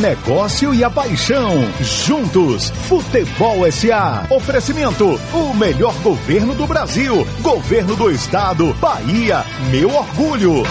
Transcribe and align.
negócio 0.00 0.74
e 0.74 0.82
a 0.82 0.90
paixão. 0.90 1.52
Juntos, 1.80 2.70
Futebol 2.88 3.70
SA. 3.70 4.26
Oferecimento: 4.30 5.20
o 5.32 5.54
melhor 5.54 5.94
governo 6.02 6.54
do 6.54 6.66
Brasil. 6.66 7.26
Governo 7.42 7.94
do 7.94 8.10
Estado. 8.10 8.72
Bahia, 8.80 9.44
meu 9.70 9.94
orgulho. 9.94 10.64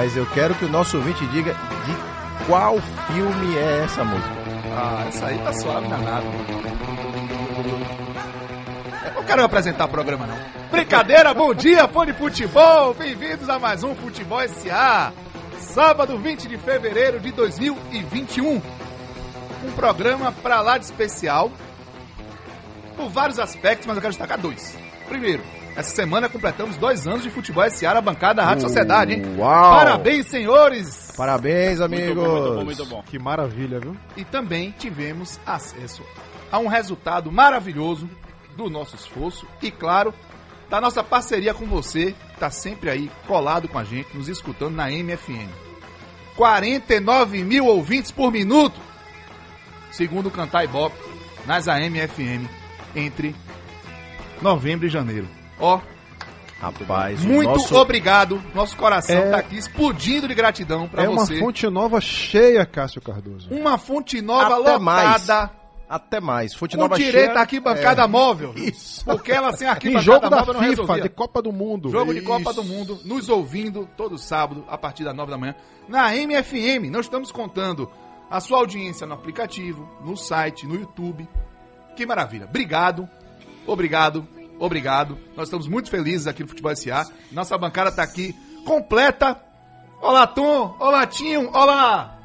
Rapaz, 0.00 0.16
eu 0.16 0.24
quero 0.24 0.54
que 0.54 0.64
o 0.64 0.68
nosso 0.70 0.96
ouvinte 0.96 1.26
diga 1.26 1.52
de 1.52 2.46
qual 2.46 2.80
filme 3.06 3.54
é 3.58 3.82
essa 3.84 4.02
música. 4.02 4.30
Ah, 4.74 5.06
isso 5.10 5.22
aí 5.22 5.36
tá 5.36 5.52
suave 5.52 5.88
danado. 5.88 6.26
Eu 9.04 9.12
não 9.12 9.24
quero 9.24 9.44
apresentar 9.44 9.84
o 9.84 9.88
programa, 9.88 10.26
não. 10.26 10.38
Brincadeira, 10.70 11.34
bom 11.34 11.52
dia, 11.52 11.86
fã 11.86 12.06
de 12.06 12.14
futebol! 12.14 12.94
Bem-vindos 12.94 13.50
a 13.50 13.58
mais 13.58 13.84
um 13.84 13.94
Futebol 13.94 14.40
SA. 14.48 15.12
Sábado 15.58 16.16
20 16.16 16.48
de 16.48 16.56
fevereiro 16.56 17.20
de 17.20 17.30
2021. 17.32 18.54
Um 18.56 19.72
programa 19.76 20.32
pra 20.32 20.62
lá 20.62 20.78
de 20.78 20.86
especial. 20.86 21.52
Por 22.96 23.10
vários 23.10 23.38
aspectos, 23.38 23.86
mas 23.86 23.96
eu 23.96 24.00
quero 24.00 24.14
destacar 24.14 24.38
dois. 24.38 24.74
Primeiro, 25.06 25.42
essa 25.76 25.94
semana 25.94 26.28
completamos 26.28 26.76
dois 26.76 27.06
anos 27.06 27.22
de 27.22 27.30
Futebol 27.30 27.68
SA 27.70 27.94
na 27.94 28.00
bancada 28.00 28.34
da 28.34 28.44
Rádio 28.44 28.62
Sociedade, 28.62 29.14
hein? 29.14 29.22
Uau! 29.38 29.78
Parabéns, 29.78 30.26
senhores! 30.26 31.12
Parabéns, 31.16 31.80
amigos. 31.80 32.14
Muito 32.14 32.20
bom, 32.20 32.34
muito 32.34 32.54
bom, 32.54 32.64
muito 32.64 32.86
bom. 32.86 33.02
Que 33.06 33.18
maravilha, 33.18 33.80
viu? 33.80 33.96
e 34.16 34.24
também 34.24 34.74
tivemos 34.78 35.38
acesso 35.46 36.02
a 36.50 36.58
um 36.58 36.66
resultado 36.66 37.30
maravilhoso 37.30 38.08
do 38.56 38.68
nosso 38.68 38.96
esforço 38.96 39.46
e, 39.62 39.70
claro, 39.70 40.12
da 40.68 40.80
nossa 40.80 41.02
parceria 41.02 41.54
com 41.54 41.66
você, 41.66 42.12
que 42.12 42.34
está 42.34 42.50
sempre 42.50 42.90
aí 42.90 43.10
colado 43.26 43.68
com 43.68 43.78
a 43.78 43.84
gente, 43.84 44.16
nos 44.16 44.28
escutando 44.28 44.74
na 44.74 44.90
MFM. 44.90 45.48
49 46.36 47.44
mil 47.44 47.66
ouvintes 47.66 48.10
por 48.10 48.32
minuto, 48.32 48.80
segundo 49.90 50.26
o 50.26 50.30
Cantar 50.30 50.64
Ibope, 50.64 50.96
nas 51.46 51.68
AM/FM, 51.68 52.46
entre 52.94 53.34
novembro 54.40 54.86
e 54.86 54.90
janeiro. 54.90 55.39
Ó, 55.60 55.80
Rapaz, 56.60 57.24
muito 57.24 57.48
nosso... 57.48 57.74
obrigado, 57.76 58.42
nosso 58.54 58.76
coração 58.76 59.16
É- 59.16 59.30
tá 59.30 59.38
aqui 59.38 59.56
explodindo 59.56 60.28
de 60.28 60.34
gratidão 60.34 60.86
para 60.86 61.04
é 61.04 61.08
uma 61.08 61.24
você. 61.24 61.38
fonte 61.38 61.66
nova 61.68 62.00
cheia, 62.02 62.66
Cássio 62.66 63.00
Cardoso. 63.00 63.48
Uma 63.50 63.78
fonte 63.78 64.20
nova 64.20 64.60
Até 64.60 64.78
mais. 64.78 65.22
lotada. 65.22 65.50
Até 65.88 66.20
mais. 66.20 66.54
Fonte 66.54 66.76
Com 66.76 66.82
Nova 66.82 66.96
direito 66.96 67.30
cheia- 67.30 67.40
arquibancada 67.40 68.06
móvel. 68.06 68.52
Isso. 68.54 69.04
Porque 69.04 69.32
ela 69.32 69.52
sem 69.54 69.66
Em 69.66 69.70
arquibancada 69.70 70.04
jogo 70.04 70.28
da 70.28 70.36
móvel 70.44 70.76
FIFA, 70.76 71.00
de 71.00 71.08
Copa 71.08 71.42
do 71.42 71.50
Mundo. 71.52 71.90
Jogo 71.90 72.12
de 72.12 72.18
Isso. 72.20 72.28
Copa 72.28 72.52
do 72.52 72.62
Mundo, 72.62 73.00
nos 73.04 73.28
ouvindo 73.28 73.88
todo 73.96 74.16
sábado, 74.16 74.64
a 74.68 74.78
partir 74.78 75.02
das 75.02 75.16
9 75.16 75.30
da 75.32 75.38
manhã, 75.38 75.54
na 75.88 76.14
MFM. 76.14 76.90
Nós 76.90 77.06
estamos 77.06 77.32
contando 77.32 77.90
a 78.30 78.38
sua 78.38 78.58
audiência 78.58 79.04
no 79.04 79.14
aplicativo, 79.14 79.88
no 80.04 80.16
site, 80.16 80.64
no 80.64 80.76
YouTube. 80.76 81.26
Que 81.96 82.06
maravilha. 82.06 82.44
Obrigado, 82.44 83.08
obrigado, 83.66 84.28
obrigado. 84.60 85.18
Nós 85.36 85.48
estamos 85.48 85.66
muito 85.66 85.90
felizes 85.90 86.28
aqui 86.28 86.42
no 86.42 86.48
Futebol 86.48 86.74
SA. 86.76 87.10
Nossa 87.32 87.58
bancada 87.58 87.90
está 87.90 88.02
aqui 88.02 88.34
completa. 88.64 89.36
Olá, 90.00 90.26
Tom. 90.26 90.76
Olá, 90.78 91.06
Tinho. 91.06 91.50
Olá, 91.52 92.20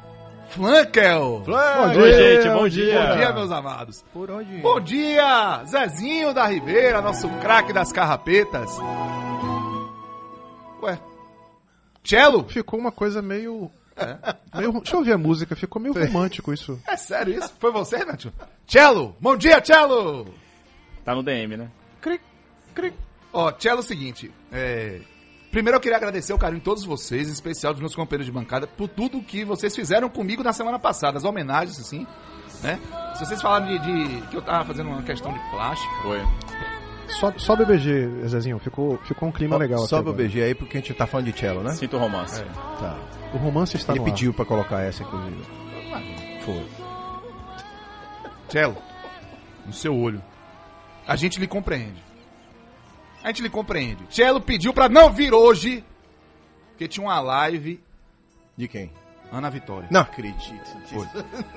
Flankel. 0.50 1.42
Bom 1.44 2.00
Oi, 2.00 2.12
gente, 2.12 2.48
bom 2.50 2.68
dia. 2.68 3.00
Bom 3.00 3.16
dia, 3.16 3.32
meus 3.32 3.50
amados. 3.50 4.04
Por 4.12 4.30
onde? 4.30 4.58
Bom 4.58 4.80
dia, 4.80 5.64
Zezinho 5.64 6.32
da 6.32 6.46
Ribeira, 6.46 7.02
nosso 7.02 7.28
craque 7.40 7.72
das 7.72 7.92
carrapetas. 7.92 8.70
Ué, 10.82 10.98
Cello? 12.04 12.44
Ficou 12.48 12.78
uma 12.78 12.92
coisa 12.92 13.20
meio... 13.20 13.70
meio... 14.54 14.72
Deixa 14.72 14.94
eu 14.94 14.98
ouvir 14.98 15.12
a 15.12 15.18
música, 15.18 15.56
ficou 15.56 15.80
meio 15.80 15.94
romântico 15.94 16.52
isso. 16.52 16.80
É 16.86 16.96
sério 16.96 17.34
isso? 17.38 17.52
Foi 17.58 17.72
você, 17.72 18.04
Nath? 18.04 18.26
Cello, 18.66 19.16
bom 19.20 19.36
dia, 19.36 19.60
Cello! 19.60 20.32
Tá 21.04 21.14
no 21.14 21.22
DM, 21.22 21.56
né? 21.56 21.70
Cric, 22.00 22.22
cric. 22.74 22.96
Ó, 23.32 23.52
Cello, 23.58 23.78
é 23.78 23.80
o 23.80 23.82
seguinte, 23.82 24.32
é... 24.52 25.00
Primeiro 25.50 25.76
eu 25.76 25.80
queria 25.80 25.96
agradecer 25.96 26.32
o 26.34 26.38
carinho 26.38 26.58
de 26.58 26.64
todos 26.64 26.84
vocês, 26.84 27.28
em 27.28 27.32
especial 27.32 27.72
dos 27.72 27.80
meus 27.80 27.94
companheiros 27.94 28.26
de 28.26 28.32
bancada, 28.32 28.66
por 28.66 28.88
tudo 28.88 29.22
que 29.22 29.42
vocês 29.44 29.74
fizeram 29.74 30.08
comigo 30.08 30.42
na 30.42 30.52
semana 30.52 30.78
passada, 30.78 31.16
as 31.16 31.24
homenagens, 31.24 31.78
assim, 31.80 32.06
né? 32.62 32.78
Se 33.14 33.24
vocês 33.24 33.40
falaram 33.40 33.66
de, 33.66 33.78
de- 33.78 34.26
que 34.28 34.36
eu 34.36 34.42
tava 34.42 34.64
fazendo 34.66 34.88
uma 34.90 35.02
questão 35.02 35.32
de 35.32 35.38
plástico, 35.50 35.94
Foi. 36.02 36.20
Sobe, 37.08 37.40
sobe 37.40 37.62
o 37.62 37.66
BG, 37.66 38.26
Zezinho. 38.26 38.58
Ficou, 38.58 38.98
ficou 39.04 39.28
um 39.28 39.32
clima 39.32 39.56
legal 39.56 39.78
aqui 39.78 39.88
Sobe 39.88 40.08
o 40.08 40.12
agora. 40.12 40.26
BG 40.28 40.42
aí 40.42 40.54
porque 40.56 40.76
a 40.76 40.80
gente 40.80 40.92
tá 40.92 41.06
falando 41.06 41.32
de 41.32 41.38
cello, 41.38 41.62
né? 41.62 41.70
Sinto 41.70 41.96
romance. 41.96 42.42
Tá. 42.80 42.98
O 43.32 43.36
romance 43.38 43.76
está 43.76 43.92
Ele 43.92 44.00
no 44.00 44.06
ar. 44.06 44.10
pediu 44.12 44.34
pra 44.34 44.44
colocar 44.44 44.80
essa, 44.82 45.04
inclusive. 45.04 45.40
Foi. 46.44 46.66
Cello, 48.48 48.76
no 49.64 49.72
seu 49.72 49.96
olho. 49.96 50.20
A 51.06 51.16
gente 51.16 51.38
lhe 51.40 51.46
compreende. 51.46 52.02
A 53.22 53.28
gente 53.28 53.42
lhe 53.42 53.50
compreende. 53.50 54.04
Cello 54.10 54.40
pediu 54.40 54.72
pra 54.72 54.88
não 54.88 55.12
vir 55.12 55.32
hoje, 55.34 55.84
porque 56.70 56.86
tinha 56.88 57.06
uma 57.06 57.20
live 57.20 57.80
De 58.56 58.68
quem? 58.68 58.90
Ana 59.32 59.50
Vitória. 59.50 59.88
Não 59.90 60.00
acredito. 60.02 60.64
Foi. 60.86 61.06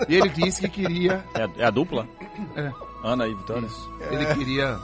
E 0.08 0.16
ele 0.16 0.30
disse 0.30 0.62
que 0.62 0.70
queria. 0.70 1.24
É, 1.36 1.44
a- 1.44 1.50
é 1.60 1.66
a 1.66 1.70
dupla? 1.70 2.08
É. 2.56 2.72
Ana 3.04 3.28
e 3.28 3.34
Vitória? 3.36 3.68
Ele 4.12 4.26
queria 4.34 4.78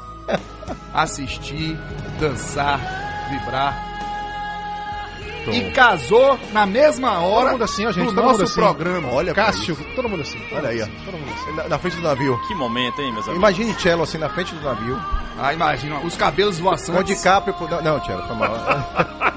assistir, 0.94 1.76
dançar, 2.20 2.80
vibrar. 3.30 3.95
E 5.52 5.72
casou 5.72 6.40
na 6.54 6.66
mesma 6.66 7.20
hora 7.20 7.44
Todo 7.46 7.52
mundo 7.54 7.64
assim, 7.64 7.86
ó, 7.86 7.92
gente. 7.92 8.06
do 8.06 8.14
todo 8.16 8.24
nosso 8.24 8.32
mundo 8.40 8.44
assim. 8.44 8.54
programa. 8.62 9.12
Olha 9.12 9.34
Cássio, 9.34 9.76
todo 9.96 10.10
mundo 10.10 10.22
assim. 10.22 10.40
Olha 10.52 10.70
aí, 10.70 10.82
ó. 10.82 10.88
Todo 11.06 11.18
mundo 11.18 11.32
assim. 11.34 11.52
Na, 11.56 11.68
na 11.68 11.78
frente 11.80 11.96
do 11.98 12.02
navio. 12.04 12.40
Que 12.48 12.56
momento, 12.56 13.02
hein, 13.02 13.12
meus 13.14 13.26
amigos? 13.28 13.38
Imagine 13.38 13.74
cello 13.80 14.04
assim 14.04 14.18
na 14.18 14.30
frente 14.30 14.54
do 14.56 14.62
navio. 14.64 15.00
Ah, 15.38 15.54
imagina, 15.54 16.00
os 16.00 16.16
cabelos 16.16 16.58
Com 16.58 16.64
voaçantes. 16.64 17.18
DiCaprio... 17.18 17.54
por- 17.56 17.70
Não, 17.70 17.82
não 17.82 18.04
cello, 18.06 18.26
foi 18.28 18.36
mal. 18.38 18.56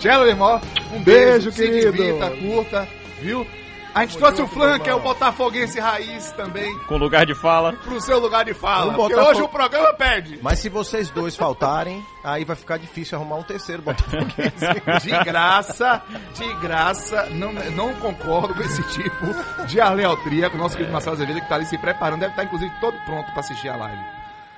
Cello, 0.00 0.26
irmão, 0.26 0.60
um 0.94 1.02
Beijo, 1.02 1.50
beijo, 1.50 1.52
querido. 1.52 1.92
Se 1.92 1.92
divirta, 1.92 2.30
curta, 2.30 2.88
viu? 3.20 3.46
A 3.92 4.04
gente 4.04 4.18
trouxe 4.18 4.40
o 4.40 4.46
Flan, 4.46 4.78
que 4.78 4.88
é 4.88 4.94
o 4.94 5.00
botafoguense 5.00 5.80
raiz 5.80 6.30
também, 6.32 6.78
Com 6.86 6.96
lugar 6.96 7.26
de 7.26 7.34
fala. 7.34 7.72
pro 7.72 8.00
seu 8.00 8.20
lugar 8.20 8.44
de 8.44 8.54
fala. 8.54 8.94
Porque 8.94 9.16
hoje 9.16 9.42
o 9.42 9.48
programa 9.48 9.92
perde. 9.94 10.38
Mas 10.40 10.60
se 10.60 10.68
vocês 10.68 11.10
dois 11.10 11.34
faltarem, 11.34 12.00
aí 12.22 12.44
vai 12.44 12.54
ficar 12.54 12.76
difícil 12.76 13.18
arrumar 13.18 13.36
um 13.36 13.42
terceiro 13.42 13.82
Botafoguense. 13.82 14.64
De 15.02 15.24
graça, 15.24 16.02
de 16.34 16.54
graça, 16.60 17.26
não, 17.30 17.52
não 17.52 17.92
concordo 17.94 18.54
com 18.54 18.62
esse 18.62 18.82
tipo 18.84 19.66
de 19.66 19.80
aleatria 19.80 20.48
com 20.50 20.56
o 20.56 20.60
nosso 20.60 20.76
querido 20.76 20.92
Marcelo 20.92 21.16
Azevedo, 21.16 21.40
que 21.40 21.48
tá 21.48 21.56
ali 21.56 21.66
se 21.66 21.76
preparando, 21.78 22.20
deve 22.20 22.32
estar 22.32 22.44
inclusive 22.44 22.72
todo 22.80 22.96
pronto 23.04 23.30
para 23.32 23.40
assistir 23.40 23.68
a 23.68 23.76
live. 23.76 24.02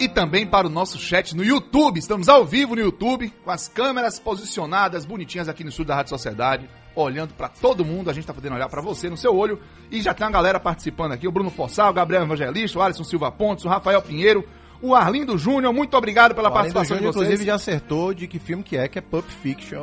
E 0.00 0.08
também 0.08 0.46
para 0.46 0.68
o 0.68 0.70
nosso 0.70 0.96
chat 0.96 1.34
no 1.34 1.44
YouTube. 1.44 1.98
Estamos 1.98 2.28
ao 2.28 2.46
vivo 2.46 2.76
no 2.76 2.82
YouTube, 2.82 3.32
com 3.44 3.50
as 3.50 3.66
câmeras 3.66 4.20
posicionadas 4.20 5.04
bonitinhas 5.04 5.48
aqui 5.48 5.64
no 5.64 5.70
estúdio 5.70 5.88
da 5.88 5.96
Rádio 5.96 6.10
Sociedade, 6.10 6.70
olhando 6.94 7.34
para 7.34 7.48
todo 7.48 7.84
mundo. 7.84 8.08
A 8.08 8.12
gente 8.12 8.26
tá 8.26 8.32
podendo 8.32 8.54
olhar 8.54 8.68
para 8.68 8.80
você 8.80 9.10
no 9.10 9.16
seu 9.16 9.34
olho. 9.34 9.60
E 9.90 10.00
já 10.00 10.14
tem 10.14 10.24
uma 10.24 10.32
galera 10.32 10.60
participando 10.60 11.10
aqui: 11.12 11.26
o 11.26 11.32
Bruno 11.32 11.50
Forçal, 11.50 11.90
o 11.90 11.94
Gabriel 11.94 12.22
Evangelista, 12.22 12.78
o 12.78 12.82
Alisson 12.82 13.02
Silva 13.02 13.32
Pontes, 13.32 13.64
o 13.64 13.68
Rafael 13.68 14.00
Pinheiro, 14.00 14.48
o 14.82 14.94
Arlindo 14.94 15.36
Júnior. 15.38 15.72
Muito 15.72 15.96
obrigado 15.96 16.34
pela 16.34 16.50
participação 16.50 16.96
Júnior, 16.96 17.12
de 17.12 17.18
vocês. 17.18 17.26
inclusive, 17.28 17.46
já 17.46 17.54
acertou 17.56 18.14
de 18.14 18.26
que 18.26 18.38
filme 18.38 18.62
que 18.62 18.76
é, 18.76 18.88
que 18.88 18.98
é 18.98 19.02
Pulp 19.02 19.26
Fiction, 19.28 19.82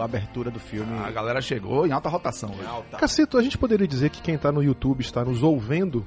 a 0.00 0.04
abertura 0.04 0.50
do 0.50 0.58
filme. 0.60 0.98
A 1.04 1.10
galera 1.10 1.40
chegou 1.40 1.86
em 1.86 1.92
alta 1.92 2.08
rotação. 2.08 2.50
hoje. 2.50 2.98
Cacito, 2.98 3.38
a 3.38 3.42
gente 3.42 3.56
poderia 3.58 3.86
dizer 3.86 4.10
que 4.10 4.20
quem 4.22 4.36
tá 4.38 4.50
no 4.52 4.62
YouTube 4.62 5.00
está 5.00 5.24
nos 5.24 5.42
ouvindo? 5.42 6.04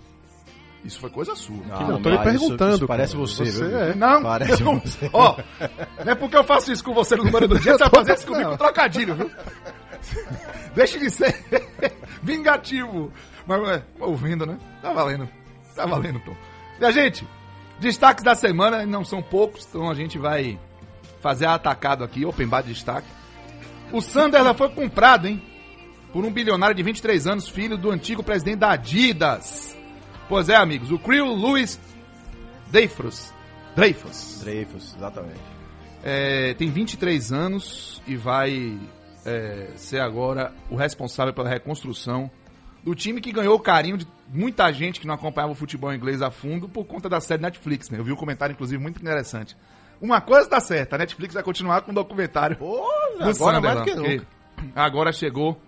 Isso 0.83 0.99
foi 0.99 1.09
coisa 1.09 1.35
sua. 1.35 1.55
Não, 1.67 1.87
não, 1.87 2.01
tô 2.01 2.09
lhe 2.11 2.15
mas 2.17 2.27
isso- 2.35 2.41
perguntando. 2.43 2.75
isso 2.75 2.85
parece 2.87 3.15
você, 3.15 3.43
Você 3.45 3.67
viu? 3.67 3.79
é. 3.79 3.95
Não, 3.95 4.21
Parece 4.21 4.63
não. 4.63 4.77
você. 4.79 5.09
Ó, 5.11 5.35
não 6.05 6.11
é 6.11 6.13
porque 6.13 6.37
eu 6.37 6.43
faço 6.43 6.71
isso 6.71 6.83
com 6.83 6.93
você 6.93 7.15
no 7.15 7.23
número 7.23 7.47
do 7.47 7.57
dia, 7.59 7.71
você 7.73 7.79
vai 7.79 7.89
fazer 7.89 8.13
isso 8.13 8.27
comigo 8.27 8.51
com 8.51 8.57
trocadilho, 8.57 9.15
viu? 9.15 9.31
Deixe 10.75 10.99
de 10.99 11.09
ser 11.09 11.43
vingativo. 12.21 13.11
Mas, 13.47 13.81
ouvindo, 13.99 14.45
né? 14.45 14.57
Tá 14.81 14.91
valendo. 14.93 15.27
Tá 15.75 15.85
valendo, 15.87 16.19
Tom. 16.19 16.35
E 16.79 16.85
a 16.85 16.91
gente, 16.91 17.27
destaques 17.79 18.23
da 18.23 18.35
semana 18.35 18.85
não 18.85 19.03
são 19.03 19.21
poucos, 19.21 19.65
então 19.67 19.89
a 19.89 19.93
gente 19.93 20.17
vai 20.17 20.59
fazer 21.21 21.45
atacado 21.45 22.03
aqui, 22.03 22.25
open 22.25 22.47
bar 22.47 22.61
de 22.61 22.73
destaque. 22.73 23.07
O 23.91 24.01
Sunderland 24.01 24.57
foi 24.57 24.69
comprado, 24.69 25.27
hein? 25.27 25.41
Por 26.11 26.23
um 26.23 26.31
bilionário 26.31 26.75
de 26.75 26.83
23 26.83 27.27
anos, 27.27 27.49
filho 27.49 27.77
do 27.77 27.91
antigo 27.91 28.23
presidente 28.23 28.57
da 28.57 28.71
Adidas. 28.71 29.75
Pois 30.29 30.49
é, 30.49 30.55
amigos, 30.55 30.91
o 30.91 30.97
Crew 30.97 31.35
Lewis 31.35 31.79
Dreyfus. 32.71 33.33
Dreyfus. 33.75 34.39
Dreyfus, 34.41 34.95
exatamente. 34.95 35.41
É, 36.03 36.53
tem 36.53 36.69
23 36.69 37.31
anos 37.31 38.01
e 38.07 38.15
vai 38.15 38.79
é, 39.25 39.69
ser 39.75 39.99
agora 39.99 40.53
o 40.69 40.75
responsável 40.75 41.33
pela 41.33 41.49
reconstrução 41.49 42.29
do 42.85 42.93
time 42.93 43.19
que 43.19 43.31
ganhou 43.31 43.55
o 43.55 43.59
carinho 43.59 43.97
de 43.97 44.07
muita 44.31 44.71
gente 44.71 44.99
que 44.99 45.07
não 45.07 45.15
acompanhava 45.15 45.51
o 45.51 45.55
futebol 45.55 45.91
inglês 45.93 46.21
a 46.21 46.29
fundo 46.29 46.69
por 46.69 46.85
conta 46.85 47.09
da 47.09 47.19
série 47.19 47.41
Netflix, 47.41 47.89
né? 47.89 47.97
Eu 47.99 48.03
vi 48.03 48.11
um 48.11 48.15
comentário, 48.15 48.53
inclusive, 48.53 48.81
muito 48.81 49.01
interessante. 49.01 49.57
Uma 49.99 50.21
coisa 50.21 50.47
tá 50.47 50.59
certa, 50.59 50.95
a 50.95 50.99
Netflix 50.99 51.33
vai 51.33 51.41
continuar 51.41 51.81
com 51.81 51.91
o 51.91 51.95
documentário 51.95 52.57
Pô, 52.57 52.77
do 53.17 53.23
agora 53.23 53.25
mais 53.25 53.37
Sunderland, 53.37 53.79
do 53.79 53.83
que 53.83 53.95
nunca. 53.95 54.27
Agora 54.75 55.11
chegou 55.11 55.59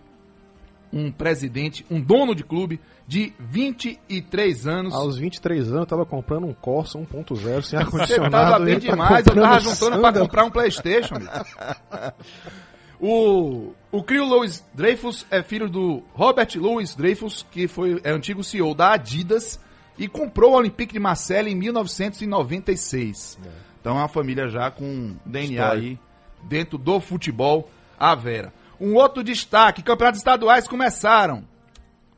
um 0.93 1.11
presidente, 1.11 1.85
um 1.89 1.99
dono 1.99 2.35
de 2.35 2.43
clube 2.43 2.79
de 3.07 3.33
23 3.39 4.67
anos. 4.67 4.93
Aos 4.93 5.17
23 5.17 5.67
anos 5.69 5.79
eu 5.81 5.85
tava 5.85 6.05
comprando 6.05 6.45
um 6.45 6.53
Corsa 6.53 6.97
1.0 6.99 7.35
sem 7.35 7.61
Você 7.61 7.75
tá 7.75 7.81
ar-condicionado. 7.81 8.63
bem 8.65 8.75
e 8.75 8.79
tá 8.79 8.91
demais, 8.91 9.27
eu 9.27 9.33
tava 9.35 9.47
comprando 9.47 9.59
juntando 9.61 9.75
pra 9.75 9.75
Sunderland. 9.75 10.19
comprar 10.19 10.43
um 10.45 10.51
Playstation. 10.51 11.15
O, 12.99 13.73
o 13.91 14.03
Crew 14.03 14.25
Louis 14.25 14.65
Dreyfus 14.73 15.25
é 15.29 15.43
filho 15.43 15.69
do 15.69 16.03
Robert 16.13 16.49
Louis 16.55 16.95
Dreyfus, 16.95 17.45
que 17.51 17.67
foi 17.67 18.01
é 18.03 18.11
antigo 18.11 18.43
CEO 18.43 18.73
da 18.73 18.93
Adidas 18.93 19.59
e 19.97 20.07
comprou 20.07 20.53
o 20.53 20.55
Olympique 20.55 20.93
de 20.93 20.99
Marseille 20.99 21.51
em 21.51 21.55
1996. 21.55 23.39
Então 23.79 23.95
é 23.95 24.01
uma 24.01 24.07
família 24.07 24.47
já 24.47 24.71
com 24.71 25.15
DNA 25.25 25.51
História. 25.51 25.81
aí 25.81 25.99
dentro 26.43 26.77
do 26.77 26.99
futebol 26.99 27.69
à 27.99 28.15
vera. 28.15 28.53
Um 28.79 28.93
outro 28.95 29.23
destaque, 29.23 29.81
campeonatos 29.81 30.19
estaduais 30.19 30.67
começaram. 30.67 31.43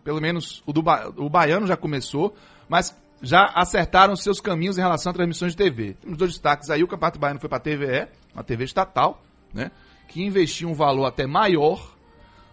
Pelo 0.03 0.21
menos 0.21 0.63
o 0.65 0.73
do 0.73 0.81
ba 0.81 1.11
o 1.17 1.29
baiano 1.29 1.67
já 1.67 1.77
começou, 1.77 2.33
mas 2.67 2.95
já 3.21 3.45
acertaram 3.53 4.15
seus 4.15 4.39
caminhos 4.39 4.77
em 4.77 4.81
relação 4.81 5.09
a 5.09 5.13
transmissões 5.13 5.51
de 5.51 5.57
TV. 5.57 5.97
Temos 6.01 6.17
dois 6.17 6.31
destaques 6.31 6.69
aí, 6.69 6.83
o 6.83 6.87
Campeonato 6.87 7.19
Baiano 7.19 7.39
foi 7.39 7.49
para 7.49 7.57
a 7.57 7.61
TVE, 7.61 8.07
uma 8.33 8.43
TV 8.43 8.63
estatal, 8.63 9.21
né? 9.53 9.71
Que 10.09 10.23
investiu 10.25 10.67
um 10.69 10.73
valor 10.73 11.05
até 11.05 11.25
maior 11.25 11.93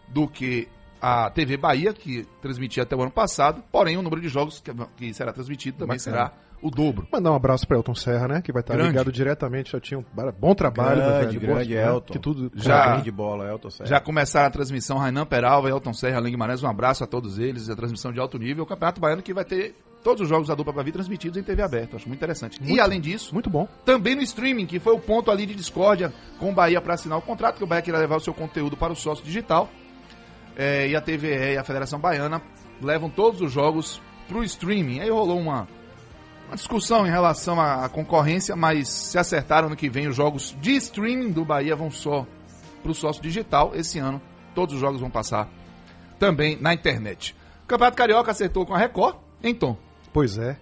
do 0.08 0.28
que 0.28 0.68
a 1.02 1.28
TV 1.30 1.56
Bahia, 1.56 1.92
que 1.92 2.24
transmitia 2.40 2.82
até 2.84 2.94
o 2.94 3.02
ano 3.02 3.10
passado, 3.10 3.62
porém 3.72 3.96
o 3.96 4.02
número 4.02 4.20
de 4.22 4.28
jogos 4.28 4.60
que, 4.60 4.72
que 4.96 5.12
será 5.12 5.32
transmitido 5.32 5.78
também 5.78 5.96
Bacana. 5.98 6.16
será 6.16 6.32
o 6.62 6.70
dobro. 6.70 7.06
Mandar 7.12 7.32
um 7.32 7.34
abraço 7.34 7.66
pra 7.68 7.76
Elton 7.76 7.94
Serra, 7.94 8.26
né? 8.28 8.40
Que 8.42 8.50
vai 8.52 8.60
estar 8.60 8.74
Grande. 8.74 8.90
ligado 8.90 9.12
diretamente. 9.12 9.72
Já 9.72 9.80
tinha 9.80 9.98
um 10.00 10.04
bom 10.38 10.54
trabalho. 10.54 10.96
Grande, 11.02 11.38
velho, 11.38 11.40
grande 11.40 11.74
gosto, 11.74 11.74
né? 11.74 11.86
Elton. 11.94 12.12
Que 12.14 12.18
tudo 12.18 12.50
Já- 12.54 12.96
de 12.96 13.10
bola, 13.10 13.46
Elton 13.48 13.70
Serra. 13.70 13.88
Já 13.88 14.00
começaram 14.00 14.46
a 14.46 14.50
transmissão 14.50 14.96
Rainan 14.96 15.26
Peralva, 15.26 15.68
Elton 15.68 15.92
Serra, 15.92 16.16
Alan 16.18 16.30
Guimarães, 16.30 16.62
um 16.62 16.68
abraço 16.68 17.04
a 17.04 17.06
todos 17.06 17.38
eles, 17.38 17.68
a 17.68 17.76
transmissão 17.76 18.10
de 18.12 18.18
alto 18.18 18.38
nível, 18.38 18.64
o 18.64 18.66
Campeonato 18.66 19.00
Baiano 19.00 19.22
que 19.22 19.34
vai 19.34 19.44
ter 19.44 19.76
todos 20.06 20.22
os 20.22 20.28
jogos 20.28 20.46
da 20.46 20.54
dupla 20.54 20.84
vir 20.84 20.92
transmitidos 20.92 21.36
em 21.36 21.42
TV 21.42 21.62
aberta, 21.62 21.96
acho 21.96 22.06
muito 22.06 22.20
interessante. 22.20 22.60
e 22.62 22.78
além 22.78 23.00
disso, 23.00 23.34
Muito 23.34 23.50
bom. 23.50 23.66
também 23.84 24.14
no 24.14 24.22
streaming, 24.22 24.64
que 24.64 24.78
foi 24.78 24.94
o 24.94 25.00
ponto 25.00 25.32
ali 25.32 25.44
de 25.44 25.52
discórdia 25.52 26.12
com 26.38 26.48
o 26.50 26.54
Bahia 26.54 26.80
para 26.80 26.94
assinar 26.94 27.18
o 27.18 27.22
contrato, 27.22 27.56
que 27.56 27.64
o 27.64 27.66
Bahia 27.66 27.82
queria 27.82 27.98
levar 27.98 28.14
o 28.14 28.20
seu 28.20 28.32
conteúdo 28.32 28.76
para 28.76 28.92
o 28.92 28.94
sócio 28.94 29.24
digital. 29.24 29.68
É, 30.56 30.86
e 30.86 30.94
a 30.94 31.00
TVE 31.00 31.54
e 31.54 31.58
a 31.58 31.64
Federação 31.64 31.98
Baiana 31.98 32.40
levam 32.80 33.10
todos 33.10 33.40
os 33.40 33.50
jogos 33.50 34.00
para 34.28 34.38
o 34.38 34.44
streaming. 34.44 35.00
Aí 35.00 35.10
rolou 35.10 35.40
uma, 35.40 35.66
uma 36.46 36.54
discussão 36.54 37.04
em 37.04 37.10
relação 37.10 37.60
à, 37.60 37.84
à 37.84 37.88
concorrência, 37.88 38.54
mas 38.54 38.88
se 38.88 39.18
acertaram 39.18 39.68
no 39.68 39.74
que 39.74 39.90
vem 39.90 40.06
os 40.06 40.14
jogos 40.14 40.56
de 40.60 40.76
streaming 40.76 41.32
do 41.32 41.44
Bahia 41.44 41.74
vão 41.74 41.90
só 41.90 42.24
para 42.80 42.92
o 42.92 42.94
sócio 42.94 43.20
digital. 43.20 43.72
Esse 43.74 43.98
ano 43.98 44.22
todos 44.54 44.76
os 44.76 44.80
jogos 44.80 45.00
vão 45.00 45.10
passar 45.10 45.48
também 46.16 46.56
na 46.60 46.72
internet. 46.72 47.34
O 47.64 47.66
Campeonato 47.66 47.96
Carioca 47.96 48.30
acertou 48.30 48.64
com 48.64 48.72
a 48.72 48.78
Record, 48.78 49.16
então. 49.42 49.84
Pois 50.16 50.38
é. 50.38 50.56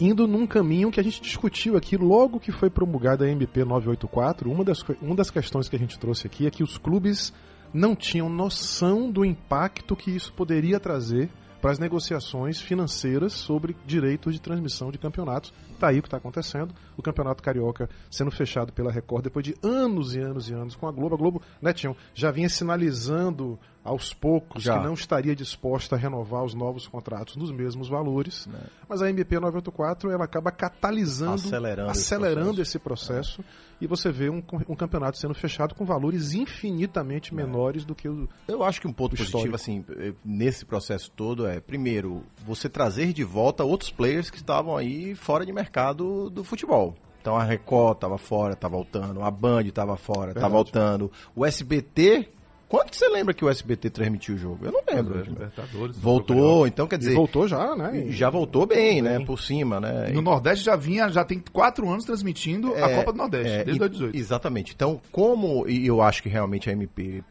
Indo 0.00 0.26
num 0.26 0.48
caminho 0.48 0.90
que 0.90 0.98
a 0.98 1.02
gente 1.04 1.22
discutiu 1.22 1.76
aqui 1.76 1.96
logo 1.96 2.40
que 2.40 2.50
foi 2.50 2.68
promulgada 2.68 3.24
a 3.24 3.30
MP 3.30 3.64
984, 3.64 4.50
uma 4.50 4.64
das, 4.64 4.82
uma 5.00 5.14
das 5.14 5.30
questões 5.30 5.68
que 5.68 5.76
a 5.76 5.78
gente 5.78 5.96
trouxe 5.96 6.26
aqui 6.26 6.44
é 6.44 6.50
que 6.50 6.64
os 6.64 6.76
clubes 6.76 7.32
não 7.72 7.94
tinham 7.94 8.28
noção 8.28 9.08
do 9.08 9.24
impacto 9.24 9.94
que 9.94 10.10
isso 10.10 10.32
poderia 10.32 10.80
trazer 10.80 11.30
para 11.60 11.70
as 11.70 11.78
negociações 11.78 12.60
financeiras 12.60 13.32
sobre 13.32 13.76
direitos 13.86 14.34
de 14.34 14.40
transmissão 14.40 14.90
de 14.90 14.98
campeonatos. 14.98 15.54
Tá 15.78 15.90
aí 15.90 16.00
o 16.00 16.02
que 16.02 16.08
está 16.08 16.16
acontecendo. 16.16 16.74
O 16.96 17.02
Campeonato 17.02 17.44
Carioca 17.44 17.88
sendo 18.10 18.32
fechado 18.32 18.72
pela 18.72 18.90
Record 18.90 19.22
depois 19.22 19.44
de 19.44 19.54
anos 19.62 20.16
e 20.16 20.18
anos 20.18 20.50
e 20.50 20.52
anos 20.52 20.74
com 20.74 20.88
a 20.88 20.90
Globo. 20.90 21.14
A 21.14 21.18
Globo, 21.18 21.42
né, 21.62 21.72
já 22.12 22.32
vinha 22.32 22.48
sinalizando 22.48 23.56
aos 23.84 24.14
poucos 24.14 24.62
Já. 24.62 24.78
que 24.78 24.84
não 24.86 24.94
estaria 24.94 25.34
disposta 25.34 25.96
a 25.96 25.98
renovar 25.98 26.44
os 26.44 26.54
novos 26.54 26.86
contratos 26.86 27.36
nos 27.36 27.50
mesmos 27.50 27.88
valores, 27.88 28.46
Né. 28.46 28.58
mas 28.88 29.02
a 29.02 29.10
MP 29.10 29.34
984 29.40 30.10
ela 30.10 30.24
acaba 30.24 30.50
catalisando, 30.52 31.34
Acelerando 31.34 31.90
esse 31.90 32.00
acelerando 32.00 32.44
processo. 32.54 32.60
esse 32.62 32.78
processo, 32.78 33.44
e 33.80 33.86
você 33.88 34.12
vê 34.12 34.30
um, 34.30 34.42
um 34.68 34.76
campeonato 34.76 35.18
sendo 35.18 35.34
fechado 35.34 35.74
com 35.74 35.84
valores 35.84 36.32
infinitamente 36.32 37.34
menores 37.34 37.84
do 37.84 37.94
que 37.94 38.08
o 38.08 38.28
Eu 38.46 38.62
acho 38.62 38.80
que 38.80 38.86
um 38.86 38.92
ponto 38.92 39.16
positivo, 39.16 39.54
assim, 39.56 39.84
eh, 39.98 40.12
nesse 40.24 40.64
processo 40.64 41.10
todo 41.10 41.46
é, 41.46 41.60
primeiro, 41.60 42.22
você 42.46 42.68
trazer 42.68 43.12
de 43.12 43.24
volta 43.24 43.64
outros 43.64 43.90
players 43.90 44.30
que 44.30 44.36
estavam 44.36 44.76
aí 44.76 45.14
fora 45.16 45.44
de 45.44 45.52
mercado 45.52 46.30
do 46.30 46.44
futebol. 46.44 46.94
Então 47.20 47.36
a 47.36 47.44
Record 47.44 47.98
tava 47.98 48.18
fora, 48.18 48.54
tá 48.56 48.66
voltando, 48.68 49.22
a 49.22 49.30
Band 49.30 49.64
tava 49.70 49.96
fora, 49.96 50.28
tá 50.34 50.40
Verdade. 50.40 50.52
voltando. 50.52 51.12
O 51.36 51.44
SBT, 51.46 52.28
quanto 52.72 52.90
que 52.90 52.96
você 52.96 53.06
lembra 53.10 53.34
que 53.34 53.44
o 53.44 53.50
SBT 53.50 53.90
transmitiu 53.90 54.34
o 54.34 54.38
jogo? 54.38 54.64
Eu 54.64 54.72
não 54.72 54.80
lembro. 54.90 55.20
Libertadores. 55.22 55.96
Voltou, 55.98 56.66
então 56.66 56.86
quer 56.88 56.96
E 56.96 56.98
dizer, 57.00 57.14
voltou 57.14 57.46
já, 57.46 57.76
né? 57.76 58.06
já 58.08 58.30
voltou 58.30 58.64
bem, 58.66 59.02
né, 59.02 59.20
por 59.26 59.38
cima, 59.38 59.78
né? 59.78 60.08
No 60.12 60.22
Nordeste 60.22 60.64
já 60.64 60.74
vinha, 60.74 61.10
já 61.10 61.22
tem 61.22 61.38
quatro 61.52 61.86
anos 61.90 62.06
transmitindo 62.06 62.74
a 62.74 62.90
É, 62.90 62.96
Copa 62.96 63.12
do 63.12 63.18
Nordeste, 63.18 63.48
é, 63.52 63.64
desde 63.64 63.76
e- 63.76 63.78
2018. 63.78 64.16
Exatamente. 64.16 64.72
Então, 64.74 64.98
como 65.12 65.68
e 65.68 65.86
eu 65.86 66.00
acho 66.00 66.22
que 66.22 66.30
realmente 66.30 66.70
a 66.70 66.72
MP, 66.72 67.22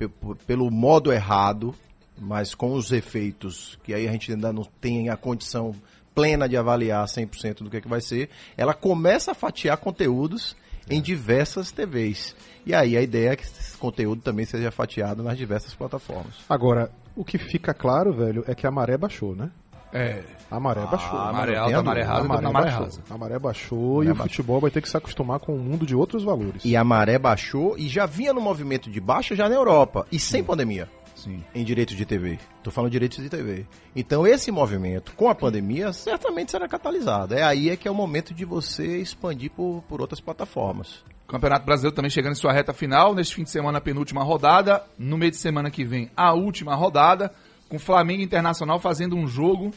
pelo 0.46 0.70
modo 0.70 1.12
errado, 1.12 1.74
mas 2.20 2.54
com 2.54 2.74
os 2.74 2.92
efeitos 2.92 3.80
que 3.84 3.94
aí 3.96 4.08
a 4.08 4.12
gente 4.12 4.32
ainda 4.32 4.54
não 4.54 4.64
tem 4.80 5.10
a 5.10 5.18
condição 5.18 5.74
plena 6.14 6.48
de 6.48 6.56
avaliar 6.56 7.04
100% 7.08 7.64
do 7.64 7.70
que, 7.72 7.78
é 7.78 7.82
que 7.82 7.88
vai 7.88 8.02
ser, 8.02 8.30
ela 8.56 8.74
começa 8.76 9.32
a 9.32 9.34
fatiar 9.34 9.78
conteúdos 9.78 10.56
em 10.90 11.02
diversas 11.02 11.72
TVs. 11.72 12.36
E 12.66 12.74
aí 12.74 12.96
a 12.98 13.02
ideia 13.02 13.32
é 13.32 13.36
que 13.36 13.44
esse 13.44 13.78
conteúdo 13.78 14.22
também 14.22 14.46
seja 14.46 14.72
fatiado 14.72 15.24
nas 15.24 15.38
diversas 15.38 15.74
plataformas. 15.74 16.36
Agora, 16.48 16.92
o 17.16 17.24
que 17.26 17.38
fica 17.38 17.74
claro, 17.74 18.14
velho, 18.14 18.44
é 18.48 18.54
que 18.56 18.68
a 18.68 18.72
maré 18.72 18.98
baixou, 18.98 19.36
né? 19.36 19.50
É, 19.94 20.24
A 20.50 20.58
maré 20.60 20.86
baixou. 20.86 21.18
Ah, 21.20 21.24
a 21.24 21.26
mas 21.26 21.36
maré 21.36 21.58
alta, 21.58 21.78
a 21.80 21.84
maré 21.84 22.02
rasa, 22.02 22.22
a 22.22 22.24
maré 22.24 22.42
na 22.42 22.52
maré 22.52 22.72
baixou. 22.72 23.04
A 23.10 23.18
maré 23.18 23.40
baixou 23.40 23.98
Maré 23.98 24.08
e 24.08 24.12
o 24.12 24.16
baixou. 24.16 24.30
futebol 24.30 24.62
vai 24.62 24.72
ter 24.72 24.82
que 24.82 24.90
se 24.90 24.96
acostumar 24.96 25.40
com 25.40 25.54
um 25.54 25.60
mundo 25.60 25.86
de 25.86 25.94
outros 25.96 26.24
valores. 26.24 26.64
E 26.64 26.78
a 26.78 26.84
maré 26.84 27.20
baixou 27.20 27.78
e 27.78 27.90
já 27.90 28.06
vinha 28.06 28.34
no 28.34 28.40
movimento 28.40 28.90
de 28.90 29.02
baixa 29.02 29.36
já 29.36 29.50
na 29.50 29.56
Europa, 29.56 30.08
e 30.12 30.18
sem 30.20 30.44
pandemia. 30.44 30.88
Sim. 31.14 31.44
em 31.54 31.64
direitos 31.64 31.96
de 31.96 32.04
TV. 32.04 32.40
Estou 32.58 32.74
falando 32.74 32.90
de 32.90 32.96
direitos 32.96 33.22
de 33.22 33.30
TV. 33.30 33.68
Então 33.96 34.26
esse 34.26 34.50
movimento 34.52 35.14
com 35.16 35.30
a 35.30 35.36
pandemia 35.36 35.94
certamente 35.94 36.50
será 36.50 36.68
catalisado. 36.68 37.36
É 37.36 37.44
aí 37.44 37.70
é 37.70 37.76
que 37.76 37.88
é 37.88 37.92
o 37.92 37.94
momento 37.94 38.34
de 38.34 38.44
você 38.44 38.98
expandir 38.98 39.52
por, 39.52 39.84
por 39.88 40.02
outras 40.02 40.20
plataformas. 40.20 41.04
Campeonato 41.32 41.66
Brasileiro 41.66 41.96
também 41.96 42.12
chegando 42.12 42.34
em 42.34 42.36
sua 42.36 42.52
reta 42.52 42.74
final. 42.74 43.16
Neste 43.16 43.36
fim 43.36 43.44
de 43.44 43.50
semana, 43.50 43.78
a 43.78 43.82
penúltima 43.82 44.24
rodada. 44.24 44.84
No 45.00 45.18
meio 45.18 45.32
de 45.32 45.38
semana 45.38 45.72
que 45.72 45.84
vem, 45.84 46.10
a 46.16 46.34
última 46.34 46.76
rodada. 46.76 47.32
Com 47.70 47.80
Flamengo 47.80 48.22
Internacional 48.22 48.80
fazendo 48.80 49.16
um 49.16 49.26
jogo 49.26 49.72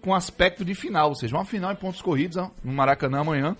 com 0.00 0.12
aspecto 0.14 0.64
de 0.64 0.74
final. 0.74 1.10
Ou 1.10 1.14
seja, 1.14 1.36
uma 1.36 1.44
final 1.44 1.70
em 1.72 1.76
pontos 1.76 2.02
corridos 2.02 2.36
no 2.64 2.72
Maracanã 2.72 3.20
amanhã. 3.20 3.56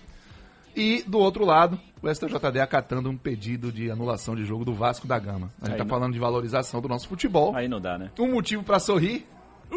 E 0.75 1.05
do 1.07 1.19
outro 1.19 1.45
lado, 1.45 1.79
o 2.03 2.09
STJD 2.13 2.59
acatando 2.61 3.09
um 3.11 3.17
pedido 3.17 3.71
de 3.71 3.91
anulação 3.91 4.35
de 4.35 4.43
jogo 4.45 4.65
do 4.65 4.73
Vasco 4.75 5.07
da 5.07 5.19
Gama. 5.19 5.51
A 5.61 5.67
gente 5.69 5.77
tá 5.79 5.85
não- 5.85 5.91
falando 5.91 6.13
de 6.15 6.19
valorização 6.19 6.81
do 6.81 6.89
nosso 6.89 7.07
futebol. 7.09 7.55
Aí 7.55 7.69
não 7.69 7.81
dá, 7.81 7.99
né? 7.99 8.11
Um 8.19 8.33
motivo 8.33 8.63
pra 8.65 8.79
sorrir, 8.81 9.27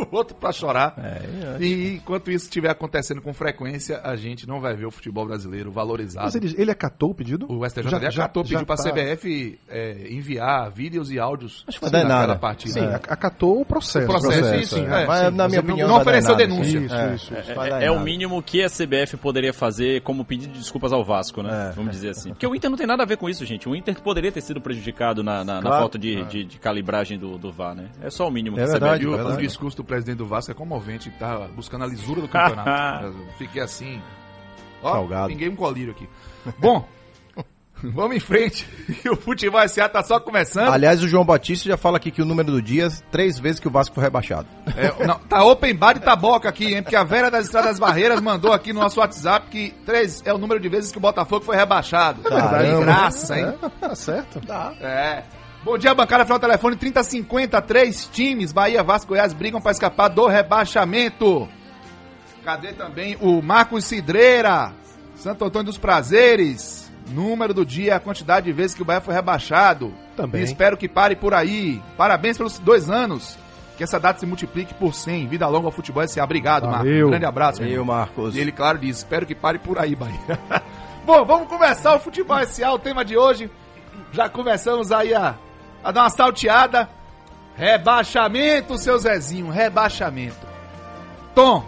o 0.11 0.15
outro 0.15 0.35
pra 0.35 0.51
chorar. 0.51 0.93
É, 0.97 1.63
E 1.63 1.95
enquanto 1.95 2.29
isso 2.31 2.45
estiver 2.45 2.69
acontecendo 2.69 3.21
com 3.21 3.33
frequência, 3.33 3.99
a 4.03 4.15
gente 4.15 4.47
não 4.47 4.59
vai 4.59 4.75
ver 4.75 4.85
o 4.85 4.91
futebol 4.91 5.25
brasileiro 5.25 5.71
valorizado. 5.71 6.25
Mas 6.25 6.35
ele, 6.35 6.53
ele 6.57 6.71
acatou 6.71 7.11
o 7.11 7.15
pedido? 7.15 7.45
O 7.49 7.65
STJD 7.65 7.89
Já- 7.89 8.09
já- 8.09 8.23
acatou, 8.23 8.43
pediu 8.43 8.59
já 8.59 8.65
pra 8.65 8.75
tá- 8.75 8.83
CBF 8.83 9.59
é, 9.69 10.07
enviar 10.11 10.69
vídeos 10.71 11.11
e 11.11 11.19
áudios 11.19 11.63
Acho 11.67 11.79
que 11.79 11.85
partida. 12.39 12.73
Sim, 12.73 12.85
ac- 12.87 13.07
acatou 13.11 13.61
o 13.61 13.65
processo. 13.65 14.05
O 14.05 14.09
processo, 14.09 14.39
processo, 14.39 14.63
isso, 14.63 14.77
é. 14.79 15.03
é, 15.03 15.05
Mas, 15.07 15.19
sim. 15.19 15.35
na 15.35 15.47
minha 15.47 15.59
ele 15.59 15.67
opinião, 15.67 15.87
não 15.87 15.97
ofereceu 16.01 16.35
denúncia. 16.35 16.77
Isso, 16.79 16.95
É, 16.95 17.15
isso, 17.15 17.33
isso. 17.37 17.51
é, 17.61 17.83
É, 17.83 17.85
é 17.85 17.91
o 17.91 17.99
mínimo 17.99 18.41
que 18.41 18.63
a 18.63 18.69
CBF 18.69 19.17
poderia 19.17 19.53
fazer 19.53 20.01
como 20.01 20.25
pedido 20.25 20.53
de 20.53 20.59
desculpas 20.59 20.91
ao 20.91 21.03
Vasco, 21.03 21.41
né? 21.41 21.69
É. 21.69 21.73
Vamos 21.73 21.91
dizer 21.91 22.09
assim. 22.09 22.29
Porque 22.29 22.45
o 22.47 22.55
Inter 22.55 22.69
não 22.69 22.77
tem 22.77 22.87
nada 22.87 23.03
a 23.03 23.05
ver 23.05 23.17
com 23.17 23.29
isso, 23.29 23.45
gente. 23.45 23.67
O 23.69 23.75
Inter 23.75 23.99
poderia 24.01 24.31
ter 24.31 24.41
sido 24.41 24.59
prejudicado 24.61 25.23
na, 25.23 25.43
na, 25.43 25.55
na 25.55 25.61
Claro. 25.61 25.77
falta 25.79 25.97
de, 25.97 26.23
de, 26.25 26.43
de 26.43 26.59
calibragem 26.59 27.17
do, 27.17 27.37
do 27.37 27.51
VAR, 27.51 27.75
né? 27.75 27.85
É 28.01 28.09
só 28.09 28.27
o 28.27 28.31
mínimo 28.31 28.57
É 28.57 28.63
que 28.63 28.69
a 28.69 28.71
verdade, 28.71 29.05
o, 29.07 29.09
CBF 29.11 29.21
o 29.21 29.25
verdade. 29.27 29.47
discurso 29.47 29.77
do 29.77 29.83
presidente 29.85 30.17
do 30.17 30.25
Vasco 30.25 30.51
é 30.51 30.53
comovente, 30.53 31.09
tá 31.11 31.47
buscando 31.55 31.83
a 31.83 31.87
lisura 31.87 32.21
do 32.21 32.27
campeonato. 32.27 33.15
Fiquei 33.37 33.61
assim. 33.61 34.01
Ó, 34.81 34.91
Salgado. 34.91 35.29
pinguei 35.29 35.49
um 35.49 35.55
colírio 35.55 35.91
aqui. 35.91 36.07
Bom, 36.59 36.87
vamos 37.83 38.15
em 38.15 38.19
frente. 38.19 38.67
o 39.09 39.15
futebol 39.15 39.67
SA 39.67 39.89
tá 39.89 40.03
só 40.03 40.19
começando. 40.19 40.69
Aliás, 40.71 41.01
o 41.01 41.07
João 41.07 41.25
Batista 41.25 41.69
já 41.69 41.77
fala 41.77 41.97
aqui 41.97 42.11
que 42.11 42.21
o 42.21 42.25
número 42.25 42.51
do 42.51 42.61
dia, 42.61 42.87
três 43.11 43.39
vezes 43.39 43.59
que 43.59 43.67
o 43.67 43.71
Vasco 43.71 43.95
foi 43.95 44.03
rebaixado. 44.03 44.47
É, 44.75 45.05
não, 45.05 45.17
tá 45.19 45.43
open 45.43 45.75
bar 45.75 45.93
de 45.93 46.01
taboca 46.01 46.49
aqui, 46.49 46.75
hein? 46.75 46.83
Porque 46.83 46.95
a 46.95 47.03
Vera 47.03 47.31
das 47.31 47.45
Estradas 47.45 47.79
Barreiras 47.79 48.21
mandou 48.21 48.53
aqui 48.53 48.73
no 48.73 48.81
nosso 48.81 48.99
WhatsApp 48.99 49.47
que 49.49 49.71
três 49.85 50.21
é 50.25 50.33
o 50.33 50.37
número 50.37 50.59
de 50.59 50.69
vezes 50.69 50.91
que 50.91 50.97
o 50.97 51.01
Botafogo 51.01 51.43
foi 51.45 51.55
rebaixado. 51.55 52.21
verdade. 52.21 52.75
Que 52.75 52.79
graça, 52.81 53.39
hein? 53.39 53.53
É, 53.61 53.69
tá 53.87 53.95
certo. 53.95 54.41
É. 54.81 55.23
Bom 55.65 55.79
dia, 55.79 55.95
bancada 55.95 56.23
final 56.25 56.39
telefone 56.39 56.75
3050, 56.75 57.59
três 57.63 58.05
times, 58.05 58.51
Bahia, 58.51 58.83
Vasco, 58.83 59.07
Goiás 59.07 59.33
brigam 59.33 59.59
para 59.59 59.71
escapar 59.71 60.09
do 60.09 60.27
rebaixamento. 60.27 61.49
Cadê 62.43 62.71
também 62.73 63.17
o 63.19 63.41
Marcos 63.41 63.85
Cidreira, 63.85 64.71
Santo 65.15 65.43
Antônio 65.43 65.65
dos 65.65 65.79
Prazeres, 65.79 66.93
número 67.07 67.51
do 67.51 67.65
dia, 67.65 67.95
a 67.95 67.99
quantidade 67.99 68.45
de 68.45 68.53
vezes 68.53 68.75
que 68.75 68.83
o 68.83 68.85
Bahia 68.85 69.01
foi 69.01 69.15
rebaixado. 69.15 69.91
Também. 70.15 70.41
E 70.41 70.43
espero 70.43 70.77
que 70.77 70.87
pare 70.87 71.15
por 71.15 71.33
aí. 71.33 71.81
Parabéns 71.97 72.37
pelos 72.37 72.59
dois 72.59 72.87
anos. 72.87 73.35
Que 73.75 73.83
essa 73.83 73.99
data 73.99 74.19
se 74.19 74.25
multiplique 74.27 74.73
por 74.75 74.93
100. 74.93 75.27
Vida 75.27 75.47
longa 75.47 75.65
ao 75.65 75.71
futebol 75.71 76.03
S.A. 76.03 76.23
Obrigado, 76.23 76.67
Marcos. 76.67 76.87
Valeu. 76.87 77.07
Um 77.07 77.09
grande 77.09 77.25
abraço. 77.25 77.59
meu 77.59 77.69
Eu, 77.69 77.81
irmão. 77.81 77.95
Marcos. 77.97 78.35
E 78.35 78.39
ele, 78.39 78.51
claro, 78.51 78.77
diz: 78.77 78.99
Espero 78.99 79.25
que 79.25 79.33
pare 79.33 79.57
por 79.57 79.79
aí, 79.79 79.95
Bahia. 79.95 80.39
Bom, 81.03 81.25
vamos 81.25 81.49
começar 81.49 81.95
o 81.95 81.99
futebol 81.99 82.37
SA, 82.45 82.71
o 82.71 82.79
tema 82.79 83.03
de 83.03 83.17
hoje. 83.17 83.49
Já 84.13 84.29
começamos 84.29 84.93
aí 84.93 85.13
a, 85.13 85.35
a 85.85 85.91
dar 85.91 86.01
uma 86.01 86.09
salteada. 86.09 86.89
Rebaixamento, 87.55 88.77
seu 88.77 88.97
Zezinho, 88.97 89.49
rebaixamento. 89.49 90.45
Tom, 91.35 91.63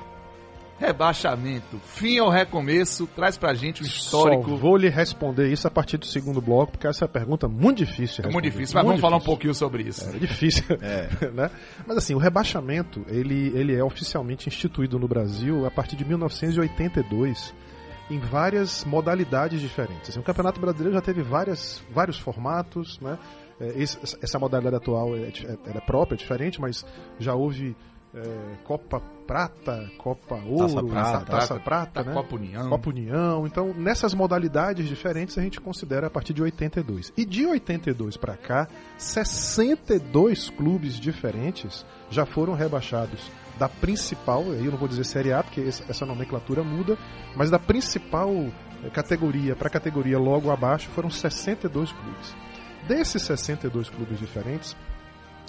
rebaixamento. 0.80 1.80
Fim 1.86 2.20
ou 2.20 2.30
recomeço? 2.30 3.08
Traz 3.08 3.38
pra 3.38 3.54
gente 3.54 3.84
o 3.84 3.86
histórico. 3.86 4.50
Só 4.50 4.56
vou 4.58 4.76
lhe 4.76 4.90
responder 4.90 5.50
isso 5.50 5.68
a 5.68 5.72
partir 5.72 5.98
do 5.98 6.06
segundo 6.08 6.42
bloco, 6.42 6.74
porque 6.74 6.88
essa 6.88 7.06
é 7.06 7.06
uma 7.06 7.12
pergunta 7.14 7.48
muito 7.48 7.78
difícil. 7.78 8.26
É 8.26 8.30
muito 8.30 8.44
difícil, 8.44 8.76
mas 8.76 8.86
vamos 8.86 9.00
falar 9.00 9.16
um 9.16 9.20
difícil. 9.20 9.34
pouquinho 9.34 9.54
sobre 9.54 9.84
isso. 9.84 10.04
É 10.10 10.18
difícil, 10.18 10.66
né? 11.34 11.52
Mas 11.86 11.98
assim, 11.98 12.16
o 12.16 12.18
rebaixamento, 12.18 13.06
ele, 13.08 13.54
ele 13.56 13.76
é 13.76 13.84
oficialmente 13.84 14.50
instituído 14.50 14.98
no 14.98 15.08
Brasil 15.08 15.66
a 15.66 15.72
partir 15.72 15.96
de 15.96 16.04
1982 16.04 17.54
em 18.10 18.20
várias 18.20 18.84
modalidades 18.84 19.62
diferentes. 19.62 20.10
Assim, 20.10 20.20
o 20.20 20.24
Campeonato 20.24 20.60
Brasileiro 20.60 20.96
já 20.96 21.02
teve 21.02 21.22
várias, 21.22 21.84
vários 21.92 22.18
formatos, 22.18 23.00
né? 23.00 23.18
É, 23.60 23.68
esse- 23.82 23.98
essa 24.22 24.38
modalidade 24.40 24.76
atual 24.76 25.16
é, 25.16 25.22
é- 25.30 25.58
ela 25.66 25.78
é 25.78 25.82
própria, 25.82 26.16
é 26.16 26.18
diferente, 26.18 26.60
mas 26.62 26.86
já 27.20 27.34
houve 27.34 27.76
é, 28.16 28.56
Copa 28.64 29.00
Prata, 29.28 29.92
Copa 29.98 30.36
Ouro, 30.36 30.88
Prata, 30.88 31.26
Taça 31.26 31.56
Prata, 31.60 32.04
né? 32.04 32.14
Copa 32.14 32.36
União. 32.36 32.70
Copa 32.70 32.90
União. 32.90 33.46
Então, 33.46 33.74
nessas 33.76 34.14
modalidades 34.14 34.88
diferentes, 34.88 35.38
a 35.38 35.42
gente 35.42 35.60
considera 35.60 36.08
a 36.08 36.10
partir 36.10 36.34
de 36.34 36.42
82. 36.42 37.12
E 37.18 37.26
de 37.26 37.46
82 37.46 38.16
para 38.18 38.36
cá, 38.38 38.68
62 38.98 40.50
clubes 40.50 41.00
diferentes 41.00 41.86
já 42.10 42.26
foram 42.26 42.54
rebaixados 42.54 43.30
da 43.60 43.68
principal, 43.68 44.42
aí 44.52 44.66
eu 44.66 44.72
não 44.72 44.78
vou 44.78 44.88
dizer 44.88 45.04
Série 45.04 45.34
A, 45.34 45.44
porque 45.44 45.62
essa 45.62 46.06
nomenclatura 46.06 46.64
muda, 46.64 46.98
mas 47.36 47.50
da 47.50 47.58
principal 47.60 48.30
eh, 48.84 48.90
categoria 48.92 49.56
para 49.56 49.70
categoria 49.70 50.20
logo 50.20 50.52
abaixo 50.52 50.88
foram 50.90 51.10
62 51.10 51.92
clubes. 51.92 52.36
Desses 52.88 53.22
62 53.24 53.90
clubes 53.90 54.18
diferentes, 54.18 54.76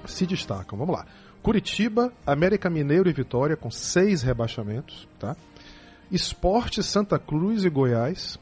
se 0.05 0.27
destacam, 0.27 0.79
vamos 0.79 0.97
lá, 0.97 1.07
Curitiba, 1.43 2.13
América 2.27 2.69
Mineiro 2.69 3.09
e 3.09 3.13
Vitória 3.13 3.57
com 3.57 3.71
seis 3.71 4.23
rebaixamentos, 4.23 5.09
tá? 5.19 5.37
Esporte 6.11 6.83
Santa 6.83 7.19
Cruz 7.19 7.65
e 7.65 7.71
Goiás 7.71 8.39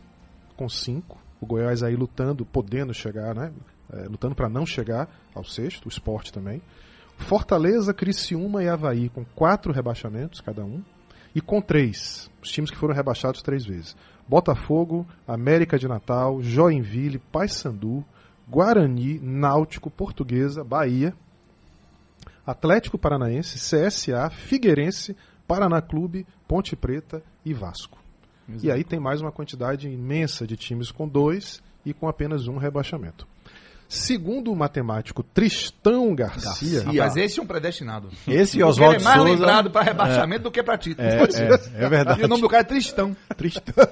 com 0.57 0.69
cinco. 0.69 1.19
O 1.41 1.47
Goiás 1.47 1.83
aí 1.83 1.95
lutando, 1.95 2.45
podendo 2.47 2.95
chegar, 2.95 3.35
né? 3.35 3.53
É, 3.93 4.09
lutando 4.09 4.35
para 4.35 4.49
não 4.49 4.65
chegar 4.65 5.09
ao 5.35 5.45
sexto, 5.45 5.87
o 5.87 5.89
esporte 5.89 6.33
também. 6.33 6.63
Fortaleza, 7.19 7.93
Criciúma 7.93 8.63
e 8.63 8.69
Havaí 8.69 9.09
com 9.09 9.25
quatro 9.25 9.73
rebaixamentos 9.73 10.41
cada 10.41 10.65
um. 10.65 10.83
E 11.35 11.41
com 11.41 11.61
três, 11.61 12.31
os 12.43 12.51
times 12.51 12.71
que 12.71 12.79
foram 12.79 12.95
rebaixados 12.95 13.43
três 13.43 13.67
vezes. 13.67 13.95
Botafogo, 14.27 15.07
América 15.29 15.79
de 15.79 15.87
Natal, 15.87 16.41
Joinville, 16.41 17.19
Paysandu, 17.19 18.03
Guarani, 18.49 19.19
Náutico, 19.21 19.91
Portuguesa, 19.91 20.63
Bahia, 20.63 21.15
Atlético 22.47 22.97
Paranaense, 22.97 23.59
CSA, 23.59 24.31
Figueirense, 24.31 25.17
Paraná 25.47 25.83
Clube, 25.83 26.27
Ponte 26.47 26.77
Preta 26.77 27.23
e 27.45 27.53
Vasco. 27.53 27.99
E 28.63 28.71
aí 28.71 28.85
tem 28.85 29.01
mais 29.01 29.21
uma 29.21 29.33
quantidade 29.33 29.89
imensa 29.89 30.47
de 30.47 30.57
times 30.57 30.93
com 30.93 31.09
dois 31.09 31.61
e 31.85 31.93
com 31.93 32.07
apenas 32.07 32.47
um 32.47 32.57
rebaixamento. 32.57 33.27
Segundo 33.89 34.53
o 34.53 34.57
matemático 34.57 35.23
Tristão 35.23 36.13
Garcia, 36.15 36.83
Garcia. 36.83 37.03
Mas 37.03 37.17
esse 37.17 37.39
é 37.39 37.43
um 37.43 37.47
predestinado. 37.47 38.09
Esse 38.09 38.25
Porque 38.25 38.57
e 38.57 38.57
ele 38.57 38.65
Oswaldo 38.65 38.97
é 38.97 39.03
mais 39.03 39.17
Souza. 39.17 39.33
lembrado 39.33 39.71
para 39.71 39.83
rebaixamento 39.83 40.43
do 40.45 40.51
que 40.51 40.63
para 40.63 40.77
título. 40.79 41.07
É, 41.07 41.23
é, 41.23 41.85
é 41.85 41.89
verdade. 41.89 42.21
E 42.21 42.25
o 42.25 42.29
nome 42.29 42.43
do 42.43 42.49
cara 42.49 42.63
é 42.63 42.65
Tristão. 42.65 43.17
Tristão, 43.37 43.89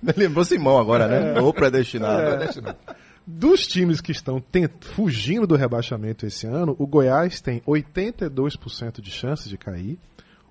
Me 0.00 0.12
lembrou 0.16 0.44
Simão 0.44 0.78
agora, 0.78 1.08
né? 1.08 1.40
O 1.40 1.52
predestinado. 1.52 2.36
Predestinado. 2.36 2.78
Dos 3.30 3.66
times 3.66 4.00
que 4.00 4.10
estão 4.10 4.42
fugindo 4.80 5.46
do 5.46 5.54
rebaixamento 5.54 6.24
esse 6.24 6.46
ano, 6.46 6.74
o 6.78 6.86
Goiás 6.86 7.42
tem 7.42 7.60
82% 7.60 9.02
de 9.02 9.10
chances 9.10 9.50
de 9.50 9.58
cair, 9.58 9.98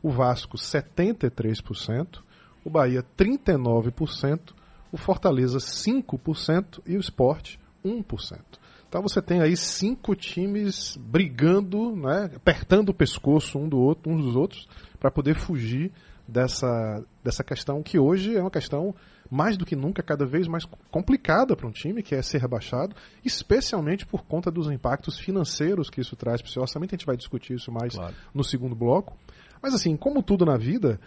o 0.03 0.11
Vasco 0.11 0.57
73%, 0.57 2.19
o 2.63 2.69
Bahia 2.69 3.03
39%, 3.17 4.53
o 4.91 4.97
Fortaleza 4.97 5.57
5% 5.57 6.81
e 6.85 6.95
o 6.95 6.99
Sport 6.99 7.55
1%. 7.83 8.39
Então 8.87 9.01
você 9.01 9.23
tem 9.23 9.41
aí 9.41 9.57
cinco 9.57 10.15
times 10.15 10.97
brigando, 10.97 11.95
né, 11.95 12.29
apertando 12.35 12.89
o 12.89 12.93
pescoço 12.93 13.57
um 13.57 13.67
do 13.67 13.79
outro, 13.79 14.11
uns 14.11 14.21
dos 14.21 14.35
outros, 14.35 14.67
para 14.99 15.09
poder 15.09 15.33
fugir 15.33 15.91
dessa, 16.27 17.03
dessa 17.23 17.43
questão 17.43 17.81
que 17.81 17.97
hoje 17.97 18.37
é 18.37 18.41
uma 18.41 18.51
questão 18.51 18.93
mais 19.29 19.57
do 19.57 19.65
que 19.65 19.75
nunca 19.75 20.01
cada 20.01 20.25
vez 20.25 20.47
mais 20.47 20.65
complicada 20.89 21.55
para 21.55 21.67
um 21.67 21.71
time 21.71 22.01
que 22.01 22.15
é 22.15 22.21
ser 22.21 22.39
rebaixado, 22.39 22.95
especialmente 23.23 24.05
por 24.05 24.23
conta 24.23 24.49
dos 24.49 24.69
impactos 24.69 25.19
financeiros 25.19 25.89
que 25.89 26.01
isso 26.01 26.15
traz 26.15 26.41
para 26.41 26.49
o 26.49 26.51
seu 26.51 26.61
orçamento. 26.61 26.93
A 26.93 26.97
gente 26.97 27.05
vai 27.05 27.17
discutir 27.17 27.53
isso 27.53 27.71
mais 27.71 27.93
Claro. 27.95 28.15
no 28.33 28.43
segundo 28.43 28.75
bloco. 28.75 29.17
Mas 29.61 29.73
assim, 29.73 29.95
como 29.97 30.21
tudo 30.21 30.45
na 30.45 30.57
vida, 30.57 30.99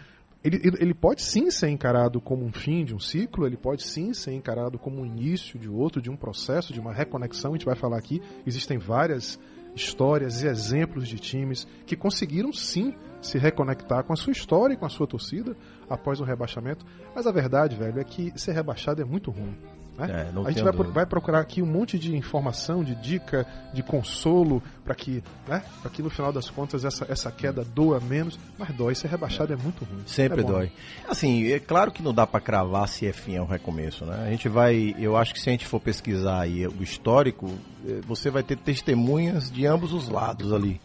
ele, 0.43 0.59
ele 0.79 0.93
pode 0.93 1.21
sim 1.21 1.49
ser 1.51 1.69
encarado 1.69 2.19
como 2.19 2.43
um 2.43 2.51
fim 2.51 2.83
de 2.83 2.93
um 2.95 2.99
ciclo, 2.99 3.45
ele 3.45 3.57
pode 3.57 3.83
sim 3.83 4.13
ser 4.13 4.33
encarado 4.33 4.77
como 4.79 5.01
um 5.01 5.05
início 5.05 5.59
de 5.59 5.69
outro, 5.69 6.01
de 6.01 6.09
um 6.09 6.15
processo, 6.15 6.73
de 6.73 6.79
uma 6.79 6.93
reconexão. 6.93 7.51
A 7.51 7.57
gente 7.57 7.65
vai 7.65 7.75
falar 7.75 7.97
aqui, 7.97 8.21
existem 8.45 8.77
várias 8.77 9.39
histórias 9.75 10.41
e 10.43 10.47
exemplos 10.47 11.07
de 11.07 11.17
times 11.17 11.65
que 11.85 11.95
conseguiram 11.95 12.51
sim 12.51 12.93
se 13.21 13.37
reconectar 13.37 14.03
com 14.03 14.11
a 14.11 14.15
sua 14.17 14.31
história 14.31 14.73
e 14.73 14.77
com 14.77 14.85
a 14.85 14.89
sua 14.89 15.07
torcida 15.07 15.55
após 15.93 16.19
o 16.19 16.23
rebaixamento. 16.23 16.85
Mas 17.15 17.27
a 17.27 17.31
verdade, 17.31 17.75
velho, 17.75 17.99
é 17.99 18.03
que 18.03 18.31
ser 18.39 18.53
rebaixado 18.53 19.01
é 19.01 19.05
muito 19.05 19.29
ruim. 19.31 19.55
né? 19.97 20.27
É, 20.29 20.31
não 20.33 20.45
a 20.45 20.51
gente 20.51 20.63
vai, 20.63 20.71
dúvida. 20.71 20.93
vai 20.93 21.05
procurar 21.05 21.39
aqui 21.41 21.61
um 21.61 21.65
monte 21.65 21.99
de 21.99 22.15
informação, 22.15 22.83
de 22.83 22.95
dica, 22.95 23.45
de 23.73 23.83
consolo, 23.83 24.63
para 24.83 24.95
que, 24.95 25.23
né, 25.47 25.63
para 25.81 25.91
que 25.91 26.01
no 26.01 26.09
final 26.09 26.31
das 26.31 26.49
contas 26.49 26.85
essa, 26.85 27.05
essa 27.09 27.31
queda 27.31 27.63
doa 27.63 27.99
menos, 27.99 28.39
mas 28.57 28.73
dói, 28.75 28.95
ser 28.95 29.09
rebaixado 29.09 29.53
é 29.53 29.55
muito 29.55 29.83
ruim. 29.85 30.01
Sempre 30.05 30.41
É 30.41 30.43
dói. 30.43 30.71
Assim, 31.07 31.51
é 31.51 31.59
claro 31.59 31.91
que 31.91 32.01
não 32.01 32.13
dá 32.13 32.25
pra 32.25 32.39
cravar 32.39 32.87
se 32.87 33.05
é 33.05 33.13
fim 33.13 33.37
ou 33.37 33.45
recomeço, 33.45 34.05
né? 34.05 34.25
A 34.25 34.31
gente 34.31 34.47
vai, 34.49 34.95
eu 34.97 35.15
acho 35.17 35.33
que 35.33 35.39
se 35.39 35.49
a 35.49 35.51
gente 35.51 35.67
for 35.67 35.79
pesquisar 35.79 36.39
aí 36.41 36.65
o 36.65 36.81
histórico, 36.81 37.51
eh, 37.85 37.99
você 38.07 38.29
vai 38.29 38.43
ter 38.43 38.57
testemunhas 38.57 39.51
de 39.51 39.65
ambos 39.65 39.93
os 39.93 40.09
lados 40.09 40.51
ali. 40.53 40.79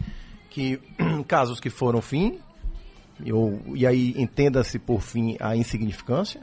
Que 0.50 0.80
casos 1.28 1.60
que 1.60 1.70
foram 1.70 2.02
fim, 2.02 2.38
eu, 3.24 3.60
e 3.74 3.86
aí 3.86 4.14
entenda-se 4.16 4.78
por 4.78 5.00
fim 5.00 5.36
a 5.40 5.56
insignificância 5.56 6.40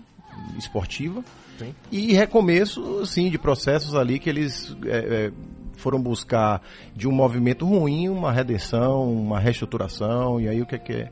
esportiva, 0.57 1.23
Sim. 1.57 1.73
e 1.91 2.13
recomeço, 2.13 3.05
sim, 3.05 3.29
de 3.29 3.37
processos 3.37 3.93
ali 3.95 4.17
que 4.17 4.29
eles 4.29 4.75
é, 4.85 4.97
é, 4.97 5.31
foram 5.73 6.01
buscar 6.01 6.61
de 6.95 7.07
um 7.07 7.11
movimento 7.11 7.65
ruim 7.65 8.09
uma 8.09 8.31
redenção, 8.31 9.11
uma 9.13 9.39
reestruturação, 9.39 10.41
e 10.41 10.47
aí 10.47 10.61
o 10.61 10.65
que 10.65 10.75
é 10.75 10.79
que 10.79 10.93
é 10.93 11.11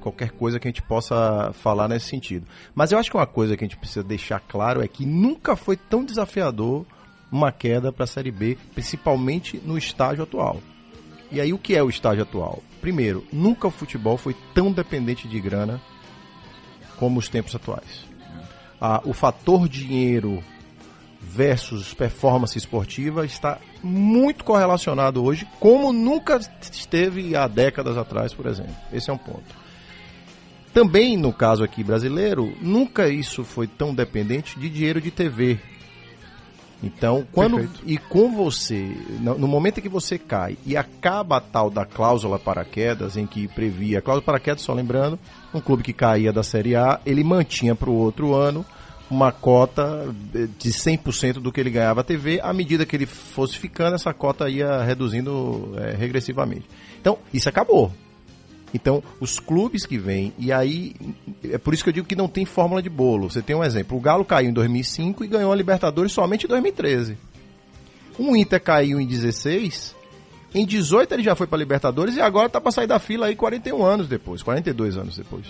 qualquer 0.00 0.30
coisa 0.30 0.58
que 0.58 0.66
a 0.66 0.70
gente 0.70 0.82
possa 0.82 1.52
falar 1.52 1.88
nesse 1.88 2.06
sentido. 2.06 2.46
Mas 2.74 2.92
eu 2.92 2.98
acho 2.98 3.10
que 3.10 3.16
uma 3.16 3.26
coisa 3.26 3.56
que 3.56 3.64
a 3.64 3.66
gente 3.66 3.76
precisa 3.76 4.02
deixar 4.02 4.40
claro 4.40 4.82
é 4.82 4.88
que 4.88 5.04
nunca 5.04 5.56
foi 5.56 5.76
tão 5.76 6.04
desafiador 6.04 6.84
uma 7.30 7.52
queda 7.52 7.92
para 7.92 8.04
a 8.04 8.08
Série 8.08 8.30
B, 8.30 8.58
principalmente 8.74 9.60
no 9.64 9.78
estágio 9.78 10.24
atual. 10.24 10.60
E 11.30 11.40
aí 11.40 11.52
o 11.52 11.58
que 11.58 11.76
é 11.76 11.82
o 11.82 11.88
estágio 11.88 12.22
atual? 12.22 12.62
Primeiro, 12.80 13.26
nunca 13.32 13.68
o 13.68 13.70
futebol 13.70 14.16
foi 14.16 14.34
tão 14.54 14.72
dependente 14.72 15.28
de 15.28 15.38
grana 15.40 15.80
como 16.96 17.18
os 17.18 17.28
tempos 17.28 17.54
atuais. 17.54 18.06
Ah, 18.80 19.02
o 19.04 19.12
fator 19.12 19.68
dinheiro 19.68 20.42
versus 21.20 21.92
performance 21.92 22.56
esportiva 22.56 23.26
está 23.26 23.58
muito 23.82 24.42
correlacionado 24.42 25.22
hoje, 25.22 25.46
como 25.60 25.92
nunca 25.92 26.40
esteve 26.62 27.36
há 27.36 27.46
décadas 27.46 27.96
atrás, 27.96 28.32
por 28.32 28.46
exemplo. 28.46 28.74
Esse 28.92 29.10
é 29.10 29.12
um 29.12 29.18
ponto. 29.18 29.60
Também 30.72 31.16
no 31.16 31.32
caso 31.32 31.62
aqui 31.62 31.84
brasileiro, 31.84 32.56
nunca 32.60 33.08
isso 33.08 33.44
foi 33.44 33.66
tão 33.66 33.94
dependente 33.94 34.58
de 34.58 34.70
dinheiro 34.70 35.00
de 35.00 35.10
TV. 35.10 35.58
Então, 36.82 37.26
quando 37.30 37.56
Perfeito. 37.56 37.82
e 37.84 37.98
com 37.98 38.34
você, 38.34 38.96
no, 39.20 39.46
momento 39.46 39.78
em 39.78 39.82
que 39.82 39.88
você 39.88 40.18
cai 40.18 40.56
e 40.64 40.76
acaba 40.76 41.36
a 41.36 41.40
tal 41.40 41.70
da 41.70 41.84
cláusula 41.84 42.38
paraquedas, 42.38 43.16
em 43.16 43.26
que 43.26 43.46
previa, 43.48 43.98
a 43.98 44.02
cláusula 44.02 44.24
paraquedas, 44.24 44.62
só 44.62 44.72
lembrando, 44.72 45.18
um 45.52 45.60
clube 45.60 45.82
que 45.82 45.92
caía 45.92 46.32
da 46.32 46.42
Série 46.42 46.74
A, 46.74 46.98
ele 47.04 47.22
mantinha 47.22 47.74
para 47.74 47.90
o 47.90 47.94
outro 47.94 48.34
ano 48.34 48.64
uma 49.10 49.32
cota 49.32 50.14
de 50.32 50.70
100% 50.70 51.34
do 51.34 51.50
que 51.50 51.60
ele 51.60 51.70
ganhava 51.70 52.00
a 52.00 52.04
TV, 52.04 52.40
à 52.42 52.52
medida 52.52 52.86
que 52.86 52.94
ele 52.94 53.06
fosse 53.06 53.58
ficando, 53.58 53.96
essa 53.96 54.14
cota 54.14 54.48
ia 54.48 54.82
reduzindo 54.82 55.74
eh, 55.76 55.96
regressivamente. 55.98 56.64
Então, 57.00 57.18
isso 57.34 57.48
acabou. 57.48 57.92
Então, 58.72 59.02
os 59.18 59.40
clubes 59.40 59.84
que 59.84 59.98
vêm, 59.98 60.32
e 60.38 60.52
aí, 60.52 60.94
é 61.44 61.58
por 61.58 61.74
isso 61.74 61.82
que 61.82 61.90
eu 61.90 61.94
digo 61.94 62.06
que 62.06 62.14
não 62.14 62.28
tem 62.28 62.44
fórmula 62.44 62.80
de 62.80 62.88
bolo. 62.88 63.28
Você 63.28 63.42
tem 63.42 63.56
um 63.56 63.64
exemplo, 63.64 63.98
o 63.98 64.00
Galo 64.00 64.24
caiu 64.24 64.50
em 64.50 64.52
2005 64.52 65.24
e 65.24 65.28
ganhou 65.28 65.52
a 65.52 65.56
Libertadores 65.56 66.12
somente 66.12 66.44
em 66.44 66.48
2013. 66.48 67.18
O 68.18 68.36
Inter 68.36 68.62
caiu 68.62 69.00
em 69.00 69.06
16, 69.06 69.96
em 70.54 70.66
18 70.66 71.14
ele 71.14 71.22
já 71.22 71.34
foi 71.34 71.46
para 71.46 71.58
Libertadores 71.58 72.16
e 72.16 72.20
agora 72.20 72.48
tá 72.48 72.60
para 72.60 72.70
sair 72.70 72.86
da 72.86 72.98
fila 72.98 73.26
aí 73.26 73.36
41 73.36 73.84
anos 73.84 74.08
depois, 74.08 74.42
42 74.42 74.96
anos 74.96 75.16
depois. 75.16 75.46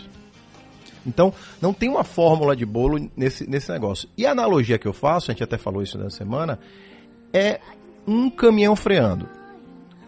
Então, 1.07 1.33
não 1.61 1.73
tem 1.73 1.89
uma 1.89 2.05
fórmula 2.05 2.55
de 2.55 2.67
bolo 2.67 3.11
nesse, 3.17 3.49
nesse 3.49 3.71
negócio. 3.71 4.09
E 4.17 4.27
a 4.27 4.33
analogia 4.33 4.79
que 4.79 4.87
eu 4.87 4.93
faço, 4.93 5.31
a 5.31 5.35
gente 5.35 5.43
até 5.43 5.57
falou 5.57 5.83
isso 5.83 5.99
nessa 5.99 6.17
semana, 6.17 6.59
é 7.33 7.61
um 8.07 8.29
caminhão 8.29 8.77
freando. 8.77 9.27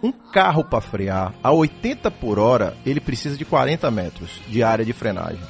Um 0.03 0.11
carro 0.11 0.65
para 0.65 0.81
frear 0.81 1.33
a 1.43 1.53
80 1.53 2.11
por 2.11 2.39
hora, 2.39 2.77
ele 2.85 3.01
precisa 3.01 3.37
de 3.37 3.45
40 3.45 3.91
metros 3.91 4.31
de 4.49 4.63
área 4.63 4.85
de 4.85 4.93
frenagem. 4.93 5.41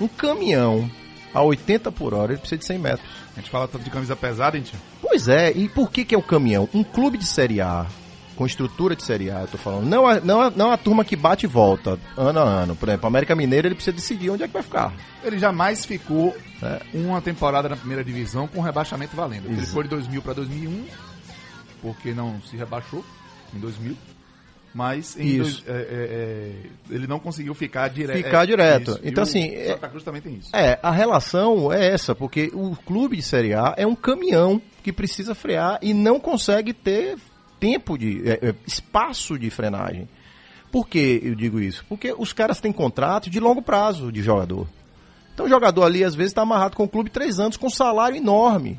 Um 0.00 0.08
caminhão 0.08 0.90
a 1.32 1.42
80 1.42 1.92
por 1.92 2.12
hora, 2.14 2.32
ele 2.32 2.40
precisa 2.40 2.58
de 2.58 2.64
100 2.64 2.78
metros. 2.78 3.08
A 3.36 3.40
gente 3.40 3.50
fala 3.50 3.68
tanto 3.68 3.84
de 3.84 3.90
camisa 3.90 4.16
pesada, 4.16 4.56
gente. 4.56 4.74
Pois 5.00 5.28
é, 5.28 5.52
e 5.52 5.68
por 5.68 5.90
que, 5.90 6.04
que 6.04 6.14
é 6.14 6.18
um 6.18 6.22
caminhão? 6.22 6.68
Um 6.74 6.82
clube 6.82 7.16
de 7.18 7.24
Série 7.26 7.60
A, 7.60 7.86
com 8.34 8.44
estrutura 8.46 8.96
de 8.96 9.04
Série 9.04 9.30
A, 9.30 9.42
eu 9.42 9.46
tô 9.46 9.58
falando, 9.58 9.84
não 9.86 10.06
a, 10.08 10.18
não, 10.20 10.40
a, 10.40 10.50
não 10.50 10.72
a 10.72 10.76
turma 10.76 11.04
que 11.04 11.14
bate 11.14 11.46
e 11.46 11.48
volta 11.48 11.98
ano 12.16 12.40
a 12.40 12.42
ano. 12.42 12.74
Por 12.74 12.88
exemplo, 12.88 13.04
o 13.04 13.08
América 13.08 13.36
Mineiro 13.36 13.68
ele 13.68 13.74
precisa 13.76 13.94
decidir 13.94 14.30
onde 14.30 14.42
é 14.42 14.48
que 14.48 14.52
vai 14.52 14.62
ficar. 14.62 14.92
Ele 15.22 15.38
jamais 15.38 15.84
ficou 15.84 16.36
É. 16.62 16.80
uma 16.94 17.20
temporada 17.20 17.68
na 17.68 17.76
primeira 17.76 18.02
divisão 18.02 18.48
com 18.48 18.60
rebaixamento 18.60 19.14
valendo. 19.14 19.46
Ele 19.46 19.64
foi 19.66 19.84
de 19.84 19.90
2000 19.90 20.20
para 20.22 20.32
2001, 20.34 20.84
porque 21.80 22.12
não 22.12 22.40
se 22.42 22.56
rebaixou 22.56 23.04
em 23.54 23.58
2000. 23.58 23.96
Mas 24.74 25.14
dois- 25.16 25.64
é, 25.66 25.72
é, 25.72 25.74
é, 25.80 26.52
ele 26.94 27.06
não 27.06 27.18
conseguiu 27.18 27.54
ficar 27.54 27.88
direto. 27.88 28.16
Ficar 28.18 28.44
direto. 28.46 28.90
isso. 28.92 29.00
E 29.02 29.08
Então, 29.08 29.24
o 29.24 29.26
assim, 29.26 29.48
é- 29.54 29.68
Santa 29.68 29.88
Cruz 29.88 30.04
também 30.04 30.20
tem 30.20 30.34
isso. 30.34 30.54
É, 30.54 30.78
a 30.82 30.90
relação 30.90 31.72
é 31.72 31.88
essa, 31.88 32.14
porque 32.14 32.50
o 32.52 32.76
clube 32.84 33.16
de 33.16 33.22
Série 33.22 33.54
A 33.54 33.74
é 33.76 33.86
um 33.86 33.94
caminhão 33.96 34.60
que 34.82 34.92
precisa 34.92 35.34
frear 35.34 35.78
e 35.82 35.94
não 35.94 36.20
consegue 36.20 36.72
ter 36.74 37.16
tempo 37.58 37.96
de. 37.98 38.28
é, 38.28 38.48
é, 38.50 38.54
espaço 38.66 39.38
de 39.38 39.48
frenagem. 39.50 40.08
Por 40.70 40.86
que 40.86 41.20
eu 41.24 41.34
digo 41.34 41.58
isso? 41.58 41.84
Porque 41.88 42.14
os 42.16 42.34
caras 42.34 42.60
têm 42.60 42.70
contrato 42.70 43.30
de 43.30 43.40
longo 43.40 43.62
prazo 43.62 44.12
de 44.12 44.22
jogador. 44.22 44.68
Então 45.32 45.46
o 45.46 45.48
jogador 45.48 45.84
ali, 45.84 46.04
às 46.04 46.14
vezes, 46.14 46.30
está 46.30 46.42
amarrado 46.42 46.76
com 46.76 46.84
o 46.84 46.88
clube 46.88 47.08
três 47.10 47.40
anos, 47.40 47.56
com 47.56 47.68
um 47.68 47.70
salário 47.70 48.16
enorme. 48.18 48.78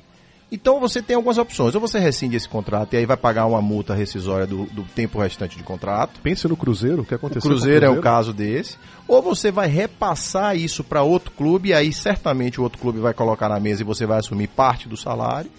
Então 0.52 0.80
você 0.80 1.02
tem 1.02 1.16
algumas 1.16 1.38
opções. 1.38 1.76
Ou 1.76 1.82
você 1.82 2.00
rescinde 2.00 2.36
esse 2.36 2.50
contrato 2.50 2.94
e 2.94 2.98
aí 2.98 3.06
vai 3.06 3.18
pagar 3.18 3.46
uma 3.46 3.62
multa 3.62 3.94
rescisória 3.94 4.48
do, 4.48 4.66
do 4.66 4.84
tempo 4.84 5.20
restante 5.20 5.58
de 5.58 5.64
contrato. 5.64 6.20
Pense 6.22 6.48
no 6.48 6.58
Cruzeiro, 6.58 7.04
o 7.04 7.06
que 7.06 7.14
O 7.14 7.18
aconteceu 7.18 7.42
com 7.42 7.50
Cruzeiro 7.50 7.86
é 7.86 7.90
um 7.90 8.02
caso 8.02 8.34
desse. 8.34 8.78
Ou 9.08 9.22
você 9.22 9.52
vai 9.52 9.68
repassar 9.68 10.56
isso 10.56 10.84
para 10.84 11.04
outro 11.04 11.32
clube, 11.32 11.70
e 11.70 11.74
aí 11.74 11.94
certamente 11.94 12.60
o 12.60 12.64
outro 12.64 12.80
clube 12.80 13.00
vai 13.00 13.14
colocar 13.14 13.50
na 13.50 13.60
mesa 13.60 13.82
e 13.82 13.86
você 13.86 14.06
vai 14.06 14.20
assumir 14.20 14.48
parte 14.48 14.90
do 14.90 14.98
salário. 14.98 15.52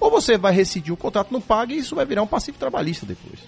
Ou 0.00 0.10
você 0.10 0.38
vai 0.38 0.52
rescindir 0.52 0.94
o 0.94 0.96
contrato, 0.96 1.32
não 1.32 1.40
paga 1.40 1.72
e 1.72 1.78
isso 1.78 1.96
vai 1.96 2.06
virar 2.06 2.22
um 2.22 2.26
passivo 2.26 2.58
trabalhista 2.58 3.04
depois. 3.04 3.40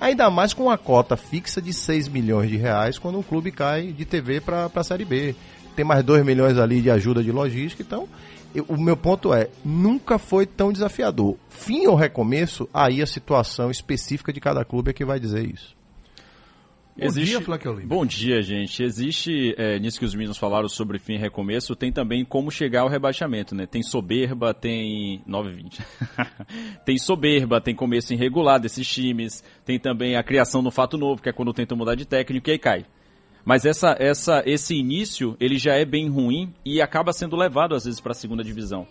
Ainda 0.00 0.30
mais 0.30 0.52
com 0.52 0.64
uma 0.64 0.78
cota 0.78 1.16
fixa 1.16 1.60
de 1.60 1.72
6 1.72 2.08
milhões 2.08 2.48
de 2.48 2.56
reais 2.56 2.98
quando 2.98 3.18
um 3.18 3.22
clube 3.22 3.50
cai 3.50 3.88
de 3.88 4.04
TV 4.04 4.40
para 4.40 4.70
a 4.72 4.84
Série 4.84 5.04
B. 5.04 5.34
Tem 5.74 5.84
mais 5.84 6.04
2 6.04 6.24
milhões 6.24 6.58
ali 6.58 6.80
de 6.80 6.90
ajuda 6.90 7.22
de 7.22 7.32
logística, 7.32 7.82
então 7.82 8.08
o 8.68 8.76
meu 8.76 8.96
ponto 8.96 9.32
é, 9.32 9.48
nunca 9.64 10.18
foi 10.18 10.46
tão 10.46 10.72
desafiador. 10.72 11.36
Fim 11.48 11.86
ou 11.86 11.94
recomeço, 11.94 12.68
aí 12.72 13.02
a 13.02 13.06
situação 13.06 13.70
específica 13.70 14.32
de 14.32 14.40
cada 14.40 14.64
clube 14.64 14.90
é 14.90 14.94
que 14.94 15.04
vai 15.04 15.20
dizer 15.20 15.46
isso. 15.46 15.76
Bom 17.00 17.12
dia, 17.12 17.40
Flankel 17.40 17.74
Lima. 17.74 17.86
Bom 17.86 18.04
dia, 18.04 18.42
gente. 18.42 18.82
Existe, 18.82 19.54
é, 19.56 19.78
nisso 19.78 20.00
que 20.00 20.04
os 20.04 20.14
meninos 20.16 20.36
falaram 20.36 20.68
sobre 20.68 20.98
fim 20.98 21.14
e 21.14 21.18
recomeço, 21.18 21.76
tem 21.76 21.92
também 21.92 22.24
como 22.24 22.50
chegar 22.50 22.80
ao 22.80 22.88
rebaixamento, 22.88 23.54
né? 23.54 23.66
Tem 23.66 23.84
soberba, 23.84 24.52
tem 24.52 25.22
9-20. 25.28 25.80
tem 26.84 26.98
soberba, 26.98 27.60
tem 27.60 27.72
começo 27.72 28.12
irregular 28.12 28.58
desses 28.58 28.86
times, 28.88 29.44
tem 29.64 29.78
também 29.78 30.16
a 30.16 30.24
criação 30.24 30.60
do 30.60 30.72
fato 30.72 30.98
novo, 30.98 31.22
que 31.22 31.28
é 31.28 31.32
quando 31.32 31.52
tenta 31.52 31.76
mudar 31.76 31.94
de 31.94 32.04
técnico 32.04 32.50
e 32.50 32.52
aí 32.52 32.58
cai. 32.58 32.84
Mas 33.48 33.64
essa, 33.64 33.96
essa, 33.98 34.42
esse 34.44 34.74
início, 34.74 35.34
ele 35.40 35.56
já 35.56 35.72
é 35.72 35.82
bem 35.82 36.06
ruim 36.06 36.52
e 36.66 36.82
acaba 36.82 37.14
sendo 37.14 37.34
levado 37.34 37.74
às 37.74 37.86
vezes 37.86 37.98
para 37.98 38.12
a 38.12 38.14
segunda 38.14 38.44
divisão 38.44 38.86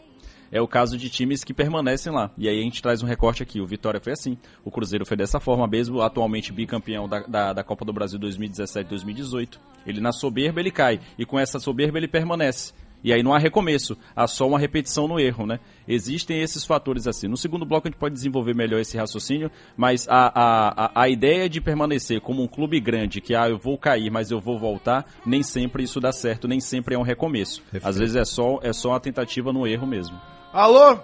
é 0.51 0.61
o 0.61 0.67
caso 0.67 0.97
de 0.97 1.09
times 1.09 1.43
que 1.43 1.53
permanecem 1.53 2.11
lá. 2.11 2.31
E 2.37 2.47
aí 2.47 2.59
a 2.59 2.63
gente 2.63 2.81
traz 2.81 3.03
um 3.03 3.05
recorte 3.05 3.43
aqui. 3.43 3.59
O 3.59 3.67
Vitória 3.67 3.99
foi 3.99 4.13
assim, 4.13 4.37
o 4.63 4.71
Cruzeiro 4.71 5.05
foi 5.05 5.17
dessa 5.17 5.41
forma 5.41 5.67
mesmo, 5.67 6.01
atualmente 6.01 6.53
bicampeão 6.53 7.07
da, 7.07 7.19
da, 7.19 7.53
da 7.53 7.63
Copa 7.65 7.83
do 7.83 7.91
Brasil 7.91 8.17
2017-2018. 8.17 9.59
Ele 9.85 9.99
na 9.99 10.13
soberba 10.13 10.61
ele 10.61 10.71
cai, 10.71 11.01
e 11.17 11.25
com 11.25 11.37
essa 11.37 11.59
soberba 11.59 11.97
ele 11.97 12.07
permanece. 12.07 12.73
E 13.03 13.13
aí 13.13 13.21
não 13.21 13.33
há 13.33 13.37
recomeço, 13.37 13.97
há 14.15 14.27
só 14.27 14.47
uma 14.47 14.59
repetição 14.59 15.07
no 15.07 15.19
erro, 15.19 15.45
né? 15.45 15.59
Existem 15.87 16.41
esses 16.41 16.65
fatores 16.65 17.07
assim. 17.07 17.27
No 17.27 17.37
segundo 17.37 17.65
bloco 17.65 17.87
a 17.87 17.91
gente 17.91 17.99
pode 17.99 18.15
desenvolver 18.15 18.55
melhor 18.55 18.79
esse 18.79 18.97
raciocínio, 18.97 19.51
mas 19.75 20.07
a, 20.09 20.31
a, 20.33 21.01
a, 21.03 21.09
ideia 21.09 21.47
de 21.47 21.61
permanecer 21.61 22.19
como 22.19 22.41
um 22.43 22.47
clube 22.47 22.79
grande, 22.79 23.21
que 23.21 23.35
ah, 23.35 23.47
eu 23.47 23.57
vou 23.57 23.77
cair, 23.77 24.09
mas 24.11 24.31
eu 24.31 24.39
vou 24.39 24.59
voltar, 24.59 25.05
nem 25.25 25.43
sempre 25.43 25.83
isso 25.83 25.99
dá 25.99 26.11
certo, 26.11 26.47
nem 26.47 26.59
sempre 26.59 26.95
é 26.95 26.97
um 26.97 27.03
recomeço. 27.03 27.63
Às 27.83 27.97
vezes 27.97 28.15
é 28.15 28.25
só, 28.25 28.59
é 28.61 28.73
só 28.73 28.89
uma 28.89 28.99
tentativa 28.99 29.53
no 29.53 29.65
erro 29.67 29.87
mesmo. 29.87 30.19
Alô, 30.51 30.99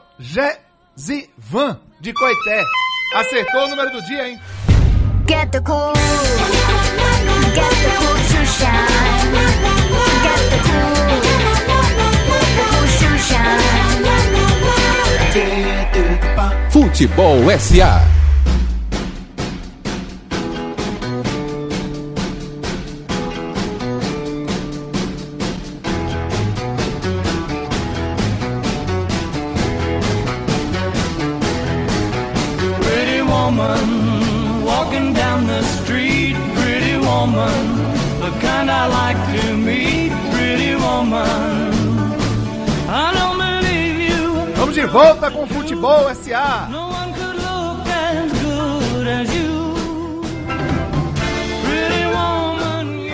Van 1.37 1.79
de 2.01 2.13
Coité. 2.13 2.63
Acertou 3.15 3.65
o 3.65 3.67
número 3.69 3.91
do 3.91 4.01
dia, 4.03 4.29
hein? 4.29 4.39
Get 5.27 5.51
the 5.51 5.61
cool. 5.61 5.93
Get 7.53 7.69
the 7.69 7.91
cool 7.97 8.15
to 8.15 8.45
shine. 8.45 9.33
Get 10.23 10.49
the 10.49 10.59
cool. 10.69 10.92
Futebol 16.69 17.49
SA. 17.59 18.12
Volta 44.93 45.31
com 45.31 45.41
o 45.41 45.47
Futebol 45.47 46.13
SA. 46.13 46.69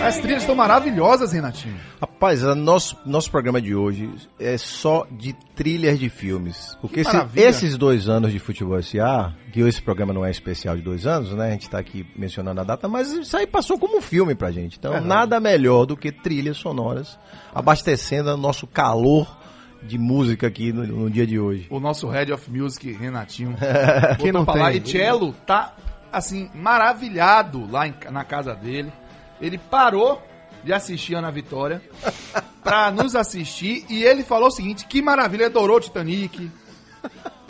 As 0.06 0.18
trilhas 0.18 0.42
estão 0.42 0.54
maravilhosas, 0.54 1.32
Renatinho. 1.32 1.76
Rapaz, 1.98 2.42
nosso, 2.42 2.98
nosso 3.06 3.30
programa 3.30 3.62
de 3.62 3.74
hoje 3.74 4.10
é 4.38 4.58
só 4.58 5.06
de 5.10 5.32
trilhas 5.54 5.98
de 5.98 6.10
filmes. 6.10 6.76
Porque 6.82 7.00
esse, 7.00 7.16
esses 7.36 7.78
dois 7.78 8.10
anos 8.10 8.30
de 8.30 8.38
Futebol 8.38 8.82
SA, 8.82 9.34
que 9.50 9.60
esse 9.60 9.80
programa 9.80 10.12
não 10.12 10.22
é 10.22 10.30
especial 10.30 10.76
de 10.76 10.82
dois 10.82 11.06
anos, 11.06 11.32
né? 11.32 11.48
A 11.48 11.50
gente 11.52 11.62
está 11.62 11.78
aqui 11.78 12.04
mencionando 12.14 12.60
a 12.60 12.64
data, 12.64 12.88
mas 12.88 13.10
isso 13.10 13.34
aí 13.34 13.46
passou 13.46 13.78
como 13.78 13.96
um 13.96 14.02
filme 14.02 14.34
pra 14.34 14.50
gente. 14.50 14.76
Então, 14.76 14.92
é 14.94 15.00
nada 15.00 15.40
melhor 15.40 15.86
do 15.86 15.96
que 15.96 16.12
trilhas 16.12 16.58
sonoras 16.58 17.18
abastecendo 17.54 18.30
o 18.34 18.36
nosso 18.36 18.66
calor 18.66 19.39
de 19.82 19.98
música 19.98 20.46
aqui 20.46 20.72
no, 20.72 20.86
no, 20.86 21.10
dia 21.10 21.26
de 21.26 21.38
hoje. 21.38 21.66
O 21.70 21.80
nosso 21.80 22.08
Head 22.08 22.32
of 22.32 22.50
Music, 22.50 22.92
Renatinho. 22.92 23.56
Quem 24.18 24.32
não 24.32 24.44
falar. 24.44 24.74
E 24.74 24.86
Cello 24.86 25.34
tá, 25.46 25.74
assim, 26.12 26.50
maravilhado 26.54 27.68
lá 27.70 27.86
em, 27.86 27.94
na 28.10 28.24
casa 28.24 28.54
dele. 28.54 28.92
Ele 29.40 29.58
parou 29.58 30.22
de 30.62 30.72
assistir 30.72 31.14
Ana 31.14 31.30
Vitória 31.30 31.82
pra 32.62 32.90
nos 32.90 33.16
assistir 33.16 33.84
e 33.88 34.02
ele 34.04 34.22
falou 34.22 34.48
o 34.48 34.52
seguinte, 34.52 34.86
que 34.86 35.00
maravilha, 35.00 35.46
adorou 35.46 35.78
o 35.78 35.80
Titanic, 35.80 36.50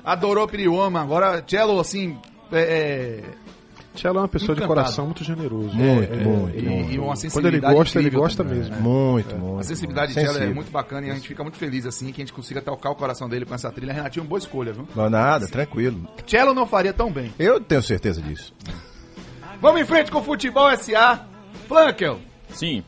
adorou 0.04 0.46
Pirioma, 0.46 1.00
agora 1.00 1.42
Cello, 1.44 1.80
assim, 1.80 2.16
é, 2.52 2.60
é 2.60 3.24
Tchelo 3.94 4.18
é 4.18 4.20
uma 4.22 4.28
pessoa 4.28 4.52
Encantado. 4.52 4.68
de 4.68 4.80
coração 4.80 5.04
muito 5.06 5.24
generoso. 5.24 5.74
Muito, 5.74 6.12
é, 6.12 6.16
muito, 6.16 6.58
e, 6.58 6.62
muito. 6.62 6.92
E 6.92 6.98
uma 6.98 7.14
Quando 7.32 7.48
ele 7.48 7.60
gosta, 7.60 7.98
ele 7.98 8.10
gosta 8.10 8.44
também, 8.44 8.58
mesmo. 8.58 8.76
Né? 8.76 8.80
Muito, 8.80 9.34
é. 9.34 9.38
muito. 9.38 9.60
A 9.60 9.62
sensibilidade 9.64 10.14
de 10.14 10.20
Tchelo 10.20 10.38
é 10.38 10.46
muito 10.46 10.70
bacana 10.70 11.06
e 11.06 11.10
a 11.10 11.14
gente 11.14 11.26
fica 11.26 11.42
muito 11.42 11.58
feliz 11.58 11.84
assim 11.86 12.12
que 12.12 12.20
a 12.20 12.24
gente 12.24 12.32
consiga 12.32 12.62
tocar 12.62 12.90
o 12.90 12.94
coração 12.94 13.28
dele 13.28 13.44
com 13.44 13.54
essa 13.54 13.70
trilha. 13.70 13.92
Renatinho, 13.92 14.24
boa 14.24 14.38
escolha, 14.38 14.72
viu? 14.72 14.86
Não 14.94 15.10
nada, 15.10 15.48
tranquilo. 15.48 16.08
Tchelo 16.24 16.54
não 16.54 16.66
faria 16.66 16.92
tão 16.92 17.10
bem. 17.10 17.32
Eu 17.38 17.60
tenho 17.60 17.82
certeza 17.82 18.22
disso. 18.22 18.54
Vamos 19.60 19.80
em 19.80 19.84
frente 19.84 20.10
com 20.10 20.18
o 20.18 20.22
Futebol 20.22 20.74
SA. 20.76 21.26
Flankel. 21.66 22.18
Sim. 22.54 22.82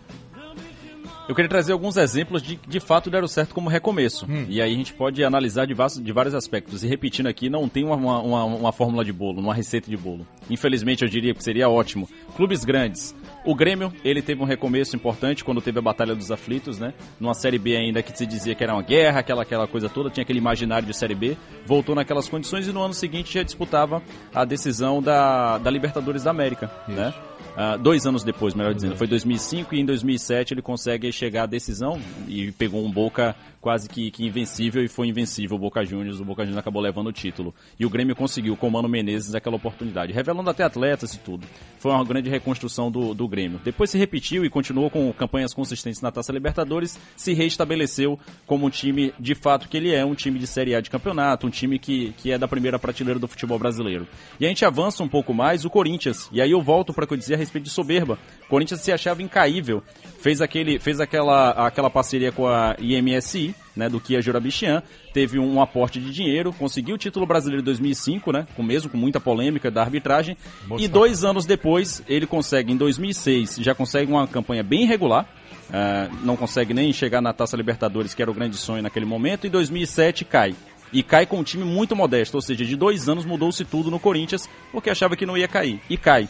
Eu 1.29 1.35
queria 1.35 1.49
trazer 1.49 1.73
alguns 1.73 1.97
exemplos 1.97 2.43
de 2.43 2.57
de 2.57 2.81
fato 2.81 3.11
deram 3.11 3.29
certo 3.29 3.55
como 3.55 3.69
recomeço. 3.69 4.27
Hum. 4.29 4.47
E 4.49 4.61
aí 4.61 4.73
a 4.73 4.77
gente 4.77 4.93
pode 4.93 5.23
analisar 5.23 5.67
de, 5.67 5.75
vários, 5.75 6.03
de 6.03 6.13
vários 6.13 6.35
aspectos. 6.35 6.83
E 6.83 6.89
repetindo 6.89 7.27
aqui, 7.27 7.49
não 7.49 7.69
tem 7.69 7.85
uma, 7.85 7.97
uma, 7.97 8.45
uma, 8.45 8.73
fórmula 8.73 9.05
de 9.05 9.13
bolo, 9.13 9.41
uma 9.41 9.55
receita 9.55 9.91
de 9.91 9.97
bolo. 9.97 10.27
Infelizmente 10.51 11.03
eu 11.03 11.09
diria 11.09 11.35
que 11.35 11.43
seria 11.43 11.69
ótimo. 11.69 12.09
Clubes 12.37 12.65
grandes. 12.65 13.15
O 13.45 13.55
Grêmio, 13.55 13.93
ele 14.05 14.23
teve 14.23 14.41
um 14.41 14.47
recomeço 14.47 14.95
importante 14.97 15.45
quando 15.45 15.61
teve 15.61 15.79
a 15.79 15.83
Batalha 15.83 16.15
dos 16.15 16.31
Aflitos, 16.31 16.79
né? 16.79 16.95
Numa 17.19 17.35
Série 17.35 17.59
B 17.59 17.77
ainda 17.77 18.03
que 18.03 18.17
se 18.17 18.25
dizia 18.25 18.55
que 18.55 18.63
era 18.63 18.73
uma 18.73 18.83
guerra, 18.83 19.21
aquela, 19.21 19.43
aquela 19.43 19.67
coisa 19.67 19.89
toda, 19.89 20.11
tinha 20.11 20.23
aquele 20.23 20.39
imaginário 20.39 20.87
de 20.87 20.97
Série 20.97 21.15
B. 21.15 21.37
Voltou 21.67 21.95
naquelas 21.95 22.29
condições 22.29 22.67
e 22.67 22.73
no 22.73 22.81
ano 22.81 22.95
seguinte 22.95 23.35
já 23.35 23.43
disputava 23.43 24.03
a 24.33 24.45
decisão 24.45 25.03
da, 25.03 25.59
da 25.59 25.71
Libertadores 25.71 26.23
da 26.23 26.31
América, 26.31 26.71
Isso. 26.89 26.97
né? 26.97 27.13
Uh, 27.53 27.79
dois 27.79 28.07
anos 28.07 28.25
depois, 28.25 28.55
melhor 28.55 28.75
dizendo. 28.75 28.97
Foi 28.97 29.07
2005 29.07 29.75
e 29.75 29.81
em 29.81 29.85
2007 29.85 30.55
ele 30.55 30.63
consegue 30.63 31.13
chegar 31.13 31.43
à 31.43 31.47
decisão 31.47 32.01
e 32.27 32.51
pegou 32.53 32.85
um 32.85 32.91
Boca 32.91 33.37
quase 33.63 33.89
que, 33.89 34.11
que 34.11 34.27
invencível 34.27 34.85
e 34.85 34.89
foi 34.89 35.07
invencível 35.07 35.57
o 35.57 35.61
Boca 35.61 35.85
Juniors. 35.85 36.21
O 36.21 36.25
Boca 36.25 36.43
Juniors 36.43 36.59
acabou 36.59 36.83
levando 36.83 37.07
o 37.07 37.13
título. 37.13 37.55
E 37.79 37.87
o 37.87 37.91
Grêmio 37.91 38.17
conseguiu 38.17 38.57
com 38.57 38.67
o 38.67 38.71
Mano 38.71 38.89
Menezes 38.89 39.37
aquela 39.37 39.55
oportunidade, 39.55 40.13
revelando 40.13 40.51
até 40.51 40.65
atletas 40.65 41.15
e 41.15 41.21
tudo. 41.21 41.47
Foi 41.79 41.93
uma 41.93 42.05
grande 42.05 42.29
reconstrução 42.29 42.91
do, 42.91 43.15
do 43.15 43.29
Grêmio. 43.29 43.61
Depois 43.65 43.89
se 43.89 43.97
repetiu 43.97 44.45
e 44.45 44.51
continuou 44.51 44.91
com 44.91 45.13
campanhas 45.13 45.55
consistentes 45.55 46.03
na 46.03 46.11
Taça 46.11 46.33
Libertadores, 46.33 46.99
se 47.17 47.33
reestabeleceu 47.33 48.19
como 48.47 48.67
um 48.67 48.71
time 48.71 49.15
de 49.19 49.35
fato 49.37 49.69
que 49.69 49.77
ele 49.77 49.95
é, 49.95 50.05
um 50.05 50.15
time 50.15 50.41
de 50.41 50.47
Série 50.47 50.75
A 50.75 50.81
de 50.81 50.91
campeonato, 50.91 51.47
um 51.47 51.51
time 51.51 51.79
que, 51.79 52.13
que 52.19 52.33
é 52.33 52.39
da 52.39 52.49
primeira 52.49 52.81
prateleira 52.81 53.21
do 53.21 53.29
futebol 53.29 53.61
brasileiro. 53.61 54.09
E 54.41 54.45
a 54.45 54.49
gente 54.49 54.65
avança 54.65 55.05
um 55.05 55.09
pouco 55.09 55.33
mais, 55.33 55.65
o 55.65 55.71
Corinthians. 55.71 56.29
E 56.33 56.43
aí 56.43 56.51
eu 56.51 56.61
volto 56.61 56.93
para 56.93 57.05
o 57.05 57.07
que 57.07 57.15
eu 57.15 57.19
dizia 57.19 57.37
a 57.37 57.39
respeito 57.39 57.65
de 57.65 57.71
soberba. 57.71 58.19
Corinthians 58.53 58.83
se 58.83 58.93
achava 58.93 59.23
incaível. 59.23 59.83
Fez, 60.21 60.43
aquele, 60.43 60.79
fez 60.79 61.01
aquela, 61.01 61.53
aquela 61.53 61.89
parceria 61.89 62.31
com 62.31 62.47
a 62.47 62.77
IMSI, 62.79 63.55
né, 63.75 63.89
do 63.89 63.99
Kia 63.99 64.21
Jurabichian, 64.21 64.83
teve 65.15 65.39
um 65.39 65.63
aporte 65.63 65.99
de 65.99 66.13
dinheiro, 66.13 66.53
conseguiu 66.53 66.97
o 66.97 66.99
título 66.99 67.25
brasileiro 67.25 67.63
em 67.63 67.65
2005, 67.65 68.31
né, 68.31 68.47
com 68.55 68.63
mesmo 68.63 68.91
com 68.91 68.99
muita 68.99 69.19
polêmica 69.19 69.71
da 69.71 69.81
arbitragem, 69.81 70.37
e 70.79 70.87
dois 70.87 71.25
anos 71.25 71.47
depois 71.47 72.03
ele 72.07 72.27
consegue, 72.27 72.71
em 72.71 72.77
2006, 72.77 73.57
já 73.59 73.75
consegue 73.75 74.13
uma 74.13 74.29
campanha 74.29 74.63
bem 74.63 74.83
irregular, 74.83 75.27
uh, 75.71 76.15
não 76.23 76.37
consegue 76.37 76.75
nem 76.75 76.93
chegar 76.93 77.23
na 77.23 77.33
Taça 77.33 77.57
Libertadores, 77.57 78.13
que 78.13 78.21
era 78.21 78.31
o 78.31 78.35
grande 78.35 78.59
sonho 78.59 78.83
naquele 78.83 79.07
momento, 79.07 79.47
e 79.47 79.49
em 79.49 79.51
2007 79.51 80.27
cai. 80.27 80.55
E 80.93 81.03
cai 81.03 81.25
com 81.25 81.39
um 81.39 81.43
time 81.43 81.65
muito 81.65 81.97
modesto, 81.97 82.37
ou 82.37 82.43
seja, 82.43 82.67
de 82.67 82.77
dois 82.77 83.09
anos 83.09 83.25
mudou-se 83.25 83.65
tudo 83.65 83.91
no 83.91 83.99
Corinthians, 83.99 84.47
porque 84.71 84.91
achava 84.91 85.17
que 85.17 85.25
não 85.25 85.39
ia 85.39 85.49
cair. 85.49 85.81
E 85.89 85.97
cai. 85.97 86.29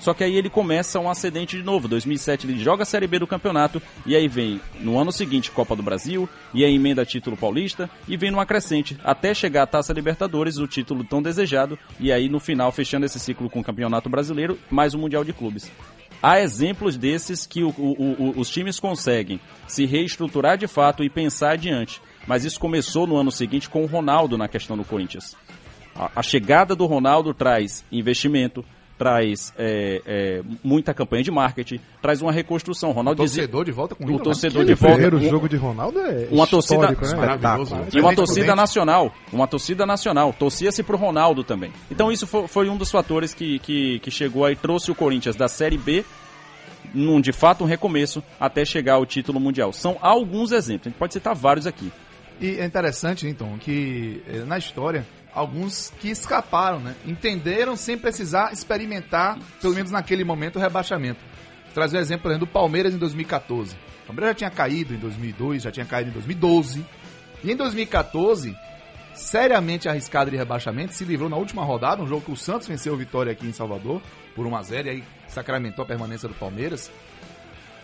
Só 0.00 0.14
que 0.14 0.24
aí 0.24 0.34
ele 0.34 0.50
começa 0.50 0.98
um 0.98 1.08
acidente 1.08 1.56
de 1.56 1.62
novo. 1.62 1.86
2007 1.86 2.46
ele 2.46 2.58
joga 2.58 2.82
a 2.82 2.86
Série 2.86 3.06
B 3.06 3.18
do 3.18 3.26
campeonato 3.26 3.80
e 4.04 4.16
aí 4.16 4.26
vem 4.26 4.60
no 4.80 4.98
ano 4.98 5.12
seguinte 5.12 5.50
Copa 5.50 5.76
do 5.76 5.82
Brasil 5.82 6.28
e 6.52 6.64
aí 6.64 6.74
emenda 6.74 7.04
título 7.04 7.36
paulista 7.36 7.88
e 8.08 8.16
vem 8.16 8.30
numa 8.30 8.46
crescente 8.46 8.98
até 9.04 9.34
chegar 9.34 9.62
a 9.62 9.66
Taça 9.66 9.92
Libertadores, 9.92 10.58
o 10.58 10.66
título 10.66 11.04
tão 11.04 11.22
desejado 11.22 11.78
e 12.00 12.10
aí 12.10 12.28
no 12.28 12.40
final 12.40 12.72
fechando 12.72 13.06
esse 13.06 13.20
ciclo 13.20 13.50
com 13.50 13.60
o 13.60 13.64
Campeonato 13.64 14.08
Brasileiro 14.08 14.58
mais 14.70 14.94
o 14.94 14.98
Mundial 14.98 15.22
de 15.22 15.32
Clubes. 15.32 15.70
Há 16.22 16.40
exemplos 16.40 16.98
desses 16.98 17.46
que 17.46 17.62
o, 17.62 17.70
o, 17.70 17.92
o, 18.18 18.40
os 18.40 18.50
times 18.50 18.78
conseguem 18.78 19.40
se 19.66 19.86
reestruturar 19.86 20.58
de 20.58 20.66
fato 20.66 21.02
e 21.02 21.08
pensar 21.08 21.52
adiante. 21.52 22.00
Mas 22.26 22.44
isso 22.44 22.60
começou 22.60 23.06
no 23.06 23.16
ano 23.16 23.32
seguinte 23.32 23.70
com 23.70 23.82
o 23.82 23.86
Ronaldo 23.86 24.36
na 24.36 24.46
questão 24.46 24.76
do 24.76 24.84
Corinthians. 24.84 25.34
A, 25.94 26.10
a 26.16 26.22
chegada 26.22 26.76
do 26.76 26.84
Ronaldo 26.84 27.32
traz 27.32 27.84
investimento, 27.90 28.64
traz 29.00 29.50
é, 29.56 30.02
é, 30.04 30.42
muita 30.62 30.92
campanha 30.92 31.22
de 31.22 31.30
marketing, 31.30 31.80
traz 32.02 32.20
uma 32.20 32.30
reconstrução. 32.30 32.92
Ronaldo 32.92 33.22
o 33.22 33.24
torcedor 33.24 33.64
dizia, 33.64 33.64
de 33.64 33.72
volta 33.72 33.94
com 33.94 34.04
o 34.04 34.18
torcedor 34.18 34.62
de 34.62 34.74
volta. 34.74 35.16
O 35.16 35.20
jogo 35.22 35.48
de 35.48 35.56
Ronaldo 35.56 35.98
é 36.00 36.28
uma 36.30 36.46
torcida 36.46 36.90
né? 36.90 36.96
E 37.94 37.98
uma 37.98 38.14
torcida 38.14 38.54
nacional, 38.54 39.10
uma 39.32 39.46
torcida 39.46 39.86
nacional. 39.86 40.34
Torcia-se 40.38 40.82
pro 40.82 40.98
Ronaldo 40.98 41.42
também. 41.42 41.72
Então 41.90 42.12
isso 42.12 42.26
foi, 42.26 42.46
foi 42.46 42.68
um 42.68 42.76
dos 42.76 42.90
fatores 42.90 43.32
que, 43.32 43.58
que, 43.60 44.00
que 44.00 44.10
chegou 44.10 44.44
aí 44.44 44.54
trouxe 44.54 44.90
o 44.90 44.94
Corinthians 44.94 45.34
da 45.34 45.48
Série 45.48 45.78
B 45.78 46.04
num 46.92 47.22
de 47.22 47.32
fato 47.32 47.64
um 47.64 47.66
recomeço 47.66 48.22
até 48.38 48.66
chegar 48.66 48.96
ao 48.96 49.06
título 49.06 49.40
mundial. 49.40 49.72
São 49.72 49.96
alguns 50.02 50.52
exemplos, 50.52 50.88
a 50.88 50.90
gente 50.90 50.98
pode 50.98 51.14
citar 51.14 51.34
vários 51.34 51.66
aqui. 51.66 51.90
E 52.38 52.58
é 52.58 52.66
interessante, 52.66 53.26
então, 53.26 53.56
que 53.58 54.22
eh, 54.26 54.44
na 54.46 54.56
história, 54.56 55.06
alguns 55.34 55.92
que 56.00 56.08
escaparam, 56.08 56.80
né? 56.80 56.94
Entenderam 57.06 57.76
sem 57.76 57.96
precisar 57.96 58.52
experimentar, 58.52 59.38
pelo 59.60 59.74
menos 59.74 59.90
naquele 59.90 60.24
momento, 60.24 60.56
o 60.56 60.58
rebaixamento. 60.58 61.20
Trazer 61.74 61.98
um 61.98 62.00
exemplo 62.00 62.22
por 62.22 62.30
exemplo, 62.30 62.46
do 62.46 62.52
Palmeiras 62.52 62.94
em 62.94 62.98
2014. 62.98 63.76
O 64.04 64.06
Palmeiras 64.08 64.30
já 64.30 64.34
tinha 64.34 64.50
caído 64.50 64.94
em 64.94 64.98
2002, 64.98 65.62
já 65.62 65.70
tinha 65.70 65.86
caído 65.86 66.10
em 66.10 66.12
2012. 66.12 66.84
E 67.44 67.52
em 67.52 67.56
2014, 67.56 68.56
seriamente 69.14 69.88
arriscado 69.88 70.30
de 70.30 70.36
rebaixamento, 70.36 70.94
se 70.94 71.04
livrou 71.04 71.28
na 71.28 71.36
última 71.36 71.64
rodada, 71.64 72.02
um 72.02 72.06
jogo 72.06 72.22
que 72.22 72.32
o 72.32 72.36
Santos 72.36 72.66
venceu 72.66 72.94
o 72.94 72.96
Vitória 72.96 73.32
aqui 73.32 73.46
em 73.46 73.52
Salvador, 73.52 74.02
por 74.34 74.46
1 74.46 74.56
a 74.56 74.62
0 74.62 74.88
e 74.88 74.90
aí 74.90 75.04
sacramentou 75.28 75.84
a 75.84 75.86
permanência 75.86 76.28
do 76.28 76.34
Palmeiras. 76.34 76.90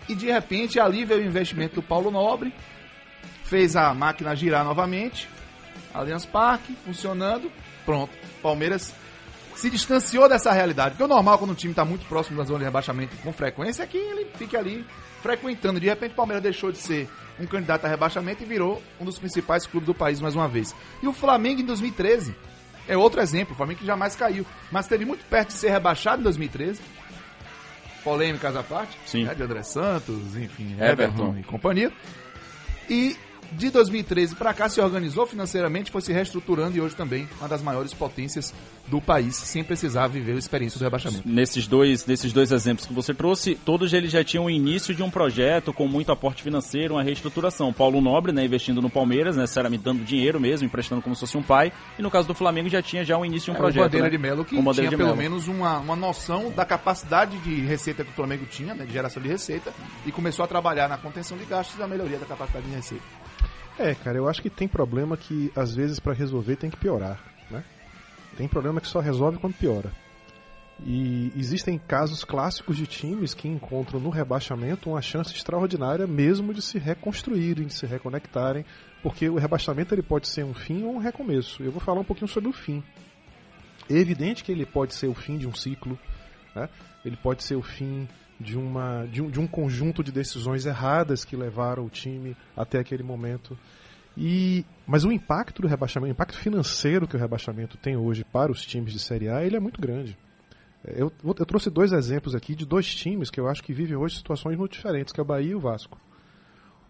E 0.09 0.14
de 0.14 0.26
repente 0.26 0.78
ali 0.78 1.04
veio 1.04 1.22
o 1.22 1.26
investimento 1.26 1.76
do 1.76 1.82
Paulo 1.82 2.11
Nobre, 2.11 2.52
fez 3.44 3.76
a 3.76 3.92
máquina 3.94 4.35
girar 4.35 4.64
novamente, 4.64 5.28
Allianz 5.96 6.26
Parque 6.26 6.76
funcionando, 6.85 7.50
pronto. 7.85 8.12
Palmeiras 8.42 8.94
se 9.54 9.70
distanciou 9.70 10.28
dessa 10.28 10.52
realidade. 10.52 10.90
Porque 10.90 11.04
o 11.04 11.09
normal 11.09 11.38
quando 11.38 11.52
o 11.52 11.54
time 11.54 11.72
está 11.72 11.85
muito 11.85 12.06
próximo 12.06 12.37
da 12.37 12.44
zona 12.44 12.61
de 12.61 12.64
rebaixamento 12.66 13.16
com 13.16 13.32
frequência 13.32 13.82
é 13.82 13.87
que 13.87 13.96
ele 13.96 14.26
fique 14.37 14.56
ali 14.56 14.87
frequentando. 15.22 15.80
De 15.80 15.87
repente 15.87 16.12
o 16.12 16.16
Palmeiras 16.16 16.42
deixou 16.42 16.70
de 16.70 16.78
ser 16.78 17.09
um 17.40 17.46
candidato 17.46 17.85
a 17.85 17.88
rebaixamento 17.88 18.42
e 18.42 18.46
virou 18.46 18.82
um 19.00 19.04
dos 19.04 19.18
principais 19.18 19.66
clubes 19.66 19.87
do 19.87 19.94
país 19.94 20.20
mais 20.20 20.35
uma 20.35 20.46
vez. 20.46 20.74
E 21.02 21.09
o 21.09 21.12
Flamengo 21.12 21.61
em 21.61 21.64
2013 21.64 22.35
é 22.87 22.96
outro 22.96 23.20
exemplo. 23.20 23.54
O 23.54 23.56
Flamengo 23.56 23.80
que 23.80 23.87
jamais 23.87 24.14
caiu, 24.14 24.46
mas 24.70 24.85
esteve 24.85 25.04
muito 25.04 25.24
perto 25.24 25.48
de 25.48 25.54
ser 25.54 25.70
rebaixado 25.70 26.20
em 26.20 26.24
2013. 26.24 26.80
Polêmicas 28.04 28.54
à 28.54 28.62
parte, 28.62 28.96
Sim. 29.04 29.24
né, 29.24 29.35
de 29.35 29.42
André 29.42 29.64
Santos, 29.64 30.37
enfim, 30.37 30.74
Everton. 30.74 30.92
Everton 30.92 31.37
e 31.38 31.42
companhia. 31.42 31.92
E 32.88 33.16
de 33.52 33.70
2013 33.70 34.35
para 34.35 34.52
cá 34.54 34.68
se 34.68 34.80
organizou 34.80 35.26
financeiramente, 35.26 35.90
foi 35.90 36.00
se 36.00 36.12
reestruturando 36.12 36.76
e 36.76 36.80
hoje 36.80 36.94
também 36.96 37.28
uma 37.38 37.48
das 37.48 37.62
maiores 37.62 37.92
potências 37.94 38.52
do 38.88 39.00
país, 39.00 39.35
sem 39.37 39.64
precisar 39.64 40.06
viver 40.06 40.32
a 40.35 40.38
experiência 40.38 40.78
do 40.78 40.82
rebaixamento. 40.85 41.22
Nesses 41.28 41.66
dois, 41.66 42.06
nesses 42.06 42.32
dois 42.32 42.52
exemplos 42.52 42.87
que 42.87 42.92
você 42.92 43.12
trouxe, 43.12 43.54
todos 43.54 43.92
eles 43.92 44.12
já 44.12 44.22
tinham 44.22 44.44
o 44.44 44.50
início 44.50 44.94
de 44.94 45.02
um 45.02 45.11
projeto 45.11 45.72
com 45.72 45.88
muito 45.88 46.12
aporte 46.12 46.42
financeiro, 46.42 46.94
uma 46.94 47.02
reestruturação. 47.02 47.72
Paulo 47.72 48.00
Nobre, 48.00 48.32
né, 48.32 48.44
investindo 48.44 48.80
no 48.80 48.88
Palmeiras, 48.90 49.37
necessariamente 49.37 49.82
dando 49.82 50.04
dinheiro 50.04 50.38
mesmo, 50.40 50.66
emprestando 50.66 51.02
como 51.02 51.14
se 51.16 51.20
fosse 51.20 51.37
um 51.37 51.42
pai. 51.42 51.72
E 51.98 52.02
no 52.02 52.11
caso 52.11 52.28
do 52.28 52.35
Flamengo 52.35 52.68
já 52.68 52.80
tinha 52.80 53.04
já 53.04 53.16
o 53.18 53.24
início 53.24 53.46
de 53.46 53.50
um 53.52 53.54
É, 53.54 53.59
projeto. 53.59 53.82
o 53.82 53.85
Bandeira 53.87 54.04
né? 54.06 54.11
de 54.11 54.18
Melo 54.18 54.44
que 54.44 54.56
tinha 54.56 54.90
pelo 54.90 55.04
Melo. 55.04 55.16
menos 55.16 55.48
uma, 55.48 55.78
uma 55.78 55.96
noção 55.96 56.50
da 56.50 56.64
capacidade 56.64 57.37
de 57.38 57.61
receita 57.62 58.04
que 58.04 58.11
o 58.11 58.14
Flamengo 58.14 58.46
tinha, 58.46 58.74
né, 58.74 58.85
de 58.85 58.92
geração 58.92 59.22
de 59.22 59.28
receita, 59.28 59.72
e 60.04 60.12
começou 60.12 60.44
a 60.44 60.48
trabalhar 60.48 60.88
na 60.88 60.96
contenção 60.96 61.37
de 61.37 61.44
gastos 61.44 61.76
e 61.76 61.80
na 61.80 61.88
melhoria 61.88 62.18
da 62.18 62.26
capacidade 62.26 62.66
de 62.66 62.74
receita. 62.74 63.04
É, 63.78 63.94
cara, 63.94 64.16
eu 64.16 64.28
acho 64.28 64.40
que 64.40 64.48
tem 64.48 64.66
problema 64.66 65.16
que 65.16 65.52
às 65.54 65.74
vezes 65.74 66.00
para 66.00 66.14
resolver 66.14 66.56
tem 66.56 66.70
que 66.70 66.78
piorar, 66.78 67.20
né? 67.50 67.62
Tem 68.36 68.48
problema 68.48 68.80
que 68.80 68.88
só 68.88 69.00
resolve 69.00 69.38
quando 69.38 69.54
piora. 69.54 69.90
E 70.84 71.32
existem 71.36 71.78
casos 71.78 72.22
clássicos 72.22 72.76
de 72.76 72.86
times 72.86 73.32
que 73.32 73.48
encontram 73.48 73.98
no 73.98 74.10
rebaixamento 74.10 74.90
uma 74.90 75.00
chance 75.00 75.32
extraordinária 75.32 76.06
mesmo 76.06 76.52
de 76.52 76.60
se 76.60 76.78
reconstruírem, 76.78 77.66
de 77.66 77.72
se 77.72 77.86
reconectarem, 77.86 78.64
porque 79.02 79.28
o 79.28 79.36
rebaixamento 79.36 79.94
ele 79.94 80.02
pode 80.02 80.28
ser 80.28 80.44
um 80.44 80.52
fim 80.52 80.84
ou 80.84 80.94
um 80.94 80.98
recomeço. 80.98 81.62
Eu 81.62 81.72
vou 81.72 81.80
falar 81.80 82.00
um 82.00 82.04
pouquinho 82.04 82.28
sobre 82.28 82.50
o 82.50 82.52
fim. 82.52 82.82
É 83.88 83.94
evidente 83.94 84.44
que 84.44 84.52
ele 84.52 84.66
pode 84.66 84.94
ser 84.94 85.06
o 85.06 85.14
fim 85.14 85.38
de 85.38 85.46
um 85.46 85.54
ciclo, 85.54 85.98
né? 86.54 86.68
ele 87.04 87.16
pode 87.16 87.42
ser 87.42 87.56
o 87.56 87.62
fim 87.62 88.06
de, 88.40 88.57
uma, 88.57 89.07
de, 89.07 89.22
um, 89.22 89.31
de 89.31 89.40
um 89.40 89.46
conjunto 89.46 90.03
de 90.03 90.12
decisões 90.12 90.66
erradas 90.66 91.25
que 91.25 91.37
levaram 91.37 91.85
o 91.85 91.90
time 91.90 92.37
até 92.57 92.79
aquele 92.79 93.03
momento. 93.03 93.59
E, 94.16 94.64
mas 94.87 95.05
o 95.05 95.12
impacto 95.12 95.61
do 95.61 95.68
rebaixamento, 95.68 96.11
o 96.11 96.12
impacto 96.12 96.38
financeiro 96.38 97.07
que 97.07 97.16
o 97.16 97.18
rebaixamento 97.18 97.77
tem 97.77 97.96
hoje 97.96 98.25
para 98.25 98.51
os 98.51 98.64
times 98.64 98.92
de 98.92 98.99
Série 98.99 99.29
A, 99.29 99.44
ele 99.44 99.57
é 99.57 99.61
muito 99.61 99.81
grande. 99.81 100.16
Eu, 100.85 101.12
eu 101.22 101.46
trouxe 101.46 101.68
dois 101.68 101.92
exemplos 101.92 102.35
aqui 102.35 102.55
de 102.55 102.64
dois 102.64 102.94
times 102.94 103.29
que 103.29 103.40
eu 103.40 103.49
acho 103.49 103.62
que 103.62 103.72
vivem 103.72 103.96
hoje 103.96 104.16
situações 104.16 104.57
muito 104.57 104.72
diferentes, 104.72 105.12
que 105.12 105.20
é 105.20 105.22
o 105.22 105.27
Bahia 105.27 105.51
e 105.51 105.55
o 105.55 105.61
Vasco. 105.61 105.99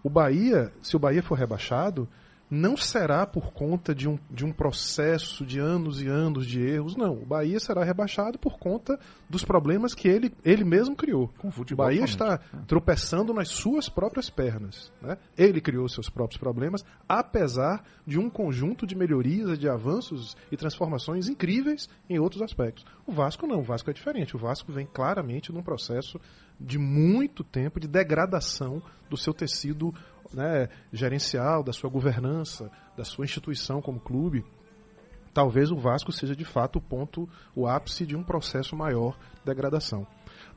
O 0.02 0.10
Bahia, 0.10 0.70
se 0.82 0.94
o 0.94 0.98
Bahia 0.98 1.22
for 1.22 1.36
rebaixado, 1.36 2.08
não 2.50 2.76
será 2.76 3.26
por 3.26 3.52
conta 3.52 3.94
de 3.94 4.08
um, 4.08 4.18
de 4.30 4.44
um 4.44 4.52
processo 4.52 5.44
de 5.44 5.58
anos 5.58 6.00
e 6.00 6.06
anos 6.06 6.46
de 6.46 6.60
erros, 6.60 6.96
não. 6.96 7.14
O 7.14 7.26
Bahia 7.26 7.58
será 7.58 7.82
rebaixado 7.84 8.38
por 8.38 8.58
conta 8.58 8.98
dos 9.28 9.44
problemas 9.44 9.94
que 9.94 10.06
ele, 10.06 10.32
ele 10.44 10.64
mesmo 10.64 10.94
criou. 10.94 11.28
Com 11.38 11.48
o 11.48 11.50
futebol, 11.50 11.86
Bahia 11.86 12.04
está 12.04 12.38
tropeçando 12.66 13.34
nas 13.34 13.48
suas 13.48 13.88
próprias 13.88 14.30
pernas. 14.30 14.92
Né? 15.02 15.18
Ele 15.36 15.60
criou 15.60 15.88
seus 15.88 16.08
próprios 16.08 16.38
problemas, 16.38 16.84
apesar 17.08 17.84
de 18.06 18.18
um 18.18 18.30
conjunto 18.30 18.86
de 18.86 18.94
melhorias, 18.94 19.58
de 19.58 19.68
avanços 19.68 20.36
e 20.50 20.56
transformações 20.56 21.28
incríveis 21.28 21.88
em 22.08 22.18
outros 22.18 22.42
aspectos. 22.42 22.84
O 23.04 23.12
Vasco 23.12 23.46
não, 23.46 23.60
o 23.60 23.64
Vasco 23.64 23.90
é 23.90 23.92
diferente. 23.92 24.36
O 24.36 24.38
Vasco 24.38 24.72
vem 24.72 24.86
claramente 24.86 25.52
num 25.52 25.62
processo 25.62 26.20
de 26.58 26.78
muito 26.78 27.44
tempo 27.44 27.78
de 27.78 27.86
degradação 27.86 28.82
do 29.10 29.16
seu 29.16 29.34
tecido 29.34 29.94
né, 30.32 30.68
gerencial, 30.92 31.62
da 31.62 31.72
sua 31.72 31.90
governança, 31.90 32.70
da 32.96 33.04
sua 33.04 33.24
instituição 33.24 33.80
como 33.80 34.00
clube 34.00 34.44
talvez 35.36 35.70
o 35.70 35.76
Vasco 35.76 36.10
seja 36.10 36.34
de 36.34 36.46
fato 36.46 36.76
o 36.76 36.80
ponto, 36.80 37.28
o 37.54 37.66
ápice 37.66 38.06
de 38.06 38.16
um 38.16 38.22
processo 38.22 38.74
maior 38.74 39.18
de 39.34 39.44
degradação. 39.44 40.06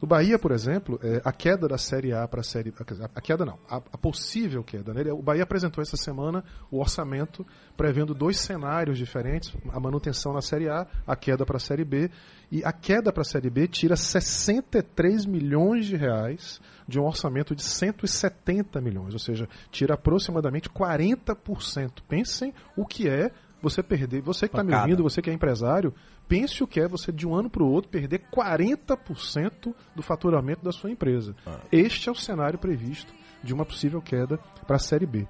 No 0.02 0.08
Bahia, 0.08 0.40
por 0.40 0.52
exemplo, 0.52 0.98
é, 1.04 1.22
a 1.26 1.32
queda 1.32 1.68
da 1.68 1.78
Série 1.78 2.14
A 2.14 2.26
para 2.26 2.40
a 2.40 2.44
Série 2.44 2.74
a, 2.80 3.10
a 3.16 3.22
queda 3.22 3.46
não, 3.46 3.60
a, 3.70 3.78
a 3.78 3.98
possível 3.98 4.64
queda. 4.64 4.94
Né? 4.94 5.12
O 5.12 5.22
Bahia 5.22 5.44
apresentou 5.44 5.82
essa 5.82 5.98
semana 5.98 6.44
o 6.72 6.80
orçamento 6.80 7.46
prevendo 7.76 8.14
dois 8.14 8.40
cenários 8.40 8.98
diferentes: 8.98 9.54
a 9.70 9.80
manutenção 9.80 10.32
na 10.32 10.42
Série 10.42 10.70
A, 10.70 10.88
a 11.06 11.16
queda 11.16 11.46
para 11.46 11.58
a 11.58 11.60
Série 11.60 11.84
B. 11.84 12.10
E 12.52 12.64
a 12.64 12.72
queda 12.72 13.12
para 13.12 13.22
a 13.22 13.26
Série 13.26 13.50
B 13.50 13.68
tira 13.68 13.96
63 13.96 15.26
milhões 15.26 15.86
de 15.86 15.96
reais 15.96 16.62
de 16.88 17.00
um 17.00 17.06
orçamento 17.06 17.54
de 17.54 17.62
170 17.62 18.82
milhões, 18.82 19.14
ou 19.14 19.20
seja, 19.20 19.48
tira 19.70 19.94
aproximadamente 19.94 20.70
40%. 20.70 22.02
Pensem 22.08 22.54
o 22.76 22.86
que 22.86 23.08
é 23.08 23.32
você 23.62 23.84
perder, 23.84 24.22
você 24.22 24.48
que 24.48 24.54
está 24.56 24.64
me 24.64 24.74
ouvindo, 24.74 25.04
você 25.04 25.22
que 25.22 25.30
é 25.30 25.34
empresário, 25.34 25.94
pense 26.30 26.64
o 26.64 26.68
que 26.68 26.80
é 26.80 26.88
você 26.88 27.12
de 27.12 27.28
um 27.28 27.34
ano 27.34 27.50
para 27.50 27.64
o 27.64 27.70
outro 27.70 27.90
perder 27.90 28.22
40% 28.32 29.74
do 29.96 30.04
faturamento 30.04 30.64
da 30.64 30.72
sua 30.72 30.92
empresa. 30.92 31.36
Este 31.72 32.08
é 32.08 32.12
o 32.12 32.16
cenário 32.16 32.60
previsto 32.60 33.12
de 33.44 33.52
uma 33.54 33.66
possível 33.66 34.00
queda 34.00 34.38
para 34.68 34.76
a 34.76 34.80
Série 34.80 35.08
B. 35.08 35.28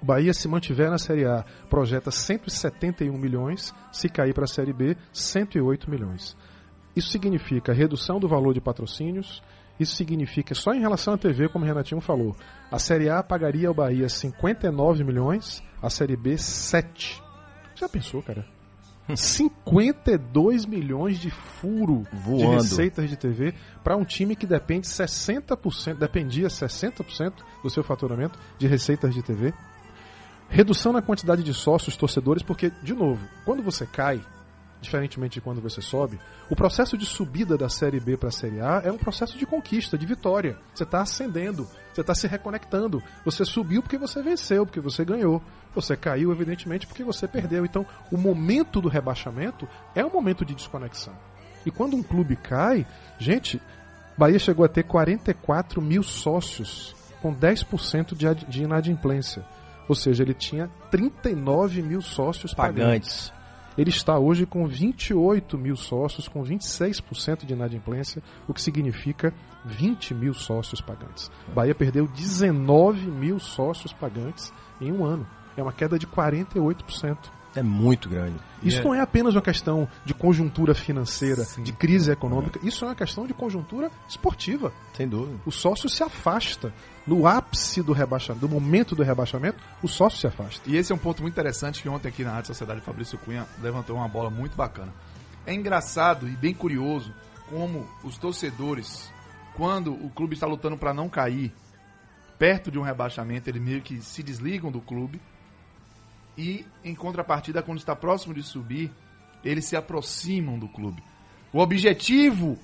O 0.00 0.04
Bahia, 0.04 0.32
se 0.32 0.48
mantiver 0.48 0.90
na 0.90 0.98
Série 0.98 1.26
A, 1.26 1.44
projeta 1.68 2.10
171 2.10 3.12
milhões, 3.16 3.74
se 3.92 4.08
cair 4.08 4.34
para 4.34 4.44
a 4.44 4.48
Série 4.48 4.72
B, 4.72 4.96
108 5.12 5.90
milhões. 5.90 6.36
Isso 6.94 7.10
significa 7.10 7.72
redução 7.72 8.18
do 8.18 8.28
valor 8.28 8.54
de 8.54 8.60
patrocínios, 8.60 9.42
isso 9.78 9.96
significa, 9.96 10.54
só 10.54 10.72
em 10.72 10.80
relação 10.80 11.12
à 11.12 11.18
TV, 11.18 11.48
como 11.48 11.64
o 11.64 11.68
Renatinho 11.68 12.00
falou, 12.00 12.34
a 12.70 12.78
Série 12.78 13.10
A 13.10 13.22
pagaria 13.22 13.68
ao 13.68 13.74
Bahia 13.74 14.08
59 14.08 15.04
milhões, 15.04 15.62
a 15.82 15.90
Série 15.90 16.16
B 16.16 16.38
7. 16.38 17.22
Já 17.74 17.88
pensou, 17.88 18.22
cara? 18.22 18.55
52 19.14 20.66
milhões 20.66 21.18
de 21.18 21.30
furo 21.30 22.04
de 22.12 22.18
Voando. 22.18 22.54
receitas 22.54 23.08
de 23.08 23.16
TV 23.16 23.54
para 23.84 23.96
um 23.96 24.04
time 24.04 24.34
que 24.34 24.46
depende 24.46 24.86
60%, 24.86 25.94
dependia 25.94 26.48
60% 26.48 27.32
do 27.62 27.70
seu 27.70 27.84
faturamento 27.84 28.38
de 28.58 28.66
receitas 28.66 29.14
de 29.14 29.22
TV. 29.22 29.52
Redução 30.48 30.92
na 30.92 31.02
quantidade 31.02 31.42
de 31.42 31.52
sócios, 31.52 31.96
torcedores, 31.96 32.42
porque, 32.42 32.70
de 32.82 32.94
novo, 32.94 33.28
quando 33.44 33.62
você 33.62 33.84
cai, 33.84 34.20
diferentemente 34.86 35.34
de 35.34 35.40
quando 35.40 35.60
você 35.60 35.82
sobe, 35.82 36.18
o 36.48 36.56
processo 36.56 36.96
de 36.96 37.04
subida 37.04 37.58
da 37.58 37.68
Série 37.68 38.00
B 38.00 38.16
para 38.16 38.28
a 38.28 38.32
Série 38.32 38.60
A 38.60 38.80
é 38.84 38.90
um 38.90 38.96
processo 38.96 39.36
de 39.36 39.44
conquista, 39.44 39.98
de 39.98 40.06
vitória. 40.06 40.56
Você 40.74 40.84
está 40.84 41.02
ascendendo, 41.02 41.68
você 41.92 42.00
está 42.00 42.14
se 42.14 42.26
reconectando. 42.26 43.02
Você 43.24 43.44
subiu 43.44 43.82
porque 43.82 43.98
você 43.98 44.22
venceu, 44.22 44.64
porque 44.64 44.80
você 44.80 45.04
ganhou. 45.04 45.42
Você 45.74 45.96
caiu, 45.96 46.32
evidentemente, 46.32 46.86
porque 46.86 47.04
você 47.04 47.28
perdeu. 47.28 47.64
Então, 47.64 47.84
o 48.10 48.16
momento 48.16 48.80
do 48.80 48.88
rebaixamento 48.88 49.68
é 49.94 50.04
um 50.04 50.10
momento 50.10 50.44
de 50.44 50.54
desconexão. 50.54 51.14
E 51.64 51.70
quando 51.70 51.96
um 51.96 52.02
clube 52.02 52.36
cai, 52.36 52.86
gente, 53.18 53.60
Bahia 54.16 54.38
chegou 54.38 54.64
a 54.64 54.68
ter 54.68 54.84
44 54.84 55.82
mil 55.82 56.02
sócios 56.02 56.94
com 57.20 57.34
10% 57.34 58.14
de, 58.14 58.46
de 58.46 58.62
inadimplência. 58.62 59.44
Ou 59.88 59.94
seja, 59.94 60.22
ele 60.22 60.34
tinha 60.34 60.70
39 60.90 61.82
mil 61.82 62.00
sócios 62.00 62.54
pagantes. 62.54 63.30
Pagantes. 63.30 63.35
Ele 63.76 63.90
está 63.90 64.18
hoje 64.18 64.46
com 64.46 64.66
28 64.66 65.58
mil 65.58 65.76
sócios, 65.76 66.28
com 66.28 66.42
26% 66.42 67.44
de 67.44 67.52
inadimplência, 67.52 68.22
o 68.48 68.54
que 68.54 68.62
significa 68.62 69.34
20 69.64 70.14
mil 70.14 70.32
sócios 70.32 70.80
pagantes. 70.80 71.30
Bahia 71.54 71.74
perdeu 71.74 72.06
19 72.06 73.10
mil 73.10 73.38
sócios 73.38 73.92
pagantes 73.92 74.52
em 74.80 74.90
um 74.92 75.04
ano. 75.04 75.26
É 75.56 75.62
uma 75.62 75.72
queda 75.72 75.98
de 75.98 76.06
48%. 76.06 77.35
É 77.56 77.62
muito 77.62 78.08
grande. 78.08 78.36
Isso 78.62 78.80
É. 78.80 78.84
não 78.84 78.94
é 78.94 79.00
apenas 79.00 79.34
uma 79.34 79.42
questão 79.42 79.88
de 80.04 80.12
conjuntura 80.12 80.74
financeira, 80.74 81.46
de 81.58 81.72
crise 81.72 82.10
econômica, 82.10 82.60
isso 82.62 82.84
é 82.84 82.88
uma 82.88 82.94
questão 82.94 83.26
de 83.26 83.32
conjuntura 83.34 83.90
esportiva. 84.08 84.72
Sem 84.94 85.08
dúvida. 85.08 85.38
O 85.46 85.50
sócio 85.50 85.88
se 85.88 86.02
afasta. 86.02 86.72
No 87.06 87.26
ápice 87.26 87.82
do 87.82 87.92
rebaixamento, 87.92 88.46
do 88.46 88.52
momento 88.52 88.96
do 88.96 89.02
rebaixamento, 89.04 89.58
o 89.80 89.86
sócio 89.86 90.18
se 90.18 90.26
afasta. 90.26 90.68
E 90.68 90.76
esse 90.76 90.90
é 90.90 90.94
um 90.94 90.98
ponto 90.98 91.22
muito 91.22 91.34
interessante 91.34 91.80
que 91.80 91.88
ontem 91.88 92.08
aqui 92.08 92.24
na 92.24 92.32
Rádio 92.32 92.48
Sociedade 92.48 92.80
Fabrício 92.80 93.16
Cunha 93.18 93.46
levantou 93.62 93.96
uma 93.96 94.08
bola 94.08 94.28
muito 94.28 94.56
bacana. 94.56 94.92
É 95.46 95.54
engraçado 95.54 96.28
e 96.28 96.32
bem 96.32 96.52
curioso 96.52 97.14
como 97.48 97.86
os 98.02 98.18
torcedores, 98.18 99.08
quando 99.54 99.92
o 99.92 100.10
clube 100.10 100.34
está 100.34 100.46
lutando 100.48 100.76
para 100.76 100.92
não 100.92 101.08
cair, 101.08 101.52
perto 102.38 102.70
de 102.72 102.78
um 102.78 102.82
rebaixamento, 102.82 103.48
eles 103.48 103.62
meio 103.62 103.80
que 103.80 104.00
se 104.02 104.22
desligam 104.22 104.70
do 104.72 104.80
clube. 104.80 105.20
E 106.36 106.66
em 106.84 106.94
contrapartida, 106.94 107.62
quando 107.62 107.78
está 107.78 107.96
próximo 107.96 108.34
de 108.34 108.42
subir, 108.42 108.92
eles 109.44 109.64
se 109.64 109.76
aproximam 109.76 110.58
do 110.58 110.68
clube. 110.68 111.02
O 111.52 111.60
objetivo 111.60 112.58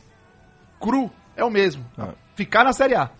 cru 0.80 1.11
é 1.37 1.44
o 1.44 1.50
mesmo: 1.50 1.85
Ah. 1.96 2.12
ficar 2.35 2.64
na 2.64 2.72
Série 2.72 2.94
A. 2.94 3.11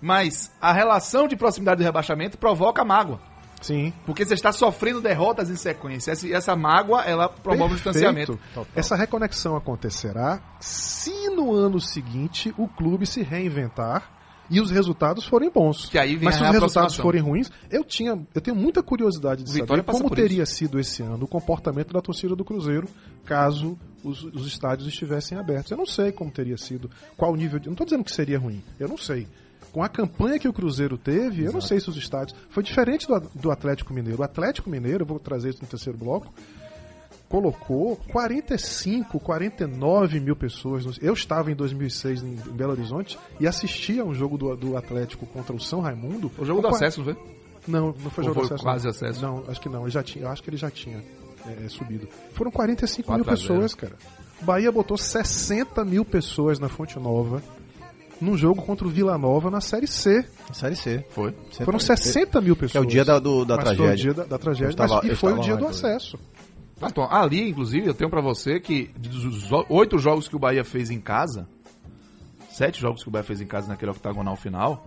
Mas 0.00 0.52
a 0.60 0.72
relação 0.72 1.26
de 1.26 1.36
proximidade 1.36 1.78
do 1.78 1.84
rebaixamento 1.84 2.36
provoca 2.36 2.84
mágoa. 2.84 3.18
Sim. 3.62 3.94
Porque 4.04 4.26
você 4.26 4.34
está 4.34 4.52
sofrendo 4.52 5.00
derrotas 5.00 5.48
em 5.48 5.56
sequência. 5.56 6.12
Essa, 6.12 6.28
essa 6.28 6.54
mágoa, 6.54 7.02
ela 7.04 7.30
promove 7.30 7.72
o 7.72 7.76
distanciamento. 7.76 8.36
Perfeito. 8.36 8.68
Essa 8.78 8.94
reconexão 8.94 9.56
acontecerá 9.56 10.38
se 10.60 11.30
no 11.30 11.54
ano 11.54 11.80
seguinte 11.80 12.52
o 12.58 12.68
clube 12.68 13.06
se 13.06 13.22
reinventar 13.22 14.10
e 14.50 14.60
os 14.60 14.70
resultados 14.70 15.24
forem 15.24 15.50
bons. 15.50 15.88
Que 15.88 15.98
aí 15.98 16.16
vem 16.16 16.24
Mas 16.24 16.36
se 16.36 16.42
os 16.42 16.50
resultados 16.50 16.96
forem 16.96 17.22
ruins, 17.22 17.50
eu 17.70 17.84
tinha, 17.84 18.18
eu 18.34 18.40
tenho 18.40 18.56
muita 18.56 18.82
curiosidade 18.82 19.42
de 19.42 19.52
Vitória 19.52 19.84
saber 19.84 19.98
como 19.98 20.14
teria 20.14 20.44
sido 20.46 20.78
esse 20.78 21.02
ano 21.02 21.24
o 21.24 21.28
comportamento 21.28 21.92
da 21.92 22.00
torcida 22.00 22.36
do 22.36 22.44
Cruzeiro 22.44 22.88
caso 23.24 23.78
os, 24.02 24.22
os 24.22 24.46
estádios 24.46 24.86
estivessem 24.86 25.38
abertos. 25.38 25.70
Eu 25.70 25.76
não 25.76 25.86
sei 25.86 26.12
como 26.12 26.30
teria 26.30 26.56
sido, 26.56 26.90
qual 27.16 27.32
o 27.32 27.36
nível 27.36 27.58
de, 27.58 27.66
não 27.66 27.72
estou 27.72 27.86
dizendo 27.86 28.04
que 28.04 28.12
seria 28.12 28.38
ruim, 28.38 28.62
eu 28.78 28.88
não 28.88 28.98
sei. 28.98 29.26
Com 29.72 29.82
a 29.82 29.88
campanha 29.88 30.38
que 30.38 30.46
o 30.46 30.52
Cruzeiro 30.52 30.96
teve, 30.96 31.42
eu 31.42 31.52
não 31.52 31.60
sei 31.60 31.80
se 31.80 31.90
os 31.90 31.96
estádios 31.96 32.38
foi 32.48 32.62
diferente 32.62 33.08
do, 33.08 33.18
do 33.34 33.50
Atlético 33.50 33.92
Mineiro. 33.92 34.20
O 34.20 34.24
Atlético 34.24 34.70
Mineiro, 34.70 35.02
eu 35.02 35.06
vou 35.06 35.18
trazer 35.18 35.48
isso 35.48 35.62
no 35.62 35.66
terceiro 35.66 35.98
bloco, 35.98 36.32
colocou 37.34 37.96
45, 38.12 39.18
49 39.18 40.20
mil 40.20 40.36
pessoas. 40.36 40.84
no- 40.86 40.92
Eu 41.00 41.12
estava 41.14 41.50
em 41.50 41.54
2006 41.54 42.22
em, 42.22 42.26
em 42.34 42.52
Belo 42.52 42.72
Horizonte 42.72 43.18
e 43.40 43.46
assisti 43.46 43.98
a 43.98 44.04
um 44.04 44.14
jogo 44.14 44.38
do, 44.38 44.54
do 44.56 44.76
Atlético 44.76 45.26
contra 45.26 45.54
o 45.54 45.58
São 45.60 45.80
Raimundo. 45.80 46.30
O 46.38 46.44
jogo 46.44 46.60
do 46.62 46.68
acesso, 46.68 46.98
não 47.02 47.12
foi? 47.12 47.16
Não, 47.66 47.86
não 47.86 48.10
foi 48.10 48.24
Ou 48.24 48.30
jogo 48.34 48.40
do 48.42 48.46
foi 48.48 48.54
acesso. 48.56 48.62
quase 48.62 48.84
não. 48.84 48.90
acesso? 48.90 49.22
Não, 49.22 49.44
acho 49.48 49.60
que 49.60 49.68
não. 49.68 49.82
Ele 49.82 49.90
já 49.90 50.02
tinha, 50.02 50.24
eu 50.26 50.28
acho 50.30 50.42
que 50.42 50.50
ele 50.50 50.56
já 50.56 50.70
tinha 50.70 51.02
é, 51.46 51.64
é, 51.64 51.68
subido. 51.68 52.06
Foram 52.34 52.50
45 52.52 53.12
mil 53.12 53.24
4 53.24 53.32
a 53.32 53.36
0. 53.36 53.48
pessoas, 53.54 53.74
cara. 53.74 53.94
O 54.40 54.44
Bahia 54.44 54.70
botou 54.70 54.96
60 54.96 55.84
mil 55.84 56.04
pessoas 56.04 56.58
na 56.60 56.68
Fonte 56.68 56.98
Nova 57.00 57.42
num 58.20 58.36
jogo 58.36 58.62
contra 58.62 58.86
o 58.86 58.90
Vila 58.90 59.18
Nova 59.18 59.50
na 59.50 59.60
Série 59.60 59.86
C. 59.86 60.24
Série 60.52 60.76
C. 60.76 61.04
Foi. 61.10 61.34
Foram 61.64 61.78
60 61.80 62.40
mil 62.40 62.54
pessoas. 62.54 62.72
Que 62.72 62.78
é 62.78 62.80
o 62.80 62.86
dia 62.86 63.04
da, 63.04 63.18
do- 63.18 63.44
da 63.44 63.56
Mas 63.56 63.64
Foi 63.64 63.72
o 63.74 63.76
tragédia. 63.78 63.96
dia 64.04 64.14
da, 64.14 64.24
da 64.24 64.38
tragédia, 64.38 64.66
Eu 64.66 64.70
estava- 64.70 65.00
mas, 65.02 65.12
e 65.12 65.16
foi 65.16 65.32
o 65.32 65.38
dia 65.40 65.54
lá, 65.54 65.60
do 65.60 65.66
acesso. 65.66 66.18
Tom, 66.92 67.08
ali, 67.10 67.48
inclusive, 67.50 67.86
eu 67.86 67.94
tenho 67.94 68.10
pra 68.10 68.20
você 68.20 68.58
que 68.60 68.90
dos 68.98 69.50
oito 69.68 69.98
jogos 69.98 70.28
que 70.28 70.36
o 70.36 70.38
Bahia 70.38 70.64
fez 70.64 70.90
em 70.90 71.00
casa, 71.00 71.46
sete 72.50 72.80
jogos 72.80 73.02
que 73.02 73.08
o 73.08 73.12
Bahia 73.12 73.24
fez 73.24 73.40
em 73.40 73.46
casa 73.46 73.68
naquele 73.68 73.90
octagonal 73.90 74.36
final, 74.36 74.86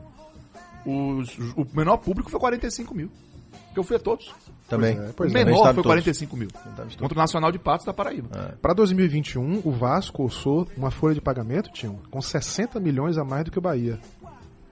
os- 0.86 1.38
o 1.56 1.66
menor 1.74 1.98
público 1.98 2.30
foi 2.30 2.40
45 2.40 2.96
mil. 2.96 3.10
Que 3.74 3.80
eu 3.80 3.84
fui 3.84 3.96
a 3.96 4.00
todos. 4.00 4.34
Também. 4.68 4.96
Pois 4.96 5.08
é, 5.08 5.10
O 5.10 5.14
pois 5.14 5.32
é. 5.32 5.46
Menor 5.46 5.58
foi 5.66 5.74
todos. 5.76 5.86
45 5.86 6.36
mil. 6.38 6.48
Contra 7.00 7.16
o 7.18 7.22
Nacional 7.22 7.52
de 7.52 7.60
Patos 7.60 7.86
da 7.86 7.94
Paraíba. 7.94 8.58
Para 8.62 8.74
2021, 8.74 9.62
o 9.64 9.72
Vasco 9.72 10.24
orçou 10.24 10.68
uma 10.76 10.90
folha 10.92 11.14
de 11.14 11.22
pagamento, 11.22 11.72
tinham, 11.72 12.00
com 12.10 12.22
60 12.22 12.80
milhões 12.80 13.18
a 13.18 13.24
mais 13.24 13.46
do 13.46 13.52
que 13.52 13.60
o 13.60 13.62
Bahia. 13.62 14.00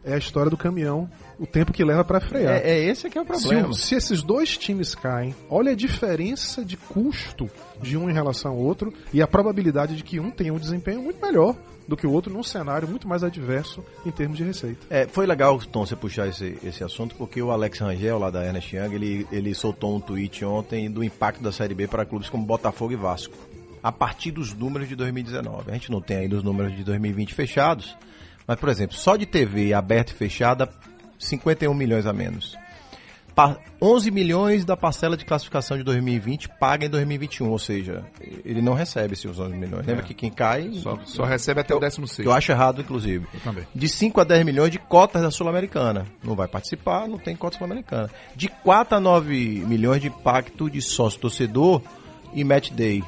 É 0.06 0.14
a 0.14 0.18
história 0.18 0.52
do 0.52 0.56
caminhão, 0.58 1.10
o 1.40 1.48
tempo 1.48 1.74
que 1.74 1.84
leva 1.84 2.04
para 2.04 2.22
frear. 2.22 2.58
É, 2.58 2.70
é 2.72 2.80
esse 2.86 3.10
que 3.10 3.18
é 3.18 3.22
o 3.22 3.24
Se, 3.24 3.28
problema. 3.48 3.70
o- 3.70 3.74
se 3.74 3.96
esses 3.96 4.22
dois 4.22 4.56
times 4.58 4.94
caem, 4.94 5.34
olha 5.50 5.72
a 5.72 5.76
diferença 5.76 6.64
de 6.64 6.78
custo 6.78 7.50
de 7.82 7.98
um 7.98 8.10
em 8.10 8.14
relação 8.14 8.52
ao 8.52 8.58
outro 8.58 8.94
e 9.12 9.22
a 9.22 9.28
probabilidade 9.28 9.96
de 9.98 10.04
que 10.04 10.20
um 10.20 10.30
tenha 10.30 10.54
um 10.54 10.60
desempenho 10.60 11.02
muito 11.02 11.20
melhor 11.26 11.56
do 11.88 11.98
que 11.98 12.06
o 12.08 12.12
outro 12.12 12.32
num 12.34 12.42
cenário 12.44 12.88
muito 12.88 13.08
mais 13.08 13.24
adverso 13.24 13.84
em 14.06 14.12
termos 14.12 14.38
de 14.38 14.44
receita. 14.44 14.86
É, 14.90 15.08
foi 15.08 15.26
legal, 15.26 15.58
Tom, 15.60 15.86
você 15.86 15.96
puxar 15.96 16.28
esse, 16.28 16.58
esse 16.64 16.84
assunto, 16.84 17.16
porque 17.16 17.42
o 17.42 17.52
Alex 17.52 17.80
Rangel, 17.80 18.18
lá 18.20 18.30
da 18.32 18.44
Ernest 18.46 18.76
Young, 18.76 18.94
ele, 18.96 19.28
ele 19.32 19.54
soltou 19.56 19.96
um 19.96 20.00
tweet 20.00 20.44
ontem 20.46 20.90
do 20.90 21.04
impacto 21.04 21.42
da 21.44 21.52
Série 21.52 21.74
B 21.76 21.88
para 21.88 22.06
clubes 22.06 22.30
como 22.30 22.46
Botafogo 22.46 22.94
e 22.94 22.96
Vasco. 22.96 23.34
A 23.84 23.92
partir 23.92 24.32
dos 24.32 24.52
números 24.54 24.88
de 24.90 24.96
2019. 24.96 25.70
A 25.70 25.74
gente 25.74 25.92
não 25.92 26.02
tem 26.02 26.18
ainda 26.18 26.36
os 26.38 26.44
números 26.44 26.76
de 26.76 26.84
2020 26.84 27.36
fechados, 27.36 27.96
mas, 28.48 28.60
por 28.60 28.70
exemplo, 28.70 28.96
só 28.96 29.16
de 29.16 29.26
TV 29.26 29.74
aberta 29.74 30.12
e 30.12 30.16
fechada, 30.16 30.70
51 31.20 31.74
milhões 31.74 32.06
a 32.06 32.14
menos. 32.14 32.58
Pa- 33.34 33.58
11 33.82 34.12
milhões 34.12 34.64
da 34.64 34.78
parcela 34.78 35.18
de 35.18 35.26
classificação 35.26 35.76
de 35.78 35.84
2020 35.84 36.48
paga 36.58 36.86
em 36.86 36.90
2021, 36.90 37.50
ou 37.50 37.60
seja, 37.60 38.06
ele 38.46 38.62
não 38.62 38.74
recebe 38.74 39.14
esses 39.14 39.26
11 39.38 39.54
milhões. 39.58 39.86
Lembra 39.86 40.04
que 40.04 40.14
quem 40.14 40.32
cai... 40.32 40.72
Só, 40.76 40.98
só 41.04 41.26
recebe 41.26 41.60
até 41.60 41.76
o 41.76 41.80
16. 41.80 42.26
Eu 42.26 42.32
acho 42.32 42.54
errado, 42.54 42.80
inclusive. 42.80 43.28
Eu 43.34 43.40
também. 43.42 43.66
De 43.76 43.90
5 43.90 44.22
a 44.22 44.24
10 44.24 44.46
milhões 44.46 44.72
de 44.72 44.80
cotas 44.80 45.22
da 45.22 45.30
Sul-Americana. 45.32 46.06
Não 46.24 46.34
vai 46.34 46.48
participar, 46.48 47.10
não 47.10 47.18
tem 47.18 47.36
cota 47.36 47.58
Sul-Americana. 47.58 48.10
De 48.38 48.48
4 48.48 48.96
a 48.96 49.00
9 49.02 49.66
milhões 49.68 50.02
de 50.02 50.08
impacto 50.08 50.70
de 50.70 50.82
sócio-torcedor 50.82 51.82
e 52.34 52.42
match 52.46 52.72
day. 52.72 53.04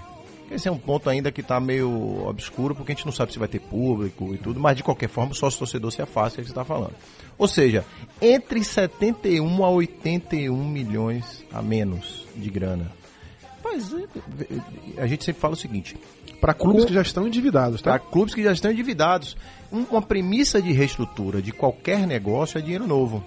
Esse 0.49 0.67
é 0.67 0.71
um 0.71 0.77
ponto 0.77 1.09
ainda 1.09 1.31
que 1.31 1.41
está 1.41 1.59
meio 1.59 2.25
obscuro, 2.27 2.73
porque 2.73 2.91
a 2.91 2.95
gente 2.95 3.05
não 3.05 3.11
sabe 3.11 3.33
se 3.33 3.39
vai 3.39 3.47
ter 3.49 3.59
público 3.59 4.33
e 4.33 4.37
tudo, 4.37 4.59
mas 4.59 4.77
de 4.77 4.83
qualquer 4.83 5.09
forma 5.09 5.31
o 5.33 5.35
sócio-torcedor 5.35 5.91
se 5.91 6.01
afasta, 6.01 6.39
é 6.39 6.41
o 6.41 6.43
que 6.43 6.47
você 6.49 6.51
está 6.53 6.63
falando. 6.63 6.93
Ou 7.37 7.47
seja, 7.47 7.83
entre 8.21 8.63
71 8.63 9.63
a 9.65 9.69
81 9.69 10.55
milhões 10.67 11.43
a 11.51 11.61
menos 11.61 12.25
de 12.35 12.49
grana. 12.49 12.91
Mas 13.63 13.93
é, 13.93 15.01
a 15.01 15.05
gente 15.07 15.25
sempre 15.25 15.41
fala 15.41 15.53
o 15.53 15.57
seguinte, 15.57 15.97
Para 16.39 16.53
clubes 16.53 16.85
que 16.85 16.93
já 16.93 17.01
estão 17.01 17.27
endividados, 17.27 17.81
tá? 17.81 17.91
para 17.91 17.99
clubes 17.99 18.33
que 18.33 18.41
já 18.43 18.53
estão 18.53 18.71
endividados. 18.71 19.35
Um- 19.71 19.83
Uma 19.91 20.01
premissa 20.01 20.61
de 20.61 20.71
reestrutura 20.71 21.41
de 21.41 21.51
qualquer 21.51 22.07
negócio 22.07 22.57
é 22.57 22.61
dinheiro 22.61 22.87
novo. 22.87 23.23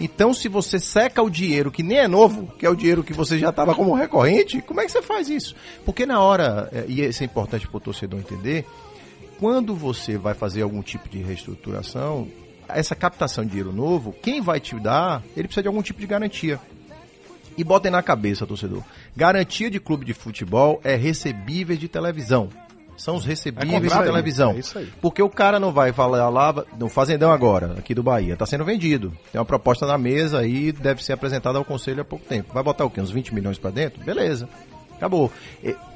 Então, 0.00 0.32
se 0.32 0.48
você 0.48 0.78
seca 0.78 1.22
o 1.22 1.28
dinheiro 1.28 1.70
que 1.70 1.82
nem 1.82 1.98
é 1.98 2.08
novo, 2.08 2.46
que 2.58 2.64
é 2.64 2.70
o 2.70 2.76
dinheiro 2.76 3.02
que 3.02 3.12
você 3.12 3.38
já 3.38 3.50
estava 3.50 3.74
como 3.74 3.94
recorrente, 3.94 4.62
como 4.62 4.80
é 4.80 4.86
que 4.86 4.92
você 4.92 5.02
faz 5.02 5.28
isso? 5.28 5.56
Porque 5.84 6.06
na 6.06 6.20
hora, 6.20 6.68
é, 6.72 6.84
e 6.86 7.04
isso 7.04 7.22
é 7.22 7.26
importante 7.26 7.66
para 7.66 7.76
o 7.76 7.80
torcedor 7.80 8.20
entender, 8.20 8.64
quando 9.38 9.74
você 9.74 10.16
vai 10.16 10.34
fazer 10.34 10.62
algum 10.62 10.82
tipo 10.82 11.08
de 11.08 11.18
reestruturação, 11.18 12.28
essa 12.68 12.94
captação 12.94 13.44
de 13.44 13.50
dinheiro 13.50 13.72
novo, 13.72 14.14
quem 14.22 14.40
vai 14.40 14.60
te 14.60 14.78
dar, 14.78 15.22
ele 15.36 15.48
precisa 15.48 15.62
de 15.62 15.68
algum 15.68 15.82
tipo 15.82 16.00
de 16.00 16.06
garantia. 16.06 16.60
E 17.56 17.64
botem 17.64 17.90
na 17.90 18.02
cabeça, 18.02 18.46
torcedor. 18.46 18.84
Garantia 19.16 19.68
de 19.68 19.80
clube 19.80 20.04
de 20.04 20.14
futebol 20.14 20.80
é 20.84 20.94
recebíveis 20.94 21.80
de 21.80 21.88
televisão. 21.88 22.48
São 22.98 23.14
os 23.16 23.24
recebíveis 23.24 23.70
de 23.70 23.88
contrato, 23.88 24.04
televisão. 24.10 24.50
é. 24.50 24.84
Porque 25.00 25.22
o 25.22 25.30
cara 25.30 25.58
não 25.60 25.72
vai 25.72 25.92
falar 25.92 26.28
lá 26.28 26.52
no 26.78 26.88
Fazendão 26.88 27.30
agora, 27.32 27.74
aqui 27.78 27.94
do 27.94 28.02
Bahia. 28.02 28.34
Está 28.34 28.44
sendo 28.44 28.64
vendido. 28.64 29.12
Tem 29.32 29.38
uma 29.38 29.44
proposta 29.44 29.86
na 29.86 29.96
mesa 29.96 30.40
aí, 30.40 30.72
deve 30.72 31.02
ser 31.02 31.12
apresentada 31.12 31.56
ao 31.58 31.64
conselho 31.64 32.02
há 32.02 32.04
pouco 32.04 32.24
tempo. 32.26 32.52
Vai 32.52 32.62
botar 32.62 32.84
o 32.84 32.90
quê? 32.90 33.00
Uns 33.00 33.10
20 33.10 33.32
milhões 33.34 33.56
para 33.56 33.70
dentro? 33.70 34.02
Beleza. 34.04 34.48
Acabou. 34.96 35.30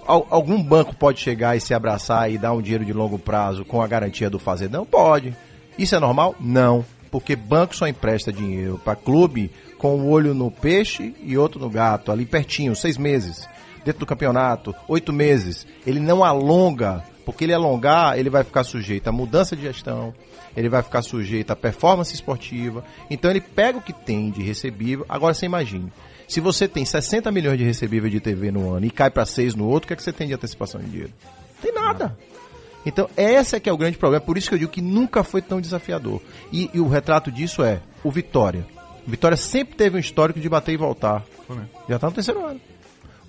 Al- 0.07 0.27
algum 0.31 0.63
banco 0.63 0.95
pode 0.95 1.19
chegar 1.21 1.57
e 1.57 1.61
se 1.61 1.75
abraçar 1.75 2.31
e 2.31 2.39
dar 2.39 2.53
um 2.53 2.63
dinheiro 2.63 2.85
de 2.85 2.93
longo 2.93 3.19
prazo 3.19 3.65
com 3.65 3.83
a 3.83 3.87
garantia 3.87 4.31
do 4.31 4.39
Fazendão? 4.39 4.87
Pode. 4.87 5.37
Isso 5.77 5.95
é 5.97 5.99
normal? 6.01 6.35
Não. 6.41 6.85
Porque 7.11 7.35
banco 7.37 7.77
só 7.77 7.87
empresta 7.87 8.33
dinheiro 8.33 8.81
para 8.83 8.97
clube 8.97 9.51
com 9.77 9.97
um 9.97 10.09
olho 10.09 10.33
no 10.35 10.51
peixe 10.51 11.15
e 11.21 11.37
outro 11.37 11.61
no 11.61 11.69
gato, 11.69 12.11
ali 12.13 12.25
pertinho, 12.25 12.75
seis 12.77 12.97
meses. 12.97 13.47
Dentro 13.85 14.01
do 14.01 14.07
campeonato, 14.07 14.75
oito 14.89 15.13
meses. 15.13 15.67
Ele 15.87 16.01
não 16.01 16.23
alonga, 16.23 17.05
porque 17.25 17.45
ele 17.45 17.53
alongar, 17.53 18.19
ele 18.19 18.31
vai 18.31 18.45
ficar 18.45 18.65
sujeito 18.65 19.09
a 19.09 19.13
mudança 19.13 19.57
de 19.57 19.63
gestão, 19.63 20.15
ele 20.57 20.69
vai 20.69 20.83
ficar 20.83 21.03
sujeito 21.03 21.51
a 21.51 21.57
performance 21.57 22.15
esportiva. 22.15 22.85
Então 23.11 23.31
ele 23.31 23.41
pega 23.41 23.79
o 23.79 23.83
que 23.83 23.93
tem 23.93 24.31
de 24.31 24.43
recebível. 24.43 25.05
Agora 25.09 25.35
você 25.35 25.47
imagine, 25.47 25.93
se 26.29 26.41
você 26.41 26.69
tem 26.69 26.85
60 26.85 27.31
milhões 27.31 27.59
de 27.59 27.65
recebível 27.65 28.09
de 28.09 28.21
TV 28.21 28.51
no 28.51 28.73
ano 28.73 28.87
e 28.87 28.91
cai 28.91 29.11
para 29.11 29.27
6 29.27 29.55
no 29.55 29.67
outro, 29.67 29.85
o 29.85 29.89
que, 29.89 29.93
é 29.95 29.97
que 29.97 30.03
você 30.03 30.13
tem 30.13 30.29
de 30.29 30.35
antecipação 30.35 30.81
de 30.81 30.89
dinheiro? 30.89 31.13
Tem 31.61 31.73
nada. 31.73 32.17
Então, 32.85 33.09
esse 33.17 33.55
é 33.55 33.61
que 33.61 33.69
é 33.69 33.73
o 33.73 33.77
grande 33.77 33.97
problema. 33.97 34.25
Por 34.25 34.37
isso 34.37 34.49
que 34.49 34.55
eu 34.55 34.59
digo 34.59 34.73
que 34.73 34.83
nunca 34.83 35.23
foi 35.23 35.41
tão 35.41 35.61
desafiador. 35.61 36.21
E, 36.53 36.69
e 36.75 36.81
o 36.81 36.89
retrato 36.89 37.31
disso 37.31 37.63
é 37.63 37.81
o 38.03 38.11
Vitória. 38.11 38.67
O 39.07 39.11
Vitória 39.11 39.37
sempre 39.37 39.77
teve 39.77 39.97
um 39.97 40.01
histórico 40.01 40.41
de 40.41 40.49
bater 40.49 40.73
e 40.73 40.77
voltar. 40.77 41.25
Já 41.89 41.97
está 41.97 42.09
no 42.09 42.15
terceiro 42.15 42.45
ano. 42.45 42.61